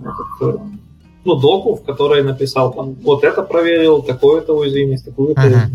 этот, 0.00 0.54
э, 0.54 0.58
ну, 1.24 1.34
доку, 1.34 1.74
в 1.74 1.84
которой 1.84 2.22
написал 2.22 2.72
там, 2.72 2.94
вот 3.02 3.24
это 3.24 3.42
проверил, 3.42 4.02
такую-то 4.02 4.56
уязвимость, 4.56 5.04
такую-то 5.04 5.40
ага. 5.40 5.68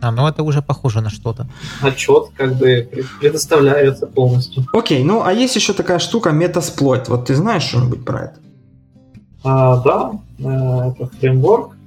А, 0.00 0.10
ну 0.10 0.26
это 0.26 0.42
уже 0.42 0.62
похоже 0.62 1.00
на 1.00 1.10
что-то. 1.10 1.46
Отчет 1.80 2.30
как 2.36 2.56
бы 2.56 2.88
предоставляется 3.20 4.08
полностью. 4.08 4.66
Окей, 4.72 5.04
ну 5.04 5.22
а 5.22 5.32
есть 5.32 5.54
еще 5.54 5.74
такая 5.74 6.00
штука 6.00 6.30
метасплойт. 6.32 7.08
Вот 7.08 7.26
ты 7.26 7.36
знаешь 7.36 7.62
что-нибудь 7.62 8.04
про 8.04 8.18
это? 8.18 8.34
А, 9.44 9.76
да, 9.76 10.12
э, 10.40 10.90
это 10.90 11.06
фреймворк, 11.20 11.76
Э, 11.76 11.81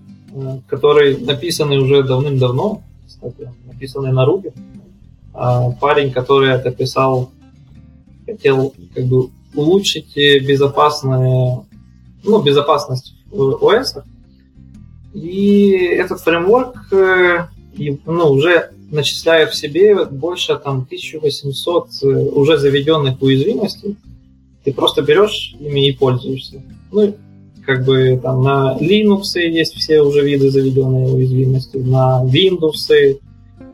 который 0.67 1.17
написанный 1.17 1.77
уже 1.77 2.03
давным-давно, 2.03 2.81
кстати, 3.07 3.51
написанный 3.65 4.11
на 4.11 4.25
Ruby. 4.25 4.53
А 5.33 5.71
парень, 5.71 6.11
который 6.11 6.51
это 6.51 6.71
писал, 6.71 7.31
хотел 8.25 8.73
как 8.93 9.05
бы 9.05 9.29
улучшить 9.53 10.15
безопасное, 10.15 11.65
ну, 12.23 12.41
безопасность 12.41 13.15
в 13.29 13.63
ОС. 13.63 13.95
И 15.13 15.71
этот 15.71 16.19
фреймворк 16.19 16.91
э, 16.91 17.47
ну, 18.05 18.31
уже 18.31 18.71
начисляет 18.91 19.51
в 19.51 19.55
себе 19.55 20.05
больше 20.05 20.57
там 20.57 20.81
1800 20.81 21.89
э, 22.03 22.07
уже 22.07 22.57
заведенных 22.57 23.21
уязвимостей. 23.21 23.95
Ты 24.63 24.73
просто 24.73 25.01
берешь 25.01 25.55
ими 25.59 25.87
и 25.87 25.93
пользуешься. 25.93 26.61
Ну, 26.91 27.15
как 27.65 27.83
бы 27.83 28.19
там 28.21 28.43
на 28.43 28.77
Linux 28.79 29.39
есть 29.39 29.73
все 29.75 30.01
уже 30.01 30.23
виды 30.23 30.49
заведенные 30.49 31.07
уязвимости, 31.07 31.77
на 31.77 32.23
Windows, 32.23 33.19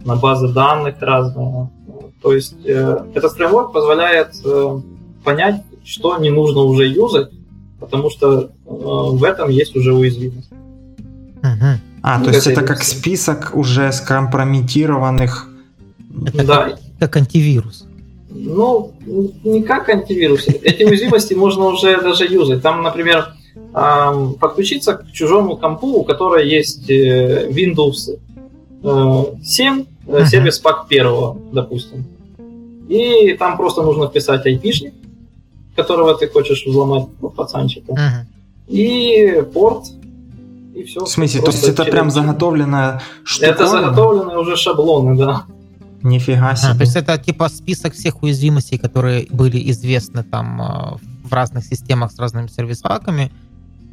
на 0.05 0.15
базы 0.15 0.47
данных 0.47 0.95
разные. 1.01 1.69
То 2.21 2.33
есть 2.33 2.55
э, 2.65 3.05
этот 3.13 3.33
фреймворк 3.33 3.73
позволяет 3.73 4.29
э, 4.45 4.79
понять, 5.23 5.63
что 5.83 6.17
не 6.17 6.29
нужно 6.29 6.61
уже 6.61 6.87
юзать, 6.87 7.29
потому 7.79 8.09
что 8.09 8.41
э, 8.41 8.49
в 8.65 9.23
этом 9.23 9.49
есть 9.49 9.75
уже 9.75 9.93
уязвимость. 9.93 10.51
Угу. 11.43 11.79
А, 12.03 12.19
ну, 12.19 12.25
то 12.25 12.31
есть 12.31 12.47
это 12.47 12.61
как 12.61 12.83
список 12.83 13.51
уже 13.53 13.91
скомпрометированных... 13.91 15.47
Это 16.27 16.45
да. 16.45 16.63
как, 16.63 16.79
как 16.99 17.17
антивирус. 17.17 17.85
Ну, 18.29 18.93
не 19.43 19.63
как 19.63 19.89
антивирус. 19.89 20.47
Эти 20.47 20.83
уязвимости 20.83 21.33
можно 21.33 21.65
уже 21.65 21.99
даже 22.01 22.25
юзать. 22.25 22.61
Там, 22.61 22.81
например, 22.83 23.33
подключиться 24.39 24.93
к 24.93 25.11
чужому 25.11 25.57
компу, 25.57 25.87
у 25.87 26.03
которого 26.03 26.37
есть 26.37 26.89
э, 26.89 27.49
Windows 27.49 28.17
7, 28.81 29.85
uh-huh. 30.05 30.25
сервис 30.25 30.59
пак 30.59 30.87
первого, 30.87 31.37
допустим. 31.51 32.05
И 32.89 33.33
там 33.39 33.57
просто 33.57 33.81
нужно 33.83 34.07
вписать 34.07 34.45
IP-шник, 34.45 34.93
которого 35.75 36.15
ты 36.15 36.27
хочешь 36.27 36.65
взломать 36.65 37.07
пацанчика. 37.35 37.93
Uh-huh. 37.93 38.25
И 38.67 39.43
порт, 39.53 39.85
и 40.75 40.83
все. 40.83 41.05
В 41.05 41.09
смысле, 41.09 41.41
то 41.41 41.51
есть 41.51 41.67
это 41.67 41.85
прям 41.85 42.09
заготовленная 42.09 43.01
штука? 43.23 43.51
Это 43.51 43.67
заготовленные 43.67 44.37
уже 44.37 44.55
шаблоны, 44.55 45.17
да. 45.17 45.43
Нифига 46.03 46.55
себе. 46.55 46.71
А, 46.71 46.75
то 46.75 46.81
есть 46.81 46.95
это 46.95 47.17
типа 47.17 47.49
список 47.49 47.93
всех 47.93 48.23
уязвимостей, 48.23 48.79
которые 48.79 49.27
были 49.29 49.69
известны 49.71 50.23
там 50.23 50.97
в 51.20 51.20
разных 51.33 51.65
системах 51.65 52.11
с 52.11 52.19
разными 52.19 52.47
сервис-паками, 52.47 53.31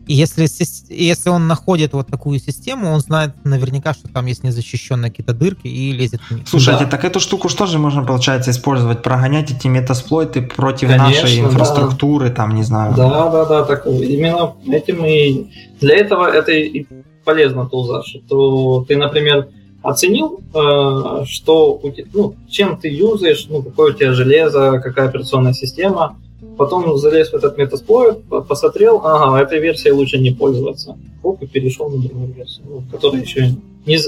и 0.09 0.15
если, 0.15 0.49
если 0.89 1.29
он 1.29 1.47
находит 1.47 1.93
вот 1.93 2.07
такую 2.07 2.39
систему, 2.39 2.91
он 2.91 3.01
знает 3.01 3.33
наверняка, 3.45 3.93
что 3.93 4.09
там 4.09 4.25
есть 4.25 4.43
незащищенные 4.43 5.11
какие-то 5.11 5.35
дырки 5.35 5.67
и 5.67 5.93
лезет 5.93 6.23
в 6.23 6.35
них. 6.35 6.49
Слушайте, 6.49 6.85
да. 6.85 6.91
так 6.91 7.05
эту 7.05 7.21
штуку 7.21 7.51
что 7.51 7.67
же 7.67 7.79
можно, 7.79 8.03
получается, 8.03 8.51
использовать? 8.51 9.03
Прогонять 9.03 9.51
эти 9.51 9.67
метасплойты 9.67 10.41
против 10.41 10.89
Конечно, 10.89 11.05
нашей 11.05 11.41
инфраструктуры, 11.41 12.31
да. 12.31 12.37
там, 12.37 12.55
не 12.55 12.63
знаю. 12.63 12.95
Да, 12.97 13.29
да, 13.29 13.45
да, 13.45 13.65
так 13.65 13.85
именно 13.87 14.55
этим 14.67 15.05
и 15.05 15.51
для 15.79 15.97
этого 15.99 16.27
это 16.27 16.53
и 16.53 16.87
полезно 17.25 17.67
тулза, 17.67 18.03
что 18.03 18.87
ты, 18.89 18.97
например, 18.97 19.49
оценил, 19.83 20.41
э, 20.55 21.25
что 21.27 21.83
ну, 22.15 22.35
чем 22.49 22.79
ты 22.79 22.89
юзаешь, 22.89 23.47
ну, 23.51 23.63
какое 23.63 23.93
у 23.93 23.95
тебя 23.95 24.15
железо, 24.15 24.81
какая 24.83 25.09
операционная 25.09 25.53
система, 25.53 26.17
Потом 26.59 26.99
залез 26.99 27.31
в 27.31 27.35
этот 27.35 27.57
метасплойт, 27.57 28.25
посмотрел, 28.49 29.01
ага, 29.05 29.41
этой 29.41 29.61
версией 29.61 29.93
лучше 29.93 30.19
не 30.19 30.33
пользоваться. 30.33 30.97
Оп, 31.23 31.41
и 31.41 31.47
перешел 31.47 31.89
на 31.89 32.03
другую 32.03 32.33
версию, 32.35 32.67
ну, 32.69 32.83
которая 32.91 33.23
еще 33.23 33.55
не, 33.87 33.99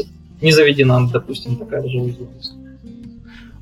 не 0.40 0.52
заведена, 0.52 1.08
допустим, 1.08 1.56
такая 1.56 1.88
же 1.88 1.98
уязвимость. 1.98 2.54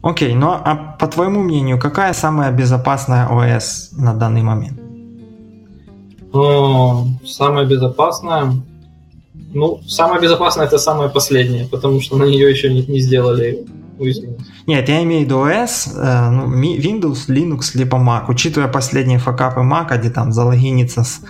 Окей, 0.01 0.35
ну 0.35 0.49
а 0.49 0.97
по 0.99 1.07
твоему 1.07 1.43
мнению, 1.43 1.79
какая 1.79 2.15
самая 2.15 2.51
безопасная 2.51 3.29
ОС 3.29 3.91
на 3.93 4.15
данный 4.15 4.43
момент? 4.43 4.81
О, 6.33 7.05
самая 7.27 7.67
безопасная? 7.67 8.55
Ну, 9.53 9.81
самая 9.87 10.21
безопасная 10.21 10.67
это 10.67 10.79
самая 10.79 11.09
последняя, 11.09 11.67
потому 11.71 12.01
что 12.01 12.17
на 12.17 12.25
нее 12.25 12.51
еще 12.51 12.73
не, 12.73 12.87
не 12.87 13.01
сделали 13.01 13.67
уязвимость. 13.99 14.47
Нет, 14.67 14.89
я 14.89 15.03
имею 15.03 15.23
в 15.23 15.25
виду 15.25 15.37
OS, 15.47 15.93
э, 15.95 16.31
ну, 16.31 16.61
Windows, 16.61 17.29
Linux, 17.29 17.71
либо 17.75 17.99
Mac. 17.99 18.25
Учитывая 18.29 18.69
последние 18.69 19.19
факапы 19.19 19.61
Mac, 19.61 19.97
где 19.99 20.11
там 20.11 20.33
залогиниться 20.33 21.05
с, 21.05 21.21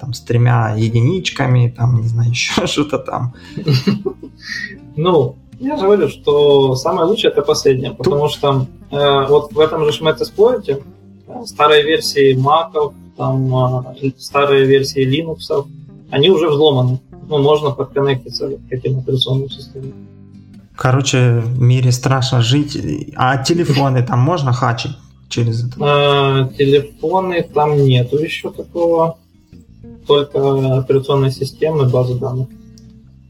там, 0.00 0.12
с 0.12 0.20
тремя 0.20 0.74
единичками, 0.76 1.74
там, 1.76 2.00
не 2.00 2.08
знаю, 2.08 2.30
еще 2.30 2.66
что-то 2.66 2.98
там. 2.98 3.34
Ну, 4.96 5.36
я 5.62 5.76
же 5.76 5.84
говорю, 5.84 6.08
что 6.08 6.74
самое 6.74 7.06
лучшее 7.06 7.30
это 7.30 7.42
последнее, 7.42 7.92
потому 7.92 8.28
что 8.28 8.66
э, 8.90 9.26
вот 9.28 9.52
в 9.52 9.60
этом 9.60 9.84
же 9.84 10.02
Metasploit 10.02 10.64
э, 10.68 11.44
старые 11.46 11.84
версии 11.84 12.36
Mac, 12.36 12.92
там 13.16 13.94
э, 14.02 14.10
старые 14.18 14.64
версии 14.66 15.06
Linux, 15.06 15.66
они 16.10 16.30
уже 16.30 16.48
взломаны. 16.48 16.98
Ну, 17.28 17.38
можно 17.38 17.70
подконнектиться 17.70 18.48
к 18.48 18.72
этим 18.72 18.98
операционным 18.98 19.48
системам. 19.48 19.92
Короче, 20.76 21.40
в 21.40 21.60
мире 21.60 21.92
страшно 21.92 22.42
жить. 22.42 22.78
А 23.16 23.38
телефоны 23.38 24.02
там 24.02 24.20
можно 24.20 24.52
хачить 24.52 24.96
через 25.28 25.66
это? 25.66 25.76
А, 25.80 26.48
телефоны 26.58 27.42
там 27.54 27.76
нету 27.76 28.16
еще 28.18 28.50
такого. 28.50 29.18
Только 30.06 30.78
операционные 30.78 31.30
системы, 31.30 31.88
базы 31.88 32.14
данных. 32.18 32.48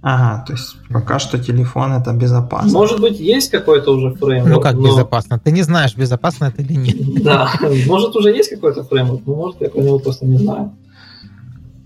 Ага, 0.03 0.45
то 0.45 0.53
есть 0.55 0.77
пока 0.91 1.21
что 1.21 1.39
телефон 1.39 1.93
это 1.93 2.13
безопасно. 2.13 2.73
Может 2.73 3.01
быть, 3.01 3.21
есть 3.21 3.51
какой-то 3.53 3.93
уже 3.93 4.15
фреймворк. 4.15 4.55
Ну 4.55 4.61
как 4.61 4.75
но... 4.75 4.89
безопасно? 4.89 5.39
Ты 5.39 5.53
не 5.53 5.63
знаешь, 5.63 5.97
безопасно 5.97 6.47
это 6.47 6.61
или 6.63 6.75
нет. 6.75 7.23
Да, 7.23 7.53
может 7.87 8.17
уже 8.17 8.31
есть 8.31 8.51
какой-то 8.51 8.83
фреймворк, 8.83 9.23
но 9.27 9.35
может 9.35 9.61
я 9.61 9.69
про 9.69 9.81
него 9.81 10.01
просто 10.01 10.27
не 10.27 10.39
знаю. 10.39 10.73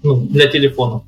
Ну, 0.02 0.16
для 0.20 0.48
телефона. 0.48 1.02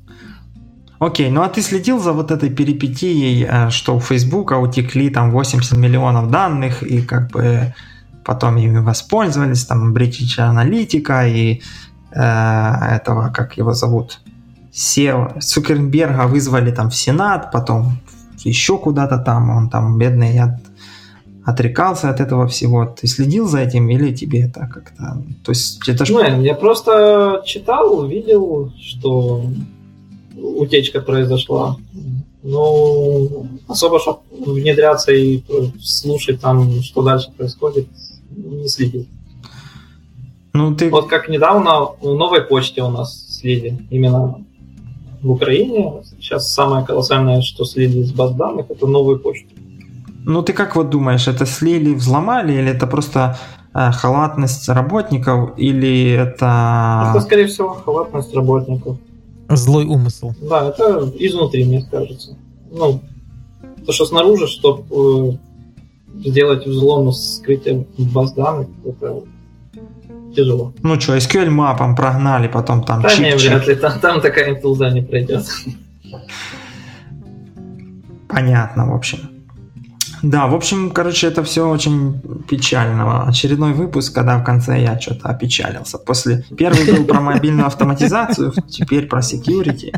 Окей, 0.99 1.29
ну 1.31 1.41
а 1.41 1.47
ты 1.47 1.61
следил 1.61 1.99
за 1.99 2.11
вот 2.11 2.29
этой 2.29 2.49
перипетией, 2.49 3.45
э, 3.49 3.69
что 3.69 3.95
у 3.95 3.99
Фейсбука 3.99 4.57
утекли 4.57 5.09
там 5.09 5.31
80 5.31 5.77
миллионов 5.77 6.29
данных, 6.29 6.83
и 6.83 7.01
как 7.01 7.31
бы 7.31 7.73
потом 8.25 8.57
ими 8.57 8.79
воспользовались, 8.79 9.65
там 9.65 9.93
British 9.95 10.37
Analytica 10.37 11.29
и 11.29 11.61
э, 12.11 12.95
этого, 12.95 13.31
как 13.33 13.57
его 13.57 13.73
зовут, 13.73 14.19
SEO, 14.73 15.39
Цукерберга 15.39 16.27
вызвали 16.27 16.71
там 16.71 16.89
в 16.89 16.95
Сенат, 16.95 17.51
потом 17.51 17.99
еще 18.43 18.77
куда-то 18.77 19.17
там, 19.19 19.49
он 19.49 19.69
там 19.69 19.97
бедный, 19.97 20.33
я 20.33 20.59
отрекался 21.45 22.09
от 22.09 22.19
этого 22.19 22.47
всего? 22.47 22.85
Ты 22.85 23.07
следил 23.07 23.47
за 23.47 23.59
этим 23.59 23.89
или 23.89 24.13
тебе 24.13 24.41
это 24.41 24.67
как-то... 24.67 25.23
То 25.43 25.51
есть 25.51 25.87
это 25.89 26.05
ж... 26.05 26.09
Ну, 26.09 26.41
я 26.41 26.53
просто 26.53 27.41
читал, 27.45 28.05
видел, 28.05 28.71
что 28.79 29.45
утечка 30.41 31.01
произошла. 31.01 31.77
Ну, 32.41 33.47
особо, 33.67 33.99
чтобы 33.99 34.19
внедряться 34.31 35.11
и 35.11 35.41
слушать 35.81 36.39
там, 36.39 36.81
что 36.81 37.01
дальше 37.01 37.31
происходит, 37.37 37.87
не 38.31 38.67
следил. 38.67 39.05
Ну, 40.53 40.75
ты... 40.75 40.89
Вот 40.89 41.07
как 41.07 41.29
недавно 41.29 41.89
в 42.01 42.15
новой 42.15 42.41
почте 42.41 42.81
у 42.81 42.89
нас 42.89 43.37
слили 43.39 43.77
именно 43.89 44.35
в 45.21 45.31
Украине. 45.31 46.01
Сейчас 46.19 46.53
самое 46.53 46.85
колоссальное, 46.85 47.41
что 47.41 47.65
слили 47.65 48.03
с 48.03 48.11
баз 48.11 48.33
данных, 48.33 48.65
это 48.69 48.87
новую 48.87 49.19
почту. 49.19 49.49
Ну, 50.25 50.41
ты 50.41 50.53
как 50.53 50.75
вот 50.75 50.89
думаешь, 50.89 51.27
это 51.27 51.45
слили, 51.45 51.93
взломали, 51.93 52.53
или 52.53 52.71
это 52.71 52.87
просто 52.87 53.37
э, 53.73 53.91
халатность 53.91 54.69
работников, 54.69 55.51
или 55.57 56.11
это... 56.11 57.11
Это, 57.11 57.21
скорее 57.21 57.47
всего, 57.47 57.69
халатность 57.69 58.33
работников. 58.33 58.97
Злой 59.49 59.85
умысел. 59.85 60.35
Да, 60.41 60.69
это 60.69 61.11
изнутри, 61.17 61.65
мне 61.65 61.83
кажется. 61.89 62.37
Ну, 62.71 63.01
то, 63.85 63.91
что 63.91 64.05
снаружи, 64.05 64.47
чтобы 64.47 65.37
э, 66.13 66.19
сделать 66.27 66.67
взлом 66.67 67.11
с 67.11 67.37
скрытием 67.37 67.87
баз 67.97 68.33
данных, 68.33 68.67
это 68.85 69.23
тяжело. 70.35 70.73
Ну 70.83 70.99
что, 70.99 71.17
SQL 71.17 71.49
мапом 71.49 71.95
прогнали, 71.95 72.47
потом 72.47 72.83
там 72.83 73.01
Да 73.01 73.15
не, 73.15 73.35
вряд 73.35 73.67
ли, 73.67 73.75
там, 73.75 73.99
там 73.99 74.21
такая 74.21 74.51
интулза 74.51 74.89
не 74.91 75.01
пройдет. 75.01 75.45
Понятно, 78.27 78.91
в 78.91 78.95
общем. 78.95 79.38
Да, 80.21 80.47
в 80.47 80.55
общем, 80.55 80.91
короче, 80.91 81.27
это 81.27 81.43
все 81.43 81.69
очень 81.69 82.19
печально. 82.49 83.27
Очередной 83.27 83.73
выпуск, 83.73 84.13
когда 84.13 84.37
в 84.37 84.43
конце 84.43 84.81
я 84.81 84.99
что-то 84.99 85.29
опечалился. 85.29 85.97
После 85.97 86.43
первый 86.57 86.85
был 86.85 87.05
про 87.05 87.21
мобильную 87.21 87.67
автоматизацию, 87.67 88.53
теперь 88.69 89.07
про 89.07 89.21
security, 89.21 89.93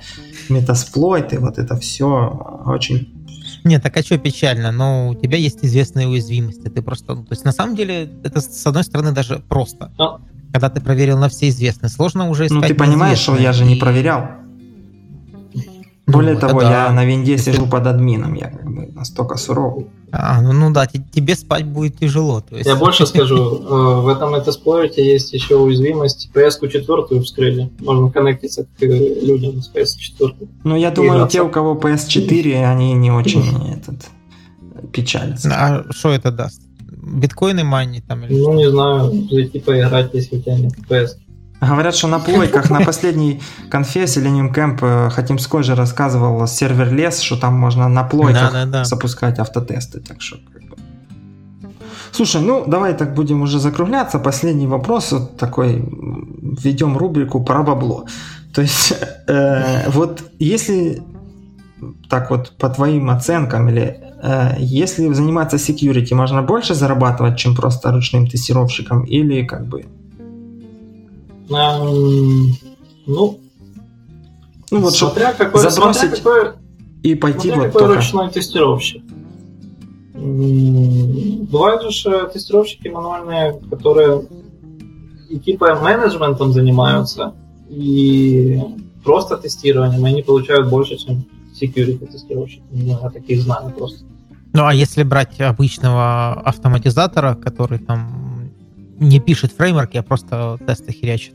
метасплойт 0.50 1.34
и 1.34 1.38
вот 1.38 1.58
это 1.58 1.76
все 1.78 2.64
очень 2.66 3.14
Нет, 3.64 3.82
так 3.84 3.98
а 3.98 4.04
что 4.04 4.18
печально? 4.18 4.72
Но 4.72 5.10
у 5.10 5.16
тебя 5.16 5.38
есть 5.38 5.60
известные 5.64 6.08
уязвимости. 6.08 6.68
Ты 6.68 6.82
просто, 6.82 7.16
ну, 7.16 7.24
то 7.24 7.34
есть 7.34 7.46
на 7.46 7.52
самом 7.52 7.76
деле 7.76 8.12
это 8.24 8.42
с 8.42 8.66
одной 8.66 8.84
стороны 8.84 9.12
даже 9.12 9.40
просто. 9.40 9.92
Ну. 9.98 10.20
Когда 10.52 10.70
ты 10.70 10.82
проверил 10.82 11.18
на 11.18 11.30
все 11.30 11.48
известные, 11.48 11.90
сложно 11.90 12.30
уже 12.30 12.46
искать 12.46 12.62
Ну, 12.62 12.68
ты 12.68 12.76
понимаешь, 12.76 13.20
что 13.20 13.38
я 13.38 13.54
же 13.54 13.64
не 13.64 13.76
проверял. 13.76 14.41
Ну, 16.12 16.18
Более 16.18 16.36
того, 16.36 16.62
да. 16.62 16.88
я 16.88 16.92
на 16.92 17.06
винде 17.06 17.38
сижу 17.38 17.66
под 17.68 17.88
админом, 17.88 18.34
я 18.34 18.50
как 18.50 18.66
бы 18.66 18.88
настолько 18.94 19.38
суровый. 19.38 19.88
А, 20.12 20.42
ну, 20.42 20.52
ну 20.52 20.72
да, 20.72 20.86
те- 20.88 21.04
тебе 21.12 21.36
спать 21.36 21.66
будет 21.66 21.98
тяжело. 21.98 22.42
То 22.42 22.56
есть... 22.58 22.68
Я 22.68 22.76
больше 22.76 23.08
скажу, 23.08 23.36
э, 23.38 24.02
в 24.02 24.08
этом 24.10 24.34
метасплойте 24.34 25.06
есть 25.06 25.32
еще 25.32 25.56
уязвимость. 25.56 26.30
PS-ку 26.34 26.68
четвертую 26.68 27.24
вскрыли. 27.24 27.72
Можно 27.80 28.12
коннектиться 28.12 28.66
к 28.66 28.84
э, 28.84 29.22
людям 29.22 29.62
с 29.62 29.72
PS4. 29.74 30.50
Но 30.66 30.76
я 30.76 30.92
думаю, 30.92 31.28
те, 31.30 31.42
у 31.42 31.50
кого 31.50 31.76
PS4, 31.76 32.66
они 32.66 32.94
не 32.94 33.10
очень 33.12 33.74
этот, 33.74 34.10
печалятся. 34.92 35.50
А 35.54 35.86
что 35.92 36.10
это 36.10 36.32
даст? 36.32 36.62
Биткоины 36.92 37.64
майнить 37.64 38.06
там 38.06 38.26
или 38.26 38.38
Ну, 38.38 38.54
не 38.54 38.70
знаю, 38.70 39.12
зайти 39.32 39.60
поиграть, 39.60 40.14
если 40.14 40.38
у 40.38 40.42
тебя 40.42 40.58
нет 40.58 40.74
PS. 40.90 41.12
Говорят, 41.62 41.96
что 41.96 42.08
на 42.08 42.20
плойках 42.20 42.72
на 42.72 42.82
последней 42.82 43.40
конфе 43.70 44.04
Selenium 44.06 44.52
Camp 44.54 45.10
Хатимской 45.12 45.64
же 45.64 45.76
рассказывал 45.76 46.48
сервер 46.48 46.92
лес, 46.92 47.22
что 47.22 47.38
там 47.38 47.54
можно 47.54 47.88
на 47.88 48.04
плойках 48.04 48.86
запускать 48.86 49.38
автотесты. 49.40 50.00
Так 50.00 50.22
что 50.22 50.38
как 50.52 50.64
бы. 50.64 50.76
Слушай, 52.12 52.42
ну 52.42 52.64
давай 52.68 52.94
так 52.94 53.14
будем 53.14 53.42
уже 53.44 53.60
закругляться. 53.60 54.20
Последний 54.20 54.68
вопрос 54.68 55.12
вот 55.12 55.38
такой. 55.38 55.76
м, 55.76 56.58
Введем 56.60 56.98
рубрику 56.98 57.44
про 57.44 57.64
бабло. 57.64 58.06
То 58.54 58.62
есть, 58.62 58.94
э, 59.28 59.90
вот 59.90 60.24
если 60.40 61.02
так 62.10 62.30
вот 62.30 62.52
по 62.58 62.70
твоим 62.70 63.10
оценкам 63.10 63.70
или 63.70 63.98
э, 64.24 64.56
если 64.58 65.14
заниматься 65.14 65.58
security, 65.58 66.14
можно 66.16 66.42
больше 66.42 66.74
зарабатывать, 66.74 67.38
чем 67.38 67.56
просто 67.56 67.92
ручным 67.92 68.28
тестировщиком, 68.28 69.04
или 69.04 69.44
как 69.44 69.68
бы 69.68 69.86
Ну, 71.50 73.40
ну 74.72 74.80
вот 74.80 74.96
смотря 74.96 75.34
какой, 75.34 75.62
забросить 75.62 76.18
смотря 76.18 76.44
какой, 76.46 76.62
и 77.04 77.16
пойти 77.16 77.50
смотря 77.50 77.56
вот 77.58 77.66
какой 77.68 77.82
только. 77.82 77.96
ручной 77.96 78.30
тестировщик. 78.30 79.04
Бывают 80.14 81.92
же 81.92 82.30
тестировщики 82.32 82.88
мануальные, 82.88 83.60
которые 83.70 84.28
и 85.30 85.40
типа 85.40 85.76
менеджментом 85.82 86.52
занимаются, 86.52 87.34
и 87.70 88.62
просто 89.04 89.38
тестированием, 89.38 90.06
и 90.06 90.10
они 90.10 90.22
получают 90.22 90.70
больше, 90.70 90.98
чем 90.98 91.26
security 91.60 92.06
тестировщики. 92.06 92.64
Ну, 92.72 93.00
Я 93.02 93.10
таких 93.10 93.42
знаю 93.42 93.72
просто. 93.72 94.06
Ну, 94.54 94.66
а 94.66 94.74
если 94.74 95.04
брать 95.04 95.40
обычного 95.40 96.34
автоматизатора, 96.34 97.36
который 97.36 97.80
там 97.80 98.31
не 99.02 99.20
пишет 99.20 99.52
фреймворки, 99.52 99.98
а 99.98 100.04
просто 100.04 100.58
тесты 100.66 100.94
херячит, 100.94 101.34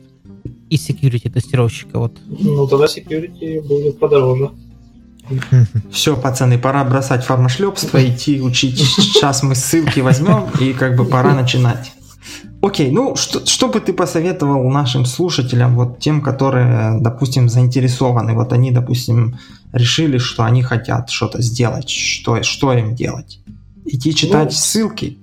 и 0.69 0.75
security 0.77 1.29
тестировщика, 1.29 1.99
вот. 1.99 2.17
Ну, 2.27 2.67
тогда 2.67 2.85
security 2.85 3.61
будет 3.67 3.99
подороже. 3.99 4.51
Все, 5.91 6.15
пацаны, 6.15 6.57
пора 6.57 6.85
бросать 6.85 7.25
фармошлепство, 7.25 7.97
идти 8.07 8.41
учить. 8.41 8.79
Сейчас 8.79 9.43
мы 9.43 9.55
ссылки 9.55 9.99
возьмем 9.99 10.47
и 10.59 10.71
как 10.71 10.95
бы 10.95 11.03
пора 11.03 11.35
начинать. 11.35 11.91
Окей, 12.61 12.89
ну 12.91 13.15
что, 13.17 13.45
что 13.45 13.67
бы 13.67 13.79
ты 13.81 13.93
посоветовал 13.93 14.69
нашим 14.69 15.05
слушателям, 15.05 15.75
вот 15.75 15.99
тем, 15.99 16.21
которые, 16.21 16.99
допустим, 17.01 17.49
заинтересованы, 17.49 18.33
вот 18.33 18.53
они, 18.53 18.71
допустим, 18.71 19.37
решили, 19.73 20.17
что 20.17 20.43
они 20.43 20.63
хотят 20.63 21.09
что-то 21.09 21.41
сделать, 21.41 21.89
что, 21.89 22.41
что 22.43 22.73
им 22.73 22.95
делать? 22.95 23.39
Идти 23.85 24.15
читать 24.15 24.51
Ну, 24.51 24.51
ссылки? 24.51 25.17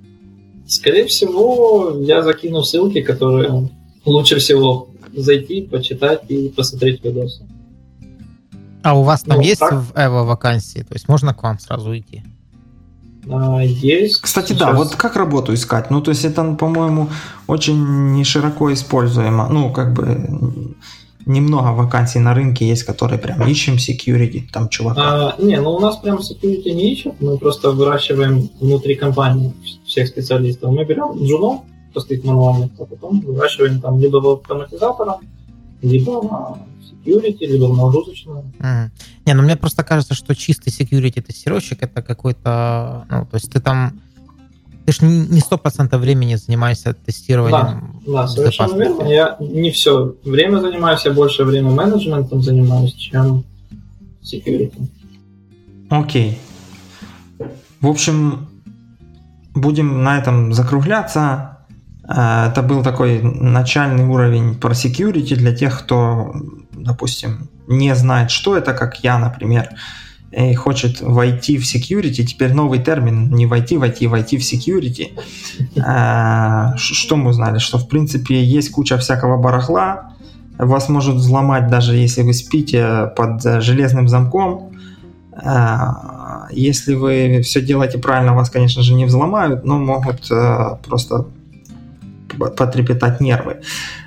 Скорее 0.67 1.07
всего, 1.07 1.97
я 2.01 2.23
закину 2.23 2.63
ссылки, 2.63 3.03
которые 3.03 3.69
лучше 4.05 4.39
всего 4.39 4.89
зайти, 5.15 5.63
почитать 5.63 6.23
и 6.29 6.49
посмотреть 6.49 7.05
видосы. 7.05 7.43
А 8.83 8.99
у 8.99 9.03
вас 9.03 9.23
там 9.23 9.39
Ну, 9.39 9.43
есть 9.43 9.61
так. 9.61 9.73
в 9.73 9.93
Эво 9.95 10.25
вакансии? 10.25 10.81
То 10.81 10.95
есть 10.95 11.09
можно 11.09 11.33
к 11.35 11.43
вам 11.43 11.59
сразу 11.59 11.97
идти? 11.97 12.23
А, 13.31 13.63
Есть. 13.63 14.21
Кстати, 14.21 14.53
да, 14.53 14.67
сейчас- 14.67 14.77
вот 14.77 14.95
как 14.97 15.17
работу 15.17 15.55
искать? 15.55 15.91
Ну, 15.91 16.03
то 16.03 16.11
есть 16.11 16.25
это, 16.27 16.45
по-моему, 16.55 17.09
очень 17.47 18.13
не 18.13 18.25
широко 18.25 18.71
используемо. 18.73 19.49
Ну, 19.49 19.73
как 19.73 19.95
бы 19.95 20.75
немного 21.27 21.73
вакансий 21.73 22.19
на 22.19 22.35
рынке 22.35 22.69
есть, 22.69 22.85
которые 22.85 23.19
прям 23.19 23.47
ищем 23.47 23.75
security, 23.75 24.43
там 24.53 24.69
чувака. 24.69 25.35
А, 25.39 25.43
не, 25.43 25.61
ну 25.61 25.71
у 25.71 25.81
нас 25.81 25.97
прям 25.97 26.19
security 26.19 26.73
не 26.73 26.93
ищут, 26.93 27.15
мы 27.21 27.39
просто 27.39 27.71
выращиваем 27.71 28.51
внутри 28.61 28.95
компании 28.95 29.53
всех 29.87 30.09
специалистов. 30.09 30.71
Мы 30.71 30.85
берем 30.85 31.23
джунов, 31.25 31.63
простых 31.93 32.25
мануальных, 32.25 32.71
а 32.79 32.85
потом 32.85 33.21
выращиваем 33.21 33.81
там 33.81 34.01
либо 34.01 34.19
в 34.19 34.29
автоматизатора, 34.29 35.19
либо 35.83 36.23
на 36.23 36.59
security, 37.05 37.47
либо 37.47 37.65
в 37.67 37.77
нагрузочную. 37.77 38.45
Мгм. 38.59 38.91
Не, 39.27 39.35
ну 39.35 39.43
мне 39.43 39.57
просто 39.57 39.85
кажется, 39.85 40.15
что 40.15 40.35
чистый 40.35 40.71
security 40.71 41.23
тестировщик 41.23 41.83
это 41.83 42.03
какой-то, 42.03 43.07
ну, 43.11 43.27
то 43.27 43.35
есть 43.37 43.51
ты 43.51 43.61
там, 43.61 44.01
ты 44.85 44.93
ж 44.93 45.01
не 45.03 45.41
сто 45.41 45.57
процентов 45.59 46.01
времени 46.01 46.35
занимаешься 46.37 46.93
тестированием. 46.95 48.01
Да, 48.07 48.29
совершенно 48.29 48.69
безопасности. 48.69 48.99
верно. 48.99 49.09
Я 49.09 49.37
не 49.41 49.71
все 49.71 50.15
время 50.25 50.59
занимаюсь, 50.59 51.05
я 51.05 51.13
больше 51.13 51.45
время 51.45 51.71
менеджментом 51.71 52.43
занимаюсь, 52.43 52.93
чем 52.95 53.45
security. 54.23 54.89
Окей. 55.91 56.39
В 57.81 57.87
общем, 57.87 58.49
будем 59.55 60.03
на 60.03 60.19
этом 60.19 60.53
закругляться. 60.53 61.59
Э, 62.07 62.51
Это 62.51 62.63
был 62.63 62.83
такой 62.83 63.23
начальный 63.23 64.05
уровень 64.05 64.55
про 64.55 64.73
security 64.73 65.35
для 65.37 65.55
тех, 65.55 65.79
кто, 65.81 66.35
допустим, 66.73 67.49
не 67.67 67.95
знает, 67.95 68.31
что 68.31 68.57
это, 68.57 68.75
как 68.75 69.03
я, 69.05 69.19
например, 69.19 69.71
и 70.37 70.55
хочет 70.55 71.01
войти 71.01 71.59
в 71.59 71.63
security. 71.63 72.25
Теперь 72.25 72.53
новый 72.53 72.79
термин, 72.81 73.31
не 73.35 73.47
войти, 73.47 73.77
войти, 73.77 74.07
войти 74.07 74.37
в 74.39 74.41
security. 74.43 75.13
Э, 75.77 76.77
ш- 76.77 76.95
Что 76.95 77.17
мы 77.17 77.31
узнали? 77.31 77.59
Что, 77.59 77.79
в 77.79 77.89
принципе, 77.89 78.43
есть 78.43 78.71
куча 78.71 78.97
всякого 78.99 79.37
барахла. 79.41 80.13
Вас 80.59 80.89
может 80.89 81.15
взломать, 81.17 81.69
даже 81.69 81.97
если 81.97 82.23
вы 82.23 82.33
спите 82.35 83.13
под 83.17 83.45
э, 83.47 83.61
железным 83.61 84.09
замком. 84.09 84.73
А, 85.37 86.47
Если 86.53 86.95
вы 86.95 87.41
все 87.43 87.61
делаете 87.61 87.99
правильно, 87.99 88.35
вас, 88.35 88.51
конечно 88.51 88.83
же, 88.83 88.95
не 88.95 89.05
взломают, 89.05 89.65
но 89.65 89.79
могут 89.79 90.31
э, 90.31 90.77
просто 90.87 91.27
потрепетать 92.57 93.21
нервы. 93.21 93.57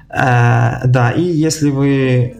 Э, 0.09 0.87
Да, 0.87 1.11
и 1.11 1.21
если 1.23 1.69
вы 1.69 2.35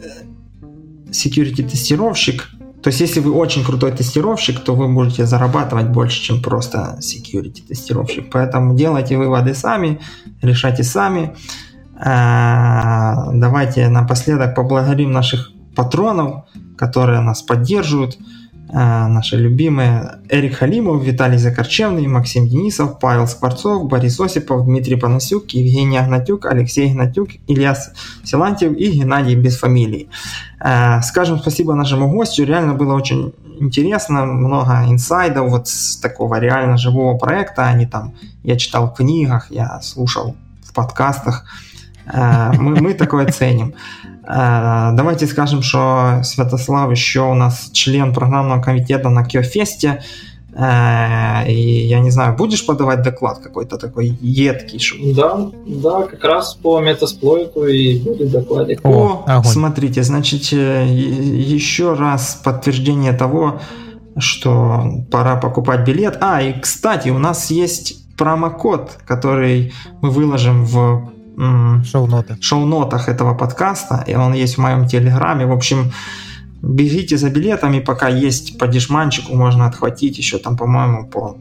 security-тестировщик, 1.12 2.50
То 2.84 2.90
есть, 2.90 3.02
если 3.02 3.20
вы 3.20 3.32
очень 3.34 3.64
крутой 3.66 3.92
тестировщик, 3.92 4.60
то 4.60 4.76
вы 4.76 4.88
будете 4.88 5.26
зарабатывать 5.26 5.88
больше, 5.90 6.22
чем 6.22 6.42
просто 6.42 7.00
security 7.02 7.62
тестировщик. 7.68 8.30
Поэтому 8.32 8.76
делайте 8.76 9.18
выводы 9.18 9.54
сами, 9.56 10.00
решайте 10.42 10.84
сами. 10.84 11.36
Давайте 12.00 13.90
напоследок 13.90 14.54
поблагодарим 14.56 15.12
наших 15.12 15.52
патронов, 15.76 16.46
которые 16.78 17.22
нас 17.22 17.42
поддерживают. 17.42 18.18
А, 18.70 19.08
наши 19.08 19.38
любимые 19.38 20.20
Эрик 20.30 20.56
Халимов, 20.56 21.02
Виталий 21.04 21.38
Закорчевный, 21.38 22.06
Максим 22.08 22.48
Денисов, 22.48 23.00
Павел 23.00 23.28
Скворцов, 23.28 23.88
Борис 23.88 24.20
Осипов, 24.20 24.66
Дмитрий 24.66 24.98
Панасюк, 24.98 25.50
Евгений 25.52 25.98
Агнатюк, 25.98 26.46
Алексей 26.46 26.92
Игнатюк, 26.92 27.30
Ильяс 27.48 27.94
Силантьев 28.26 28.74
и 28.74 28.92
Геннадий 28.92 29.36
без 29.36 29.58
фамилии. 29.58 30.10
А, 30.60 31.02
скажем 31.02 31.40
спасибо 31.40 31.76
нашему 31.76 32.12
гостю, 32.12 32.44
реально 32.44 32.74
было 32.74 32.94
очень 32.94 33.34
интересно, 33.60 34.26
много 34.26 34.84
инсайдов 34.88 35.50
вот 35.50 35.68
с 35.70 35.98
такого 35.98 36.40
реально 36.40 36.78
живого 36.78 37.18
проекта, 37.18 37.68
они 37.68 37.86
там, 37.86 38.16
я 38.44 38.58
читал 38.58 38.92
в 38.92 38.96
книгах, 38.96 39.48
я 39.50 39.80
слушал 39.82 40.36
в 40.64 40.74
подкастах, 40.74 41.46
мы, 42.14 42.76
мы 42.82 42.94
такое 42.94 43.26
ценим. 43.28 43.74
Э, 44.28 44.92
давайте 44.94 45.26
скажем, 45.26 45.62
что 45.62 46.22
Святослав 46.24 46.92
еще 46.92 47.22
у 47.22 47.34
нас 47.34 47.70
член 47.72 48.14
программного 48.14 48.62
комитета 48.62 49.10
на 49.10 49.24
Киофесте. 49.24 50.04
Э, 50.54 51.50
и 51.50 51.88
я 51.88 52.00
не 52.00 52.12
знаю, 52.12 52.36
будешь 52.36 52.66
подавать 52.66 53.04
доклад 53.04 53.40
какой-то 53.40 53.78
такой 53.78 54.18
едкий? 54.22 54.80
Чтобы... 54.80 55.14
Да, 55.14 55.50
да, 55.66 56.02
как 56.04 56.24
раз 56.24 56.56
по 56.56 56.80
метасплойту 56.80 57.66
и 57.66 58.00
будет 58.00 58.32
докладик. 58.32 58.82
О, 58.84 59.24
О 59.26 59.44
смотрите, 59.44 60.04
значит, 60.04 60.52
э, 60.52 60.86
еще 60.88 61.94
раз 61.94 62.42
подтверждение 62.44 63.14
того, 63.14 63.62
что 64.18 65.06
пора 65.10 65.38
покупать 65.38 65.86
билет. 65.86 66.18
А, 66.22 66.42
и 66.42 66.60
кстати, 66.60 67.10
у 67.10 67.20
нас 67.20 67.52
есть 67.52 68.16
промокод, 68.18 68.98
который 69.06 69.74
мы 70.02 70.10
выложим 70.10 70.66
в 70.66 71.17
шоу-ноты. 71.38 72.38
шоу-нотах 72.42 73.10
этого 73.10 73.36
подкаста, 73.36 74.04
и 74.08 74.16
он 74.16 74.34
есть 74.34 74.56
в 74.56 74.62
моем 74.62 74.88
телеграме. 74.88 75.46
В 75.46 75.52
общем, 75.52 75.92
бегите 76.62 77.18
за 77.18 77.30
билетами, 77.30 77.80
пока 77.80 78.08
есть 78.08 78.58
по 78.58 78.68
дешманчику, 78.68 79.36
можно 79.36 79.68
отхватить 79.68 80.18
еще 80.18 80.38
там, 80.38 80.58
по-моему, 80.58 81.08
по 81.08 81.38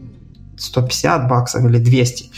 150 0.58 1.28
баксов 1.28 1.64
или 1.64 1.78
200. 1.78 2.30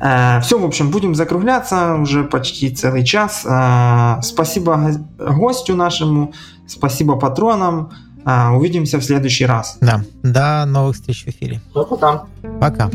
Э, 0.00 0.40
все, 0.40 0.58
в 0.58 0.64
общем, 0.64 0.90
будем 0.90 1.14
закругляться 1.14 1.94
уже 1.94 2.24
почти 2.24 2.70
целый 2.70 3.04
час. 3.04 3.44
Э, 3.44 4.20
спасибо 4.22 4.92
гостю 5.18 5.76
нашему, 5.76 6.32
спасибо 6.66 7.16
патронам. 7.16 7.90
Э, 8.24 8.50
увидимся 8.50 8.98
в 8.98 9.04
следующий 9.04 9.46
раз. 9.46 9.78
Да, 9.80 10.02
до 10.22 10.64
новых 10.66 10.96
встреч 10.96 11.24
в 11.24 11.28
эфире. 11.28 11.60
Пока. 11.72 12.24
Пока. 12.60 12.90